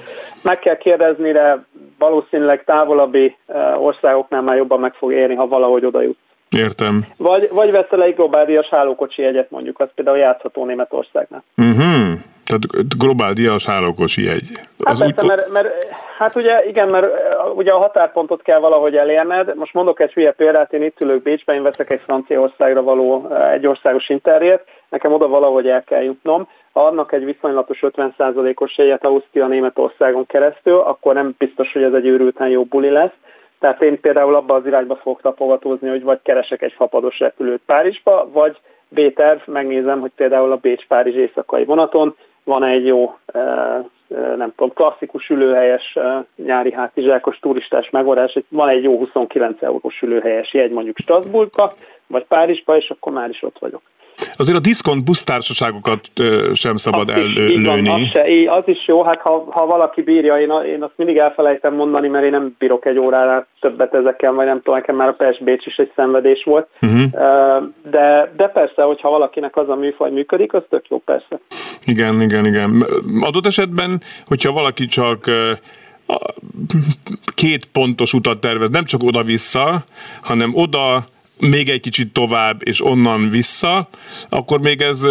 Meg 0.43 0.59
kell 0.59 0.77
kérdezni, 0.77 1.31
de 1.31 1.65
valószínűleg 1.97 2.63
távolabbi 2.63 3.37
országoknál 3.77 4.41
már 4.41 4.55
jobban 4.55 4.79
meg 4.79 4.93
fog 4.93 5.11
érni, 5.11 5.35
ha 5.35 5.47
valahogy 5.47 5.85
oda 5.85 6.01
jut. 6.01 6.17
Értem. 6.49 7.05
Vagy, 7.17 7.49
vagy 7.51 7.71
veszel 7.71 8.03
egy 8.03 8.15
globálias 8.15 8.67
hálókocsi 8.67 9.23
egyet 9.23 9.51
mondjuk, 9.51 9.79
az 9.79 9.89
például 9.95 10.17
játszható 10.17 10.65
Németországnál. 10.65 11.43
Uh-huh. 11.57 12.19
Tehát 12.45 12.97
globál 12.97 13.33
díjas 13.33 13.65
hálókocsi 13.65 14.29
egy. 14.29 14.47
Hát 14.83 14.97
persze, 14.97 15.05
úgy... 15.05 15.27
mert, 15.27 15.49
mert, 15.49 15.67
hát 16.17 16.35
ugye 16.35 16.65
igen, 16.65 16.87
mert 16.87 17.07
ugye 17.55 17.71
a 17.71 17.77
határpontot 17.77 18.41
kell 18.41 18.59
valahogy 18.59 18.95
elérned. 18.95 19.55
Most 19.55 19.73
mondok 19.73 19.99
egy 19.99 20.13
hülye 20.13 20.31
példát, 20.31 20.73
én 20.73 20.83
itt 20.83 21.01
ülök 21.01 21.21
Bécsben, 21.21 21.55
én 21.55 21.63
veszek 21.63 21.91
egy 21.91 22.01
Franciaországra 22.05 22.83
való 22.83 23.35
egy 23.51 23.67
országos 23.67 24.09
interjét, 24.09 24.63
nekem 24.89 25.13
oda 25.13 25.27
valahogy 25.27 25.67
el 25.67 25.83
kell 25.83 26.01
jutnom. 26.01 26.47
Ha 26.73 26.85
annak 26.85 27.11
egy 27.11 27.25
viszonylatos 27.25 27.79
50%-os 27.81 28.77
jegyet 28.77 29.05
Ausztria 29.05 29.47
Németországon 29.47 30.25
keresztül, 30.25 30.77
akkor 30.77 31.13
nem 31.13 31.35
biztos, 31.37 31.71
hogy 31.71 31.83
ez 31.83 31.93
egy 31.93 32.05
őrülten 32.05 32.47
jó 32.47 32.63
buli 32.63 32.89
lesz. 32.89 33.13
Tehát 33.59 33.81
én 33.81 33.99
például 33.99 34.35
abba 34.35 34.53
az 34.53 34.65
irányba 34.65 34.95
fogok 34.95 35.21
tapogatózni, 35.21 35.89
hogy 35.89 36.03
vagy 36.03 36.19
keresek 36.23 36.61
egy 36.61 36.73
fapados 36.73 37.19
repülőt 37.19 37.61
Párizsba, 37.65 38.29
vagy 38.31 38.57
B-terv, 38.89 39.39
megnézem, 39.45 39.99
hogy 39.99 40.11
például 40.15 40.51
a 40.51 40.57
Bécs-Párizs 40.61 41.15
éjszakai 41.15 41.65
vonaton 41.65 42.15
van 42.43 42.63
egy 42.63 42.85
jó, 42.85 43.17
nem 44.35 44.53
tudom, 44.55 44.73
klasszikus 44.73 45.29
ülőhelyes 45.29 45.97
nyári 46.35 46.73
hátizsákos 46.73 47.39
turistás 47.39 47.89
megoldás, 47.89 48.39
van 48.49 48.69
egy 48.69 48.83
jó 48.83 48.97
29 48.97 49.61
eurós 49.61 50.01
ülőhelyes 50.01 50.53
jegy 50.53 50.71
mondjuk 50.71 50.97
Strasbourgba, 50.97 51.71
vagy 52.07 52.25
Párizsba, 52.25 52.77
és 52.77 52.89
akkor 52.89 53.13
már 53.13 53.29
is 53.29 53.43
ott 53.43 53.59
vagyok. 53.59 53.81
Azért 54.37 54.57
a 54.57 54.61
diszkont 54.61 55.03
busztársaságokat 55.03 55.99
sem 56.53 56.77
szabad 56.77 57.09
ellőni. 57.09 57.89
Az, 57.89 58.01
se, 58.01 58.23
az 58.47 58.63
is 58.65 58.87
jó, 58.87 59.03
hát 59.03 59.21
ha, 59.21 59.45
ha 59.49 59.65
valaki 59.65 60.01
bírja, 60.01 60.39
én, 60.39 60.51
én 60.73 60.83
azt 60.83 60.93
mindig 60.95 61.17
elfelejtem 61.17 61.73
mondani, 61.73 62.07
mert 62.07 62.25
én 62.25 62.31
nem 62.31 62.55
bírok 62.59 62.85
egy 62.85 62.97
órára 62.97 63.47
többet 63.59 63.93
ezekkel, 63.93 64.33
vagy 64.33 64.45
nem 64.45 64.57
tudom, 64.57 64.75
nekem 64.75 64.95
már 64.95 65.07
a 65.07 65.13
Pest-Bécs 65.13 65.65
is 65.65 65.75
egy 65.75 65.91
szenvedés 65.95 66.43
volt. 66.43 66.67
Uh-huh. 66.81 67.03
De, 67.89 68.33
de 68.37 68.47
persze, 68.47 68.81
hogyha 68.81 69.09
valakinek 69.09 69.57
az 69.57 69.69
a 69.69 69.75
műfaj 69.75 70.11
működik, 70.11 70.53
az 70.53 70.63
tök 70.69 70.87
jó, 70.87 71.01
persze. 71.05 71.39
Igen, 71.85 72.21
igen, 72.21 72.45
igen. 72.45 72.85
Adott 73.21 73.45
esetben, 73.45 74.01
hogyha 74.25 74.51
valaki 74.51 74.85
csak 74.85 75.25
két 77.35 77.65
pontos 77.65 78.13
utat 78.13 78.39
tervez, 78.39 78.69
nem 78.69 78.83
csak 78.83 79.03
oda-vissza, 79.03 79.83
hanem 80.21 80.51
oda, 80.55 81.05
még 81.39 81.69
egy 81.69 81.81
kicsit 81.81 82.13
tovább, 82.13 82.61
és 82.67 82.85
onnan 82.85 83.29
vissza, 83.29 83.89
akkor 84.29 84.59
még 84.59 84.81
ez 84.81 85.01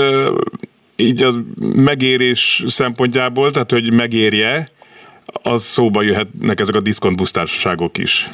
így 0.96 1.22
a 1.22 1.32
megérés 1.58 2.64
szempontjából, 2.66 3.50
tehát 3.50 3.70
hogy 3.70 3.92
megérje, 3.92 4.72
az 5.42 5.64
szóba 5.64 6.02
jöhetnek 6.02 6.60
ezek 6.60 6.74
a 6.74 6.80
diszkontbusztársaságok 6.80 7.98
is. 7.98 8.30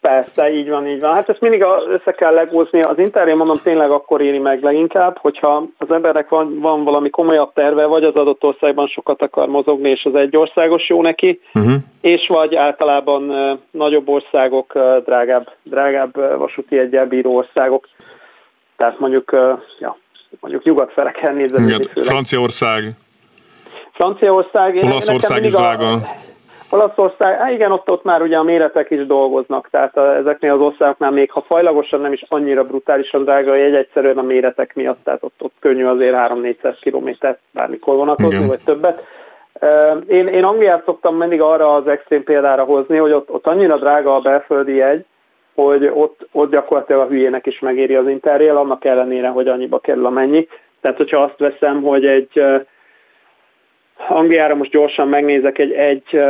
Persze, 0.00 0.52
így 0.52 0.68
van, 0.68 0.86
így 0.86 1.00
van. 1.00 1.12
Hát 1.12 1.28
ezt 1.28 1.40
mindig 1.40 1.64
össze 1.88 2.12
kell 2.12 2.34
legózni. 2.34 2.82
Az 2.82 2.98
interjú 2.98 3.36
mondom 3.36 3.60
tényleg 3.62 3.90
akkor 3.90 4.20
éri 4.20 4.38
meg 4.38 4.62
leginkább, 4.62 5.18
hogyha 5.18 5.66
az 5.78 5.90
embernek 5.90 6.28
van, 6.28 6.58
van 6.60 6.84
valami 6.84 7.10
komolyabb 7.10 7.52
terve, 7.52 7.86
vagy 7.86 8.04
az 8.04 8.14
adott 8.14 8.44
országban 8.44 8.86
sokat 8.86 9.22
akar 9.22 9.48
mozogni, 9.48 9.90
és 9.90 10.04
az 10.04 10.14
egy 10.14 10.36
országos 10.36 10.88
jó 10.88 11.02
neki, 11.02 11.40
uh-huh. 11.54 11.72
és 12.00 12.26
vagy 12.28 12.54
általában 12.54 13.32
nagyobb 13.70 14.08
országok, 14.08 14.72
drágább, 15.04 15.52
drágább 15.62 16.38
vasúti 16.38 16.78
egyel 16.78 17.06
bíró 17.06 17.36
országok. 17.36 17.88
Tehát 18.76 18.98
mondjuk, 18.98 19.30
ja, 19.78 19.96
mondjuk 20.40 20.64
nyugat 20.64 20.92
fele 20.92 21.10
kell 21.10 21.34
nézni. 21.34 21.86
Franciaország. 21.94 22.84
Franciaország. 23.92 24.74
Olaszország 24.82 25.44
is 25.44 25.52
drága. 25.52 25.90
A, 25.90 25.98
Olaszország, 26.70 27.38
hát 27.38 27.50
igen, 27.50 27.72
ott, 27.72 27.90
ott 27.90 28.04
már 28.04 28.22
ugye 28.22 28.36
a 28.36 28.42
méretek 28.42 28.90
is 28.90 29.06
dolgoznak, 29.06 29.68
tehát 29.70 29.96
a, 29.96 30.16
ezeknél 30.16 30.52
az 30.52 30.60
országoknál 30.60 31.10
még 31.10 31.30
ha 31.30 31.44
fajlagosan 31.48 32.00
nem 32.00 32.12
is 32.12 32.24
annyira 32.28 32.64
brutálisan 32.64 33.24
drága 33.24 33.50
a 33.50 33.56
jegy, 33.56 33.74
egyszerűen 33.74 34.18
a 34.18 34.22
méretek 34.22 34.74
miatt, 34.74 35.04
tehát 35.04 35.22
ott, 35.22 35.34
ott 35.38 35.54
könnyű 35.60 35.84
azért 35.84 36.16
3-400 36.16 36.76
kilométert 36.80 37.38
bármikor 37.52 37.94
vonatozni, 37.96 38.36
igen. 38.36 38.48
vagy 38.48 38.64
többet. 38.64 39.02
Én, 40.08 40.26
én 40.26 40.44
Angliát 40.44 40.84
szoktam 40.84 41.16
mindig 41.16 41.40
arra 41.40 41.74
az 41.74 41.86
extrém 41.86 42.24
példára 42.24 42.64
hozni, 42.64 42.96
hogy 42.96 43.12
ott, 43.12 43.30
ott 43.30 43.46
annyira 43.46 43.78
drága 43.78 44.14
a 44.14 44.20
belföldi 44.20 44.74
jegy, 44.74 45.04
hogy 45.54 45.90
ott, 45.94 46.28
ott 46.32 46.50
gyakorlatilag 46.50 47.02
a 47.02 47.06
hülyének 47.06 47.46
is 47.46 47.58
megéri 47.58 47.94
az 47.94 48.08
interrail, 48.08 48.56
annak 48.56 48.84
ellenére, 48.84 49.28
hogy 49.28 49.48
annyiba 49.48 49.78
kerül 49.78 50.06
a 50.06 50.10
mennyi. 50.10 50.48
Tehát, 50.80 50.96
hogyha 50.96 51.22
azt 51.22 51.38
veszem, 51.38 51.82
hogy 51.82 52.06
egy 52.06 52.42
Angliára 54.08 54.54
most 54.54 54.70
gyorsan 54.70 55.08
megnézek, 55.08 55.58
egy, 55.58 55.72
egy, 55.72 56.20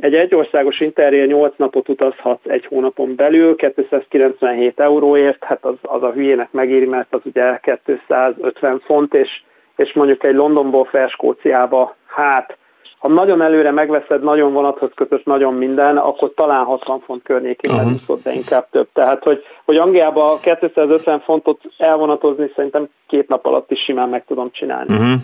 egy 0.00 0.14
egyországos 0.14 0.80
interrail 0.80 1.26
8 1.26 1.54
napot 1.56 1.88
utazhat 1.88 2.40
egy 2.46 2.66
hónapon 2.66 3.14
belül, 3.14 3.56
297 3.56 4.80
euróért, 4.80 5.44
hát 5.44 5.64
az, 5.64 5.74
az 5.82 6.02
a 6.02 6.12
hülyének 6.12 6.52
megéri, 6.52 6.86
mert 6.86 7.14
az 7.14 7.20
ugye 7.24 7.60
250 7.84 8.82
font, 8.84 9.14
és, 9.14 9.42
és 9.76 9.92
mondjuk 9.92 10.24
egy 10.24 10.34
Londonból 10.34 10.84
fel 10.84 11.08
Skóciába, 11.08 11.96
hát 12.06 12.58
ha 12.98 13.08
nagyon 13.08 13.42
előre 13.42 13.70
megveszed, 13.70 14.22
nagyon 14.22 14.52
vonathoz 14.52 14.90
kötött, 14.94 15.24
nagyon 15.24 15.54
minden, 15.54 15.96
akkor 15.96 16.32
talán 16.34 16.64
60 16.64 17.00
font 17.00 17.22
környékén 17.22 17.74
uh-huh. 17.74 18.22
de 18.22 18.32
inkább 18.32 18.66
több. 18.70 18.88
Tehát, 18.92 19.22
hogy, 19.22 19.44
hogy 19.64 19.76
Angliába 19.76 20.38
250 20.42 21.20
fontot 21.20 21.60
elvonatozni 21.78 22.52
szerintem 22.54 22.88
két 23.06 23.28
nap 23.28 23.46
alatt 23.46 23.70
is 23.70 23.84
simán 23.84 24.08
meg 24.08 24.24
tudom 24.26 24.50
csinálni. 24.52 24.94
Uh-huh. 24.94 25.20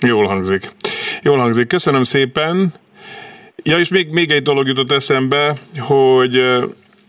Jól 0.00 0.24
hangzik. 0.24 0.62
Jól 1.22 1.38
hangzik. 1.38 1.66
Köszönöm 1.66 2.04
szépen. 2.04 2.72
Ja, 3.62 3.78
és 3.78 3.88
még, 3.88 4.08
még 4.08 4.30
egy 4.30 4.42
dolog 4.42 4.66
jutott 4.66 4.92
eszembe, 4.92 5.56
hogy, 5.78 6.42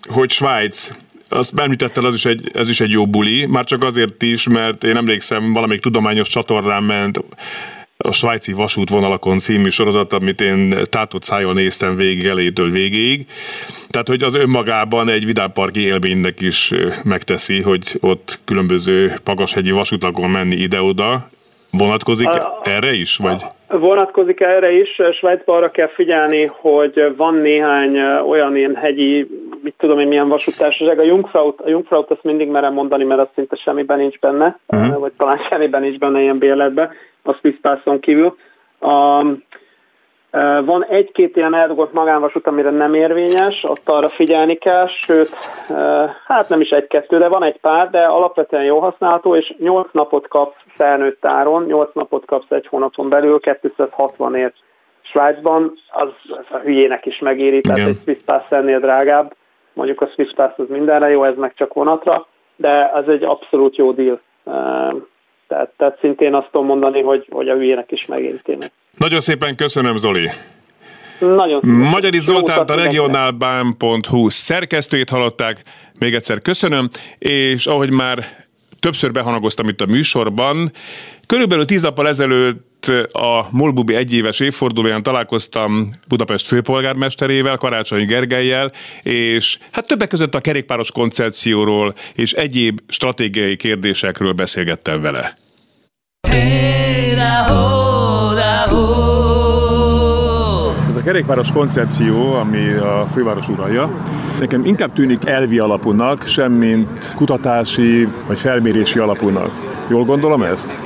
hogy 0.10 0.30
Svájc 0.30 0.92
azt 1.28 1.60
említettel, 1.60 2.06
az 2.06 2.14
is 2.14 2.26
egy, 2.26 2.52
ez 2.54 2.70
is 2.70 2.80
egy 2.80 2.92
jó 2.92 3.08
buli, 3.08 3.46
már 3.46 3.64
csak 3.64 3.84
azért 3.84 4.24
is, 4.24 4.48
mert 4.48 4.84
én 4.84 4.98
emlékszem, 4.98 5.54
valamelyik 5.54 5.82
tudományos 5.82 6.28
csatornán 6.28 6.84
ment 6.84 7.20
a 7.98 8.12
svájci 8.12 8.54
vasútvonalakon 8.54 9.38
című 9.38 9.70
sorozat, 9.70 10.14
amit 10.14 10.42
én 10.42 10.76
tátott 10.90 11.24
szájon 11.24 11.54
néztem 11.54 11.96
végig, 11.96 12.26
elétől 12.26 12.70
végéig. 12.72 13.26
Tehát, 13.90 14.08
hogy 14.08 14.24
az 14.24 14.36
önmagában 14.36 15.10
egy 15.10 15.26
vidámparki 15.26 15.80
élménynek 15.80 16.42
is 16.42 16.74
megteszi, 17.04 17.62
hogy 17.62 17.98
ott 18.00 18.40
különböző 18.46 19.14
pagashegyi 19.24 19.72
vasutakon 19.72 20.30
menni 20.30 20.56
ide-oda, 20.56 21.30
Vonatkozik 21.72 22.28
a, 22.28 22.60
erre 22.64 22.92
is? 22.92 23.18
Vagy? 23.18 23.46
Vonatkozik 23.68 24.40
erre 24.40 24.72
is. 24.72 25.02
Svájcban 25.18 25.58
arra 25.58 25.72
kell 25.72 25.88
figyelni, 25.88 26.46
hogy 26.46 27.14
van 27.18 27.36
néhány 27.36 28.00
olyan 28.28 28.56
ilyen 28.56 28.76
hegyi, 28.76 29.28
mit 29.64 29.74
tudom 29.78 30.00
én, 30.00 30.08
milyen 30.08 30.28
vasútársaság. 30.28 31.00
A 31.00 31.04
Jungfraut, 31.04 31.62
a 31.62 31.70
Jungfraut 31.70 32.12
azt 32.12 32.24
mindig 32.24 32.48
merem 32.48 32.74
mondani, 32.74 33.04
mert 33.04 33.22
az 33.22 33.28
szinte 33.36 33.56
semmiben 33.56 33.98
nincs 33.98 34.20
benne, 34.20 34.60
uh-huh. 34.68 35.00
vagy 35.00 35.12
talán 35.18 35.40
semmiben 35.52 35.82
nincs 35.82 35.98
benne 35.98 36.22
ilyen 36.22 36.38
bérletben, 36.38 36.90
a 37.24 37.34
Swisspasson 37.34 38.00
kívül. 38.00 38.38
A, 38.80 39.26
van 40.66 40.86
egy-két 40.86 41.36
ilyen 41.36 41.56
eldugott 41.56 41.94
magánvasút, 41.94 42.48
amire 42.48 42.70
nem 42.70 42.94
érvényes, 42.94 43.64
ott 43.64 43.90
arra 43.90 44.10
figyelni 44.10 44.56
kell, 44.56 44.88
sőt, 44.88 45.38
hát 46.28 46.50
nem 46.50 46.62
is 46.62 46.70
egy-kettő, 46.70 47.18
de 47.18 47.28
van 47.28 47.44
egy 47.44 47.60
pár, 47.60 47.90
de 47.90 48.04
alapvetően 48.04 48.64
jó 48.64 48.80
használható, 48.80 49.36
és 49.36 49.54
8 49.58 49.88
napot 49.92 50.28
kap 50.28 50.56
felnőtt 50.68 51.26
áron, 51.26 51.64
8 51.64 51.90
napot 51.94 52.26
kapsz 52.26 52.52
egy 52.52 52.68
hónapon 52.68 53.10
belül, 53.10 53.40
260 53.62 54.36
ért 54.36 54.56
Svájcban, 55.02 55.74
az, 55.92 56.10
az 56.30 56.46
a 56.50 56.58
hülyének 56.58 57.06
is 57.06 57.20
megéri, 57.20 57.62
tehát 57.62 57.88
egy 57.88 58.00
Swiss 58.04 58.22
Pass 58.26 58.44
ennél 58.50 58.80
drágább, 58.80 59.34
mondjuk 59.74 60.02
a 60.02 60.08
Swiss 60.08 60.34
Pass 60.36 60.52
az 60.58 60.66
mindenre 60.68 61.10
jó, 61.10 61.24
ez 61.24 61.36
meg 61.36 61.54
csak 61.56 61.74
vonatra, 61.74 62.28
de 62.56 62.92
ez 62.94 63.08
egy 63.08 63.24
abszolút 63.24 63.76
jó 63.76 63.92
deal. 63.92 64.20
Tehát, 65.48 65.70
tehát 65.78 65.98
szintén 66.00 66.34
azt 66.34 66.48
tudom 66.52 66.68
mondani, 66.68 67.02
hogy, 67.02 67.28
hogy 67.32 67.50
a 67.50 67.54
hülyének 67.54 67.92
is 67.92 68.06
megéri 68.06 68.40
tényleg. 68.44 68.72
Nagyon 68.98 69.20
szépen 69.20 69.56
köszönöm, 69.56 69.98
Zoli! 69.98 70.30
Nagyon 71.20 71.66
Magyari 71.66 72.20
Zoltán 72.20 72.60
a 72.60 72.76
regionálbán.hu 72.76 74.30
szerkesztőjét 74.30 75.10
hallották. 75.10 75.62
Még 76.00 76.14
egyszer 76.14 76.42
köszönöm, 76.42 76.90
és 77.18 77.66
ahogy 77.66 77.90
már 77.90 78.24
többször 78.80 79.12
behanagoztam 79.12 79.68
itt 79.68 79.82
a 79.82 79.86
műsorban, 79.86 80.72
körülbelül 81.28 81.66
tíz 81.66 81.82
nappal 81.82 82.08
ezelőtt 82.08 82.86
a 83.12 83.48
Molbubi 83.52 83.96
egyéves 83.96 84.40
évfordulóján 84.40 85.04
találkoztam 85.04 85.94
Budapest 86.08 86.48
főpolgármesterével, 86.48 87.58
Karácsony 87.58 88.06
Gergelyel, 88.06 88.72
és 89.02 89.58
hát 89.72 89.88
többek 89.88 90.08
között 90.08 90.36
a 90.36 90.40
kerékpáros 90.40 90.92
koncepcióról 90.92 91.94
és 92.14 92.34
egyéb 92.34 92.80
stratégiai 92.88 93.56
kérdésekről 93.56 94.34
beszélgettem 94.34 95.02
vele. 95.02 95.38
Hey, 96.28 97.79
kerékpáros 101.10 101.52
koncepció, 101.52 102.34
ami 102.34 102.74
a 102.74 103.08
főváros 103.14 103.48
uralja, 103.48 103.90
nekem 104.40 104.66
inkább 104.66 104.94
tűnik 104.94 105.26
elvi 105.26 105.60
alapúnak, 105.60 106.28
semmint 106.28 107.14
kutatási 107.16 108.08
vagy 108.28 108.40
felmérési 108.40 109.00
alapúnak. 109.00 109.50
Jól 109.88 110.04
gondolom 110.04 110.44
ezt? 110.44 110.78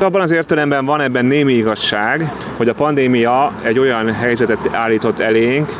Abban 0.00 0.20
az 0.20 0.30
értelemben 0.30 0.84
van 0.84 1.00
ebben 1.00 1.24
némi 1.24 1.52
igazság, 1.52 2.32
hogy 2.56 2.68
a 2.68 2.74
pandémia 2.74 3.52
egy 3.62 3.78
olyan 3.78 4.12
helyzetet 4.12 4.68
állított 4.72 5.20
elénk, 5.20 5.72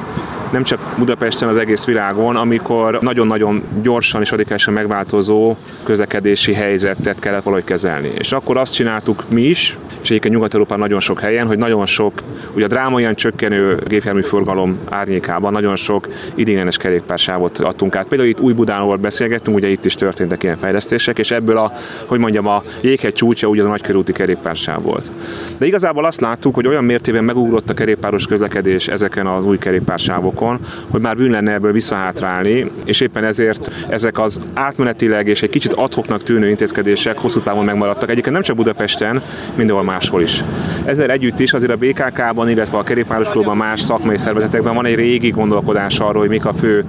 nem 0.53 0.63
csak 0.63 0.95
Budapesten, 0.99 1.49
az 1.49 1.57
egész 1.57 1.85
világon, 1.85 2.37
amikor 2.37 2.99
nagyon-nagyon 3.01 3.63
gyorsan 3.83 4.21
és 4.21 4.31
radikálisan 4.31 4.75
megváltozó 4.75 5.57
közlekedési 5.83 6.53
helyzetet 6.53 7.19
kellett 7.19 7.43
valahogy 7.43 7.65
kezelni. 7.65 8.11
És 8.19 8.33
akkor 8.33 8.57
azt 8.57 8.75
csináltuk 8.75 9.25
mi 9.29 9.43
is, 9.43 9.77
és 10.03 10.09
egyébként 10.09 10.35
Nyugat-Európán 10.35 10.79
nagyon 10.79 11.01
sok 11.01 11.21
helyen, 11.21 11.47
hogy 11.47 11.59
nagyon 11.59 11.87
sok, 11.87 12.13
ugye 12.55 12.65
a 12.65 12.69
drámaian 12.69 13.15
csökkenő 13.15 13.79
gépjárműforgalom 13.87 14.79
árnyékában 14.91 15.53
nagyon 15.53 15.77
sok 15.77 16.09
idénylenes 16.35 16.77
kerékpársávot 16.77 17.59
adtunk 17.59 17.97
át. 17.97 18.07
Például 18.07 18.29
itt 18.29 18.41
új 18.41 18.53
Budánról 18.53 18.97
beszélgettünk, 18.97 19.57
ugye 19.57 19.69
itt 19.69 19.85
is 19.85 19.95
történtek 19.95 20.43
ilyen 20.43 20.57
fejlesztések, 20.57 21.19
és 21.19 21.31
ebből 21.31 21.57
a, 21.57 21.73
hogy 22.07 22.19
mondjam, 22.19 22.47
a 22.47 22.63
jéghegy 22.81 23.13
csúcsa 23.13 23.47
ugye 23.47 23.63
a 23.63 23.67
nagykörúti 23.67 24.13
kerékpársáv 24.13 24.83
volt. 24.83 25.11
De 25.59 25.67
igazából 25.67 26.05
azt 26.05 26.21
láttuk, 26.21 26.55
hogy 26.55 26.67
olyan 26.67 26.85
mértében 26.85 27.25
megugrott 27.25 27.71
a 27.71 27.75
kerékpáros 27.75 28.27
közlekedés 28.27 28.89
ezeken 28.89 29.27
az 29.27 29.47
új 29.47 29.59
kerékpársávokon, 29.59 30.42
hogy 30.91 31.01
már 31.01 31.17
bűn 31.17 31.31
lenne 31.31 31.53
ebből 31.53 31.73
visszahátrálni, 31.73 32.71
és 32.85 33.01
éppen 33.01 33.25
ezért 33.25 33.71
ezek 33.89 34.19
az 34.19 34.41
átmenetileg 34.55 35.29
és 35.29 35.43
egy 35.43 35.51
kicsit 35.51 35.73
adhoknak 35.73 36.23
tűnő 36.23 36.49
intézkedések 36.49 37.19
hosszú 37.19 37.41
távon 37.41 37.65
megmaradtak. 37.65 38.11
Egyébként 38.11 38.35
nem 38.35 38.45
csak 38.45 38.57
Budapesten, 38.57 39.23
mindenhol 39.55 39.85
máshol 39.85 40.23
is. 40.23 40.43
Ezzel 40.85 41.11
együtt 41.11 41.39
is 41.39 41.53
azért 41.53 41.73
a 41.73 41.77
BKK-ban, 41.77 42.49
illetve 42.49 42.79
a 42.79 42.83
kerékpáros 42.83 43.29
klubban 43.29 43.57
más 43.57 43.81
szakmai 43.81 44.19
szervezetekben 44.19 44.75
van 44.75 44.87
egy 44.87 44.95
régi 44.95 45.31
gondolkodás 45.31 45.99
arról, 45.99 46.21
hogy 46.21 46.31
mik 46.31 46.45
a 46.45 46.53
fő 46.53 46.85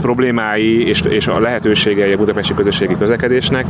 problémái 0.00 0.88
és, 0.88 1.00
és 1.08 1.26
a 1.26 1.40
lehetőségei 1.40 2.12
a 2.12 2.16
budapesti 2.16 2.54
közösségi 2.54 2.96
közlekedésnek, 2.98 3.66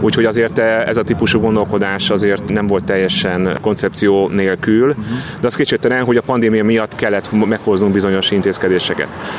úgyhogy 0.00 0.24
azért 0.24 0.58
ez 0.58 0.96
a 0.96 1.02
típusú 1.02 1.40
gondolkodás 1.40 2.10
azért 2.10 2.52
nem 2.52 2.66
volt 2.66 2.84
teljesen 2.84 3.58
koncepció 3.60 4.28
nélkül, 4.28 4.94
de 5.40 5.46
az 5.46 5.56
kétségtelen, 5.56 6.04
hogy 6.04 6.16
a 6.16 6.22
pandémia 6.22 6.64
miatt 6.64 6.94
kellett 6.94 7.30
meghoznunk 7.32 7.92
bizonyos 7.92 8.30
intézkedéseket. 8.30 8.79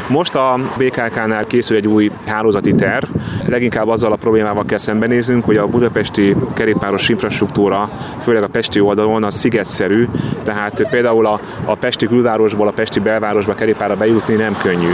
Most 0.08 0.36
a 0.36 0.60
BKK-nál 0.78 1.46
készül 1.46 1.78
egy 1.78 1.88
új 1.88 2.12
hálózati 2.26 2.74
terv, 2.74 3.06
leginkább 3.46 3.88
azzal 3.88 4.12
a 4.12 4.16
problémával 4.16 4.66
kell 4.66 4.78
szembenéznünk, 4.78 5.46
hogy 5.46 5.58
a 5.58 5.68
budapesti 5.68 6.36
kerékpáros 6.54 7.10
infrastruktúra, 7.10 7.90
főleg 8.24 8.44
a 8.44 8.48
pesti 8.48 8.80
oldalon, 8.80 9.24
az 9.24 9.36
szigetszerű, 9.36 10.08
tehát 10.44 10.88
például 10.90 11.26
a, 11.26 11.40
a 11.66 11.76
pesti 11.76 12.08
külvárosból 12.08 12.68
a 12.68 12.72
pesti 12.72 13.00
belvárosba 13.00 13.54
kerékpárra 13.54 13.96
bejutni 13.96 14.36
nem 14.36 14.58
könnyű. 14.62 14.94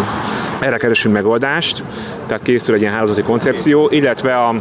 Erre 0.60 0.78
keresünk 0.78 1.16
megoldást, 1.16 1.84
tehát 2.26 2.43
készül 2.43 2.76
egy 2.76 2.82
ilyen 2.82 2.93
hálózati 2.93 3.22
koncepció, 3.22 3.89
illetve 3.91 4.38
a 4.38 4.55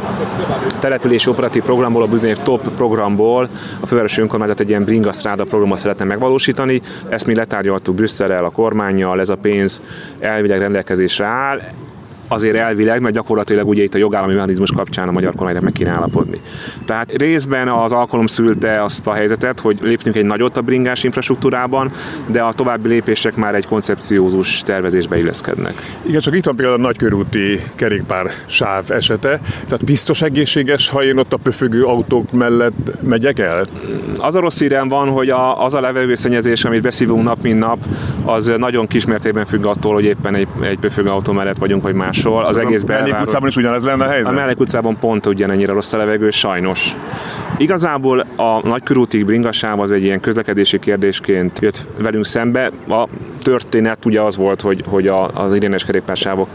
települési 0.79 1.29
operatív 1.29 1.63
programból, 1.63 2.01
a 2.01 2.07
bizonyos 2.07 2.37
top 2.43 2.67
programból 2.75 3.49
a 3.79 3.85
fővárosi 3.85 4.21
önkormányzat 4.21 4.59
egy 4.59 4.69
ilyen 4.69 4.83
Bringa 4.83 5.11
Stráda 5.11 5.43
programot 5.43 5.77
szeretne 5.77 6.05
megvalósítani. 6.05 6.81
Ezt 7.09 7.25
mi 7.25 7.35
letárgyaltuk 7.35 7.95
Brüsszelel, 7.95 8.45
a 8.45 8.49
kormányjal, 8.49 9.19
ez 9.19 9.29
a 9.29 9.35
pénz 9.35 9.81
elvileg 10.19 10.59
rendelkezésre 10.59 11.25
áll 11.25 11.61
azért 12.27 12.55
elvileg, 12.55 13.01
mert 13.01 13.15
gyakorlatilag 13.15 13.67
ugye 13.67 13.83
itt 13.83 13.93
a 13.93 13.97
jogállami 13.97 14.33
mechanizmus 14.33 14.71
kapcsán 14.71 15.07
a 15.07 15.11
magyar 15.11 15.35
kormánynak 15.35 15.63
meg 15.63 15.71
kéne 15.71 15.91
állapodni. 15.91 16.41
Tehát 16.85 17.11
részben 17.11 17.67
az 17.67 17.91
alkalom 17.91 18.27
szülte 18.27 18.83
azt 18.83 19.07
a 19.07 19.13
helyzetet, 19.13 19.59
hogy 19.59 19.79
léptünk 19.81 20.15
egy 20.15 20.25
nagyot 20.25 20.57
a 20.57 20.61
bringás 20.61 21.03
infrastruktúrában, 21.03 21.91
de 22.25 22.41
a 22.41 22.53
további 22.53 22.87
lépések 22.87 23.35
már 23.35 23.55
egy 23.55 23.67
koncepciózus 23.67 24.63
tervezésbe 24.63 25.17
illeszkednek. 25.17 25.73
Igen, 26.01 26.19
csak 26.19 26.35
itt 26.35 26.45
van 26.45 26.55
például 26.55 26.77
a 26.77 26.81
nagykörúti 26.81 27.61
kerékpár 27.75 28.31
sáv 28.45 28.91
esete, 28.91 29.39
tehát 29.49 29.83
biztos 29.85 30.21
egészséges, 30.21 30.89
ha 30.89 31.03
én 31.03 31.17
ott 31.17 31.33
a 31.33 31.37
pöfögő 31.37 31.83
autók 31.83 32.31
mellett 32.31 32.91
megyek 33.01 33.39
el? 33.39 33.65
Az 34.17 34.35
a 34.35 34.39
rossz 34.39 34.59
hírem 34.59 34.87
van, 34.87 35.09
hogy 35.09 35.29
a, 35.29 35.63
az 35.63 35.73
a 35.73 35.81
levegőszennyezés, 35.81 36.65
amit 36.65 36.81
beszívunk 36.81 37.23
nap, 37.23 37.41
mint 37.41 37.59
nap, 37.59 37.77
az 38.25 38.53
nagyon 38.57 38.87
kismértékben 38.87 39.45
függ 39.45 39.65
attól, 39.65 39.93
hogy 39.93 40.03
éppen 40.03 40.35
egy, 40.35 40.47
egy 40.61 40.79
pöfögő 40.79 41.09
autó 41.09 41.33
mellett 41.33 41.57
vagyunk, 41.57 41.83
vagy 41.83 41.93
más 41.93 42.16
máshol. 42.23 42.45
Az 42.45 42.57
egész 42.57 42.83
belváros. 42.83 43.19
A 43.19 43.21
utcában 43.21 43.47
is 43.47 43.55
ugyanez 43.55 43.83
lenne 43.83 44.05
a 44.05 44.07
helyzet? 44.07 44.31
A 44.31 44.35
Mellék 44.35 44.59
utcában 44.59 44.97
pont 44.97 45.25
ugyanennyire 45.25 45.73
rossz 45.73 45.93
a 45.93 45.97
levegő, 45.97 46.29
sajnos. 46.29 46.95
Igazából 47.57 48.25
a 48.35 48.67
nagykörúti 48.67 49.23
bringasáv 49.23 49.79
az 49.79 49.91
egy 49.91 50.03
ilyen 50.03 50.19
közlekedési 50.19 50.79
kérdésként 50.79 51.59
jött 51.59 51.85
velünk 51.97 52.25
szembe. 52.25 52.71
A 52.89 53.07
történet 53.41 54.05
ugye 54.05 54.21
az 54.21 54.35
volt, 54.35 54.61
hogy, 54.61 54.83
hogy 54.87 55.07
a, 55.07 55.27
az 55.27 55.53
idénes 55.53 55.85
kerékpársávok 55.85 56.47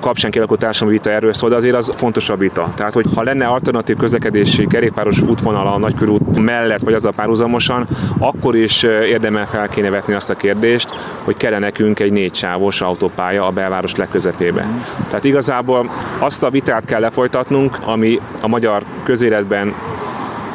kapcsán 0.00 0.30
kialakult 0.30 0.60
társadalmi 0.60 0.96
vita 0.96 1.10
erről 1.10 1.32
szól, 1.32 1.48
de 1.48 1.56
azért 1.56 1.74
az 1.74 1.92
fontosabb 1.96 2.38
vita. 2.38 2.72
Tehát, 2.76 2.92
hogy 2.92 3.06
ha 3.14 3.22
lenne 3.22 3.46
alternatív 3.46 3.96
közlekedési 3.96 4.66
kerékpáros 4.66 5.20
útvonal 5.20 5.66
a 5.66 5.78
nagykörút 5.78 6.38
mellett, 6.40 6.80
vagy 6.80 6.94
az 6.94 7.04
a 7.04 7.10
párhuzamosan, 7.10 7.86
akkor 8.18 8.56
is 8.56 8.82
érdemel 8.82 9.46
fel 9.46 9.68
kéne 9.68 9.90
vetni 9.90 10.14
azt 10.14 10.30
a 10.30 10.34
kérdést, 10.34 10.90
hogy 11.24 11.36
kell 11.36 11.58
nekünk 11.58 12.00
egy 12.00 12.12
négy 12.12 12.34
sávos 12.34 12.80
autópálya 12.80 13.46
a 13.46 13.50
belváros 13.50 13.94
legközepébe. 13.94 14.68
Tehát 15.08 15.24
igazából 15.24 15.90
azt 16.18 16.42
a 16.42 16.50
vitát 16.50 16.84
kell 16.84 17.00
lefolytatnunk, 17.00 17.76
ami 17.84 18.20
a 18.40 18.48
magyar 18.48 18.82
közéletben 19.04 19.74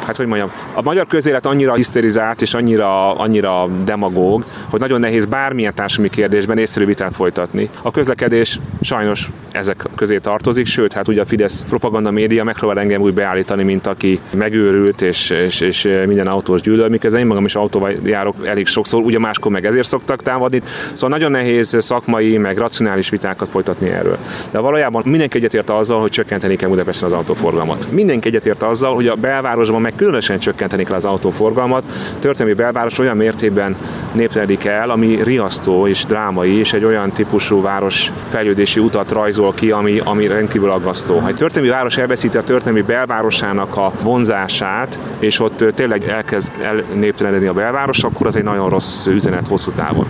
hát 0.04 0.16
hogy 0.16 0.26
mondjam, 0.26 0.50
a 0.74 0.82
magyar 0.82 1.06
közélet 1.06 1.46
annyira 1.46 1.74
hiszterizált 1.74 2.42
és 2.42 2.54
annyira, 2.54 3.14
annyira 3.14 3.68
demagóg, 3.84 4.44
hogy 4.70 4.80
nagyon 4.80 5.00
nehéz 5.00 5.24
bármilyen 5.24 5.74
társadalmi 5.74 6.10
kérdésben 6.10 6.58
észszerű 6.58 6.86
vitát 6.86 7.14
folytatni. 7.14 7.68
A 7.82 7.90
közlekedés 7.90 8.58
sajnos 8.80 9.30
ezek 9.52 9.84
közé 9.96 10.18
tartozik, 10.18 10.66
sőt, 10.66 10.92
hát 10.92 11.08
ugye 11.08 11.20
a 11.20 11.24
Fidesz 11.24 11.64
propaganda 11.68 12.10
média 12.10 12.44
megpróbál 12.44 12.78
engem 12.78 13.00
úgy 13.00 13.14
beállítani, 13.14 13.62
mint 13.62 13.86
aki 13.86 14.20
megőrült 14.34 15.02
és, 15.02 15.30
és, 15.30 15.60
és 15.60 15.88
minden 16.06 16.26
autós 16.26 16.60
gyűlöl, 16.60 16.88
miközben 16.88 17.20
én 17.20 17.26
magam 17.26 17.44
is 17.44 17.54
autóval 17.54 17.92
járok 18.04 18.46
elég 18.46 18.66
sokszor, 18.66 19.02
ugye 19.02 19.18
máskor 19.18 19.52
meg 19.52 19.66
ezért 19.66 19.86
szoktak 19.86 20.22
támadni. 20.22 20.62
Szóval 20.92 21.18
nagyon 21.18 21.30
nehéz 21.30 21.76
szakmai, 21.78 22.36
meg 22.36 22.58
racionális 22.58 23.08
vitákat 23.08 23.48
folytatni 23.48 23.88
erről. 23.88 24.18
De 24.50 24.58
valójában 24.58 25.02
mindenki 25.06 25.36
egyetért 25.36 25.70
azzal, 25.70 26.00
hogy 26.00 26.10
csökkenteni 26.10 26.56
kell 26.56 26.68
Budapesten 26.68 27.08
az 27.08 27.14
autóforgalmat. 27.14 27.90
Mindenki 27.90 28.28
egyetért 28.28 28.62
azzal, 28.62 28.94
hogy 28.94 29.06
a 29.06 29.14
belvárosban 29.14 29.80
meg 29.80 29.91
különösen 29.96 30.38
csökkenteni 30.38 30.84
kell 30.84 30.94
az 30.94 31.04
autóforgalmat. 31.04 31.84
A 32.16 32.18
történelmi 32.18 32.54
belváros 32.54 32.98
olyan 32.98 33.16
mértékben 33.16 33.76
népteledik 34.12 34.64
el, 34.64 34.90
ami 34.90 35.22
riasztó 35.22 35.86
és 35.86 36.04
drámai, 36.04 36.58
és 36.58 36.72
egy 36.72 36.84
olyan 36.84 37.10
típusú 37.10 37.62
város 37.62 38.12
fejlődési 38.28 38.80
utat 38.80 39.10
rajzol 39.10 39.52
ki, 39.54 39.70
ami, 39.70 40.00
ami 40.04 40.26
rendkívül 40.26 40.70
aggasztó. 40.70 41.18
Ha 41.18 41.28
egy 41.28 41.34
történelmi 41.34 41.74
város 41.74 41.96
elveszíti 41.96 42.36
a 42.36 42.42
történelmi 42.42 42.82
belvárosának 42.82 43.76
a 43.76 43.92
vonzását, 44.02 44.98
és 45.18 45.40
ott 45.40 45.64
tényleg 45.74 46.08
elkezd 46.08 46.52
elnéptelenedni 46.62 47.46
a 47.46 47.52
belváros, 47.52 48.02
akkor 48.02 48.26
az 48.26 48.36
egy 48.36 48.44
nagyon 48.44 48.68
rossz 48.68 49.06
üzenet 49.06 49.48
hosszú 49.48 49.70
távon. 49.70 50.06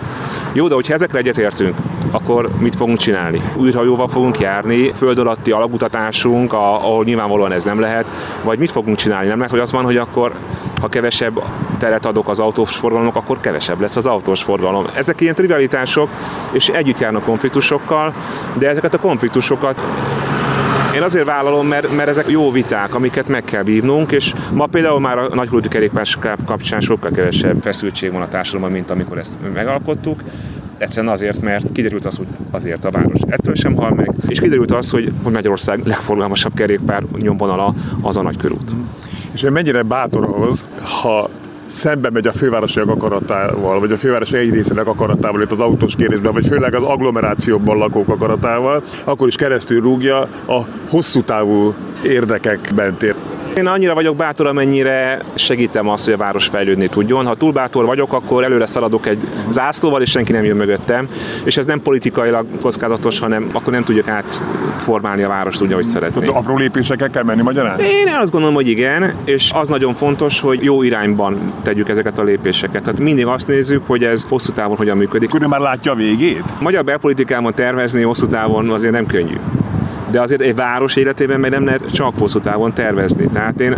Jó, 0.53 0.67
de 0.67 0.73
hogyha 0.73 0.93
ezekre 0.93 1.17
egyetértünk, 1.17 1.75
akkor 2.11 2.49
mit 2.59 2.75
fogunk 2.75 2.97
csinálni? 2.97 3.41
Újrahajóval 3.55 4.07
fogunk 4.07 4.39
járni, 4.39 4.91
föld 4.91 5.17
alatti 5.17 5.51
alakutatásunk, 5.51 6.53
ahol 6.53 7.03
nyilvánvalóan 7.03 7.51
ez 7.51 7.63
nem 7.63 7.79
lehet, 7.79 8.05
vagy 8.43 8.59
mit 8.59 8.71
fogunk 8.71 8.97
csinálni? 8.97 9.27
Nem 9.27 9.37
lehet, 9.37 9.51
hogy 9.51 9.59
az 9.59 9.71
van, 9.73 9.83
hogy 9.83 9.97
akkor 9.97 10.33
ha 10.79 10.87
kevesebb 10.87 11.43
teret 11.77 12.05
adok 12.05 12.29
az 12.29 12.39
autós 12.39 12.75
forgalomnak, 12.75 13.15
akkor 13.15 13.39
kevesebb 13.39 13.81
lesz 13.81 13.95
az 13.95 14.05
autós 14.05 14.43
forgalom. 14.43 14.85
Ezek 14.95 15.21
ilyen 15.21 15.35
trivialitások, 15.35 16.09
és 16.51 16.67
együtt 16.67 16.99
járnak 16.99 17.23
konfliktusokkal, 17.23 18.13
de 18.57 18.69
ezeket 18.69 18.93
a 18.93 18.99
konfliktusokat 18.99 19.81
én 20.95 21.01
azért 21.01 21.25
vállalom, 21.25 21.67
mert, 21.67 21.95
mert 21.95 22.09
ezek 22.09 22.29
jó 22.29 22.51
viták, 22.51 22.95
amiket 22.95 23.27
meg 23.27 23.43
kell 23.43 23.63
vívnunk, 23.63 24.11
és 24.11 24.33
ma 24.51 24.65
például 24.65 24.99
már 24.99 25.17
a 25.17 25.35
nagyhullatú 25.35 25.69
kerékpás 25.69 26.17
kapcsán 26.45 26.79
sokkal 26.79 27.11
kevesebb 27.11 27.61
feszültség 27.61 28.11
van 28.11 28.21
a 28.21 28.27
társadalomban, 28.27 28.77
mint 28.77 28.89
amikor 28.89 29.17
ezt 29.17 29.37
megalkottuk. 29.53 30.23
Egyszerűen 30.77 31.13
azért, 31.13 31.41
mert 31.41 31.71
kiderült 31.71 32.05
az, 32.05 32.17
hogy 32.17 32.27
azért 32.51 32.85
a 32.85 32.91
város 32.91 33.19
ettől 33.27 33.55
sem 33.55 33.75
hal 33.75 33.93
meg, 33.93 34.11
és 34.27 34.39
kiderült 34.39 34.71
az, 34.71 34.89
hogy, 34.89 35.11
hogy 35.23 35.33
Magyarország 35.33 35.85
legforgalmasabb 35.85 36.53
kerékpár 36.53 37.03
nyomvonala 37.19 37.73
az 38.01 38.17
a 38.17 38.21
nagy 38.21 38.37
És 39.33 39.45
mennyire 39.51 39.81
bátor 39.81 40.23
ahhoz, 40.23 40.65
ha 41.01 41.29
szembe 41.65 42.09
megy 42.09 42.27
a 42.27 42.31
fővárosiak 42.31 42.89
akaratával, 42.89 43.79
vagy 43.79 43.91
a 43.91 43.97
főváros 43.97 44.31
egy 44.31 44.49
részének 44.49 44.87
akaratával 44.87 45.41
itt 45.41 45.51
az 45.51 45.59
autós 45.59 45.95
kérdésben, 45.95 46.33
vagy 46.33 46.47
főleg 46.47 46.75
az 46.75 46.83
agglomerációban 46.83 47.77
lakók 47.77 48.09
akaratával, 48.09 48.83
akkor 49.03 49.27
is 49.27 49.35
keresztül 49.35 49.81
rúgja 49.81 50.19
a 50.47 50.65
hosszú 50.89 51.21
távú 51.21 51.73
érdekek 52.03 52.73
mentét. 52.75 53.15
Én 53.55 53.67
annyira 53.67 53.93
vagyok 53.93 54.15
bátor, 54.15 54.47
amennyire 54.47 55.19
segítem 55.35 55.89
azt, 55.89 56.05
hogy 56.05 56.13
a 56.13 56.17
város 56.17 56.47
fejlődni 56.47 56.87
tudjon. 56.87 57.25
Ha 57.25 57.35
túl 57.35 57.51
bátor 57.51 57.85
vagyok, 57.85 58.13
akkor 58.13 58.43
előre 58.43 58.65
szaladok 58.65 59.07
egy 59.07 59.19
zászlóval, 59.49 60.01
és 60.01 60.09
senki 60.09 60.31
nem 60.31 60.43
jön 60.43 60.55
mögöttem. 60.55 61.07
És 61.43 61.57
ez 61.57 61.65
nem 61.65 61.81
politikailag 61.81 62.45
kockázatos, 62.61 63.19
hanem 63.19 63.49
akkor 63.53 63.73
nem 63.73 63.83
tudjuk 63.83 64.07
átformálni 64.07 65.23
a 65.23 65.27
várost 65.27 65.61
úgy, 65.61 65.71
ahogy 65.71 65.83
szeretnénk. 65.83 66.25
Tehát 66.25 66.41
apró 66.41 66.57
lépésekkel 66.57 67.09
kell 67.09 67.23
menni 67.23 67.41
magyarán? 67.41 67.79
Én 67.79 68.07
azt 68.19 68.31
gondolom, 68.31 68.55
hogy 68.55 68.67
igen, 68.67 69.13
és 69.23 69.51
az 69.53 69.67
nagyon 69.67 69.93
fontos, 69.93 70.39
hogy 70.39 70.63
jó 70.63 70.83
irányban 70.83 71.53
tegyük 71.63 71.89
ezeket 71.89 72.19
a 72.19 72.23
lépéseket. 72.23 72.83
Tehát 72.83 72.99
mindig 72.99 73.25
azt 73.25 73.47
nézzük, 73.47 73.87
hogy 73.87 74.03
ez 74.03 74.25
hosszú 74.29 74.51
távon 74.51 74.77
hogyan 74.77 74.97
működik. 74.97 75.33
Akkor 75.33 75.47
már 75.47 75.59
látja 75.59 75.91
a 75.91 75.95
végét? 75.95 76.43
Magyar 76.59 76.83
belpolitikában 76.83 77.53
tervezni 77.53 78.01
hosszú 78.01 78.25
távon 78.25 78.69
azért 78.69 78.93
nem 78.93 79.05
könnyű 79.05 79.35
de 80.13 80.21
azért 80.21 80.41
egy 80.41 80.55
város 80.55 80.95
életében 80.95 81.39
meg 81.39 81.51
nem 81.51 81.65
lehet 81.65 81.91
csak 81.91 82.13
hosszú 82.17 82.39
távon 82.39 82.73
tervezni. 82.73 83.27
Tehát 83.27 83.61
én 83.61 83.77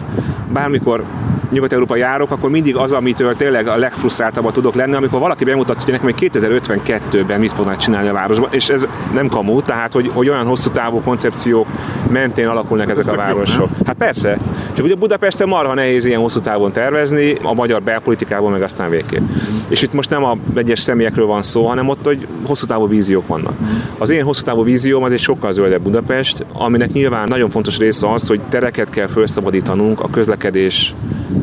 bármikor 0.53 1.03
Nyugat-Európa 1.51 1.95
járok, 1.95 2.31
akkor 2.31 2.49
mindig 2.49 2.75
az, 2.75 2.91
amitől 2.91 3.36
tényleg 3.36 3.67
a 3.67 3.75
legfrusztráltabb 3.77 4.51
tudok 4.51 4.75
lenni, 4.75 4.93
amikor 4.93 5.19
valaki 5.19 5.43
bemutatja 5.43 5.91
nekem, 5.91 6.11
hogy 6.11 6.29
2052-ben 6.33 7.39
mit 7.39 7.53
fognak 7.53 7.77
csinálni 7.77 8.07
a 8.07 8.13
városban, 8.13 8.49
és 8.51 8.69
ez 8.69 8.88
nem 9.13 9.27
kamu, 9.27 9.61
tehát 9.61 9.93
hogy, 9.93 10.11
hogy 10.13 10.29
olyan 10.29 10.45
hosszú 10.45 10.69
távú 10.69 11.01
koncepciók 11.01 11.67
mentén 12.09 12.47
alakulnak 12.47 12.89
ezek 12.89 13.07
a 13.07 13.15
városok. 13.15 13.69
Hát 13.86 13.95
persze, 13.95 14.38
csak 14.73 14.86
ugye 14.86 14.95
Budapesten 14.95 15.47
marha 15.47 15.73
nehéz 15.73 16.05
ilyen 16.05 16.19
hosszú 16.19 16.39
távon 16.39 16.71
tervezni, 16.71 17.38
a 17.41 17.53
magyar 17.53 17.81
belpolitikában 17.81 18.51
meg 18.51 18.61
aztán 18.61 18.89
végképp. 18.89 19.23
És 19.67 19.81
itt 19.81 19.93
most 19.93 20.09
nem 20.09 20.23
a 20.23 20.38
egyes 20.55 20.79
személyekről 20.79 21.25
van 21.25 21.41
szó, 21.41 21.67
hanem 21.67 21.88
ott, 21.88 22.03
hogy 22.03 22.27
hosszú 22.47 22.65
távú 22.65 22.88
víziók 22.88 23.27
vannak. 23.27 23.53
Az 23.97 24.09
én 24.09 24.23
hosszú 24.23 24.43
távú 24.43 24.63
vízióm 24.63 25.03
az 25.03 25.11
egy 25.11 25.19
sokkal 25.19 25.51
zöldebb 25.51 25.81
Budapest, 25.81 26.24
aminek 26.53 26.91
nyilván 26.91 27.28
nagyon 27.28 27.49
fontos 27.49 27.78
része 27.78 28.11
az, 28.11 28.28
hogy 28.28 28.39
tereket 28.49 28.89
kell 28.89 29.07
felszabadítanunk 29.07 29.99
a 29.99 30.09
közlekedés 30.09 30.95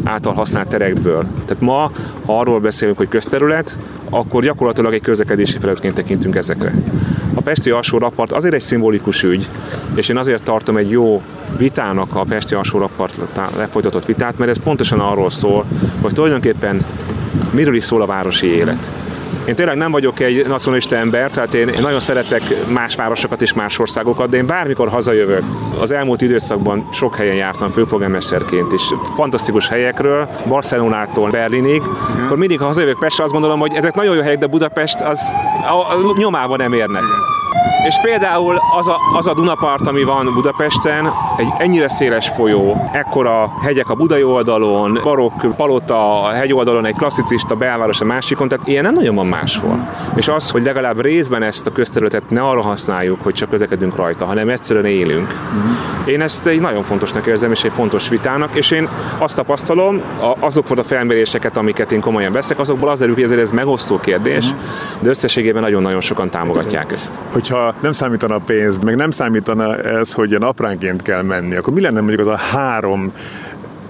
által 0.04 0.32
használt 0.32 0.68
terekből. 0.68 1.26
Tehát 1.46 1.62
ma, 1.62 1.90
ha 2.26 2.38
arról 2.38 2.60
beszélünk, 2.60 2.96
hogy 2.96 3.08
közterület, 3.08 3.76
akkor 4.10 4.42
gyakorlatilag 4.42 4.92
egy 4.92 5.02
közlekedési 5.02 5.58
felületként 5.58 5.94
tekintünk 5.94 6.34
ezekre. 6.34 6.74
A 7.34 7.40
Pesti 7.40 7.70
alsó 7.70 7.98
rapart 7.98 8.32
azért 8.32 8.54
egy 8.54 8.60
szimbolikus 8.60 9.22
ügy, 9.22 9.48
és 9.94 10.08
én 10.08 10.16
azért 10.16 10.42
tartom 10.42 10.76
egy 10.76 10.90
jó 10.90 11.22
vitának 11.56 12.14
a 12.14 12.24
Pesti 12.28 12.54
alsó 12.54 12.78
rapart 12.78 13.14
lefolytatott 13.56 14.04
vitát, 14.04 14.38
mert 14.38 14.50
ez 14.50 14.58
pontosan 14.58 15.00
arról 15.00 15.30
szól, 15.30 15.64
hogy 16.00 16.12
tulajdonképpen 16.12 16.84
miről 17.50 17.74
is 17.74 17.84
szól 17.84 18.02
a 18.02 18.06
városi 18.06 18.46
élet. 18.46 18.92
Én 19.46 19.54
tényleg 19.54 19.76
nem 19.76 19.90
vagyok 19.90 20.20
egy 20.20 20.46
nacionalista 20.46 20.96
ember, 20.96 21.30
tehát 21.30 21.54
én 21.54 21.72
nagyon 21.80 22.00
szeretek 22.00 22.42
más 22.68 22.94
városokat 22.94 23.42
és 23.42 23.52
más 23.52 23.78
országokat, 23.78 24.28
de 24.28 24.36
én 24.36 24.46
bármikor 24.46 24.88
hazajövök. 24.88 25.42
Az 25.80 25.90
elmúlt 25.90 26.20
időszakban 26.20 26.88
sok 26.92 27.16
helyen 27.16 27.34
jártam 27.34 27.70
főpolgármesterként 27.70 28.72
is, 28.72 28.82
fantasztikus 29.14 29.68
helyekről, 29.68 30.28
Barcelonától 30.48 31.30
Berlinig, 31.30 31.82
mm. 31.82 32.24
akkor 32.24 32.36
mindig, 32.36 32.58
ha 32.58 32.66
hazajövök 32.66 32.98
Pestre, 32.98 33.24
azt 33.24 33.32
gondolom, 33.32 33.58
hogy 33.58 33.72
ezek 33.74 33.94
nagyon 33.94 34.16
jó 34.16 34.22
helyek, 34.22 34.38
de 34.38 34.46
Budapest 34.46 35.00
az 35.00 35.36
a, 35.62 35.74
a 35.74 36.14
nyomában 36.16 36.58
nem 36.58 36.72
érnek. 36.72 37.02
És 37.86 37.98
például 38.02 38.56
az 38.78 38.86
a, 38.86 38.96
az 39.18 39.26
a 39.26 39.34
Dunapart, 39.34 39.86
ami 39.86 40.02
van 40.02 40.32
Budapesten, 40.34 41.12
egy 41.36 41.48
ennyire 41.58 41.88
széles 41.88 42.28
folyó, 42.28 42.90
ekkora 42.92 43.52
hegyek 43.62 43.90
a 43.90 43.94
budai 43.94 44.22
oldalon, 44.22 45.00
barokk 45.02 45.44
palota 45.56 46.22
a 46.22 46.30
hegy 46.30 46.52
oldalon, 46.52 46.86
egy 46.86 46.96
klasszicista 46.96 47.54
belváros 47.54 48.00
a 48.00 48.04
másikon, 48.04 48.48
tehát 48.48 48.68
ilyen 48.68 48.82
nem 48.82 48.94
nagyon 48.94 49.14
van 49.14 49.26
máshol. 49.26 49.88
És 50.14 50.28
az, 50.28 50.50
hogy 50.50 50.62
legalább 50.62 51.00
részben 51.00 51.42
ezt 51.42 51.66
a 51.66 51.72
közterületet 51.72 52.30
ne 52.30 52.40
arra 52.40 52.62
használjuk, 52.62 53.22
hogy 53.22 53.34
csak 53.34 53.48
közlekedünk 53.48 53.96
rajta, 53.96 54.24
hanem 54.24 54.48
egyszerűen 54.48 54.84
élünk. 54.84 55.34
Én 56.04 56.20
ezt 56.20 56.46
egy 56.46 56.60
nagyon 56.60 56.82
fontosnak 56.82 57.26
érzem, 57.26 57.50
és 57.50 57.64
egy 57.64 57.72
fontos 57.72 58.08
vitának, 58.08 58.50
és 58.54 58.70
én 58.70 58.88
azt 59.18 59.36
tapasztalom, 59.36 60.02
azokból 60.40 60.78
a 60.78 60.84
felméréseket, 60.84 61.56
amiket 61.56 61.92
én 61.92 62.00
komolyan 62.00 62.32
veszek, 62.32 62.58
azokból 62.58 62.88
az 62.88 62.98
derül, 62.98 63.14
hogy 63.14 63.22
ezért 63.22 63.40
ez 63.40 63.50
megosztó 63.50 63.98
kérdés, 63.98 64.54
de 65.00 65.08
összességében 65.08 65.62
nagyon-nagyon 65.62 66.00
sokan 66.00 66.30
támogatják 66.30 66.92
ezt. 66.92 67.18
Hogyha 67.42 67.74
nem 67.80 67.92
számítana 67.92 68.34
a 68.34 68.38
pénz, 68.38 68.76
meg 68.76 68.96
nem 68.96 69.10
számítana 69.10 69.76
ez, 69.76 70.12
hogy 70.12 70.38
napránként 70.38 71.02
kell 71.02 71.22
menni, 71.22 71.54
akkor 71.54 71.72
mi 71.72 71.80
lenne 71.80 72.00
mondjuk 72.00 72.20
az 72.20 72.26
a 72.26 72.36
három 72.36 73.12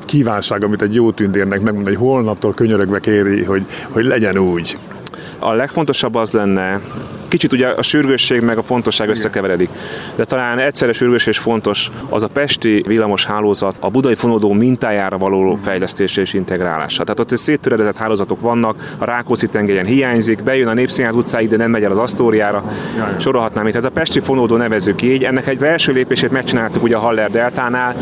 kívánság, 0.04 0.64
amit 0.64 0.82
egy 0.82 0.94
jó 0.94 1.10
tündérnek 1.10 1.60
megmond, 1.60 1.86
hogy 1.86 1.96
holnaptól 1.96 2.54
könyörögve 2.54 3.00
kéri, 3.00 3.44
hogy, 3.44 3.66
hogy 3.90 4.04
legyen 4.04 4.38
úgy? 4.38 4.78
A 5.38 5.52
legfontosabb 5.52 6.14
az 6.14 6.30
lenne, 6.30 6.80
Kicsit 7.32 7.52
ugye 7.52 7.66
a 7.66 7.82
sürgősség 7.82 8.40
meg 8.40 8.58
a 8.58 8.62
fontosság 8.62 9.08
összekeveredik. 9.08 9.68
De 10.16 10.24
talán 10.24 10.58
egyszerre 10.58 10.92
sürgős 10.92 11.26
és 11.26 11.38
fontos 11.38 11.90
az 12.08 12.22
a 12.22 12.28
pesti 12.28 12.84
villamos 12.86 13.24
hálózat 13.24 13.76
a 13.80 13.90
budai 13.90 14.14
fonódó 14.14 14.52
mintájára 14.52 15.18
való 15.18 15.58
fejlesztése 15.62 16.20
és 16.20 16.34
integrálása. 16.34 17.02
Tehát 17.02 17.20
ott 17.20 17.38
széttöredezett 17.38 17.96
hálózatok 17.96 18.40
vannak, 18.40 18.94
a 18.98 19.04
Rákóczi 19.04 19.46
tengelyen 19.46 19.84
hiányzik, 19.84 20.42
bejön 20.42 20.68
a 20.68 20.74
Népszínház 20.74 21.14
utcáig, 21.14 21.48
de 21.48 21.56
nem 21.56 21.70
megy 21.70 21.82
el 21.82 21.90
az 21.90 21.98
Asztóriára. 21.98 22.64
Sorolhatnám 23.18 23.66
itt. 23.66 23.74
Ez 23.74 23.84
a 23.84 23.90
pesti 23.90 24.20
fonódó 24.20 24.56
nevezük 24.56 25.02
így. 25.02 25.24
Ennek 25.24 25.46
egy 25.46 25.62
első 25.62 25.92
lépését 25.92 26.30
megcsináltuk 26.30 26.82
ugye 26.82 26.96
a 26.96 27.00
Haller 27.00 27.30
Deltánál, 27.30 27.96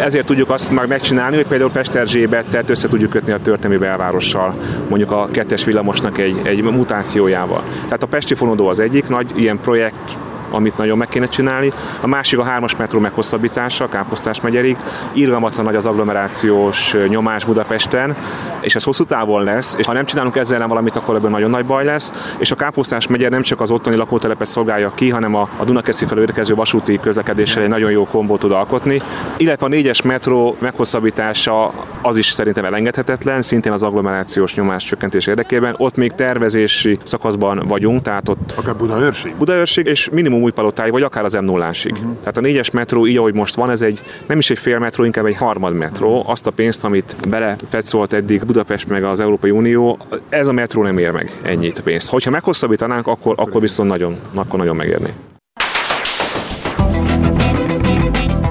ezért 0.00 0.26
tudjuk 0.26 0.50
azt 0.50 0.70
már 0.70 0.86
megcsinálni, 0.86 1.36
hogy 1.36 1.46
például 1.46 1.70
Pesterzsébettet 1.70 2.70
össze 2.70 2.88
tudjuk 2.88 3.10
kötni 3.10 3.32
a 3.32 3.38
történelmi 3.38 3.84
belvárossal, 3.84 4.54
mondjuk 4.88 5.10
a 5.10 5.28
kettes 5.32 5.64
villamosnak 5.64 6.18
egy, 6.18 6.40
egy 6.42 6.62
mutációjával. 6.62 7.62
Tehát 7.84 8.02
a 8.02 8.06
Pesti 8.06 8.34
fonódó 8.34 8.68
az 8.74 8.80
egyik 8.80 9.08
nagy 9.08 9.32
ilyen 9.40 9.60
projekt 9.60 10.16
amit 10.50 10.76
nagyon 10.76 10.98
meg 10.98 11.08
kéne 11.08 11.26
csinálni. 11.26 11.72
A 12.00 12.06
másik 12.06 12.38
a 12.38 12.44
hármas 12.44 12.76
metró 12.76 12.98
meghosszabbítása, 12.98 13.88
Káposztás 13.88 14.40
megyerig. 14.40 14.76
Irgalmatlan 15.12 15.64
nagy 15.64 15.74
az 15.74 15.86
agglomerációs 15.86 16.94
nyomás 17.08 17.44
Budapesten, 17.44 18.16
és 18.60 18.74
ez 18.74 18.82
hosszú 18.82 19.04
távon 19.04 19.42
lesz, 19.42 19.74
és 19.78 19.86
ha 19.86 19.92
nem 19.92 20.04
csinálunk 20.04 20.36
ezzel 20.36 20.56
ellen 20.56 20.68
valamit, 20.68 20.96
akkor 20.96 21.14
ebből 21.16 21.30
nagyon 21.30 21.50
nagy 21.50 21.64
baj 21.64 21.84
lesz. 21.84 22.34
És 22.38 22.50
a 22.50 22.54
Káposztás 22.54 23.06
megyer 23.06 23.30
nem 23.30 23.42
csak 23.42 23.60
az 23.60 23.70
ottani 23.70 23.96
lakótelepet 23.96 24.46
szolgálja 24.46 24.92
ki, 24.94 25.10
hanem 25.10 25.34
a, 25.34 25.48
a 25.56 25.64
Dunakeszi 25.64 26.04
felől 26.04 26.24
érkező 26.24 26.54
vasúti 26.54 26.98
közlekedéssel 27.02 27.62
egy 27.62 27.68
nagyon 27.68 27.90
jó 27.90 28.06
kombót 28.06 28.40
tud 28.40 28.52
alkotni. 28.52 29.00
Illetve 29.36 29.66
a 29.66 29.68
négyes 29.68 30.02
metró 30.02 30.56
meghosszabbítása 30.58 31.72
az 32.02 32.16
is 32.16 32.26
szerintem 32.26 32.64
elengedhetetlen, 32.64 33.42
szintén 33.42 33.72
az 33.72 33.82
agglomerációs 33.82 34.54
nyomás 34.54 34.84
csökkentés 34.84 35.26
érdekében. 35.26 35.74
Ott 35.78 35.96
még 35.96 36.12
tervezési 36.12 36.98
szakaszban 37.02 37.62
vagyunk, 37.68 38.02
tehát 38.02 38.28
ott... 38.28 38.54
Akár 38.56 38.76
Budaörség? 38.76 39.36
Budaörség, 39.36 39.86
és 39.86 40.08
minimum 40.12 40.42
új 40.44 40.50
palotáig, 40.50 40.92
vagy 40.92 41.02
akár 41.02 41.24
az 41.24 41.32
m 41.32 41.44
0 41.44 41.68
uh-huh. 41.68 42.16
Tehát 42.18 42.36
a 42.36 42.40
négyes 42.40 42.70
metró, 42.70 43.06
így 43.06 43.16
ahogy 43.16 43.34
most 43.34 43.54
van, 43.54 43.70
ez 43.70 43.82
egy 43.82 44.02
nem 44.26 44.38
is 44.38 44.50
egy 44.50 44.58
fél 44.58 44.78
metró, 44.78 45.04
inkább 45.04 45.26
egy 45.26 45.36
harmad 45.36 45.74
metró. 45.74 46.24
Azt 46.26 46.46
a 46.46 46.50
pénzt, 46.50 46.84
amit 46.84 47.16
belefetszolt 47.28 48.12
eddig 48.12 48.44
Budapest 48.44 48.88
meg 48.88 49.04
az 49.04 49.20
Európai 49.20 49.50
Unió, 49.50 49.98
ez 50.28 50.46
a 50.46 50.52
metró 50.52 50.82
nem 50.82 50.98
ér 50.98 51.10
meg 51.10 51.30
ennyit 51.42 51.80
pénzt. 51.80 52.10
Hogyha 52.10 52.30
meghosszabbítanánk, 52.30 53.06
akkor, 53.06 53.34
akkor 53.36 53.60
viszont 53.60 53.88
nagyon, 53.88 54.16
akkor 54.34 54.58
nagyon 54.58 54.76
megérné. 54.76 55.12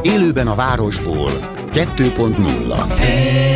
Élőben 0.01 0.47
a 0.47 0.55
városból 0.55 1.31
2.0 1.73 2.97
hey, 2.97 3.52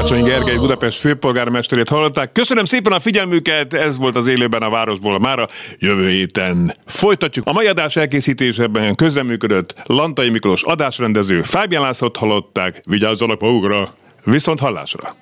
Karácsony 0.00 0.24
Gergely 0.24 0.56
Budapest 0.56 0.98
főpolgármesterét 0.98 1.88
hallották. 1.88 2.32
Köszönöm 2.32 2.64
szépen 2.64 2.92
a 2.92 3.00
figyelmüket, 3.00 3.72
ez 3.72 3.96
volt 3.96 4.16
az 4.16 4.26
élőben 4.26 4.62
a 4.62 4.70
városból 4.70 5.18
mára. 5.18 5.48
Jövő 5.78 6.08
héten 6.08 6.76
folytatjuk. 6.86 7.46
A 7.46 7.52
mai 7.52 7.66
adás 7.66 7.96
elkészítésében 7.96 8.94
közreműködött 8.94 9.74
Lantai 9.84 10.28
Miklós 10.28 10.62
adásrendező, 10.62 11.42
Fábián 11.42 11.82
Lászlót 11.82 12.16
hallották. 12.16 12.80
Vigyázzanak 12.88 13.40
magukra, 13.40 13.94
viszont 14.24 14.60
hallásra. 14.60 15.16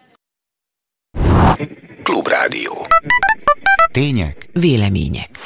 Klubrádió. 2.02 2.86
Tények. 3.92 4.48
Vélemények. 4.52 5.38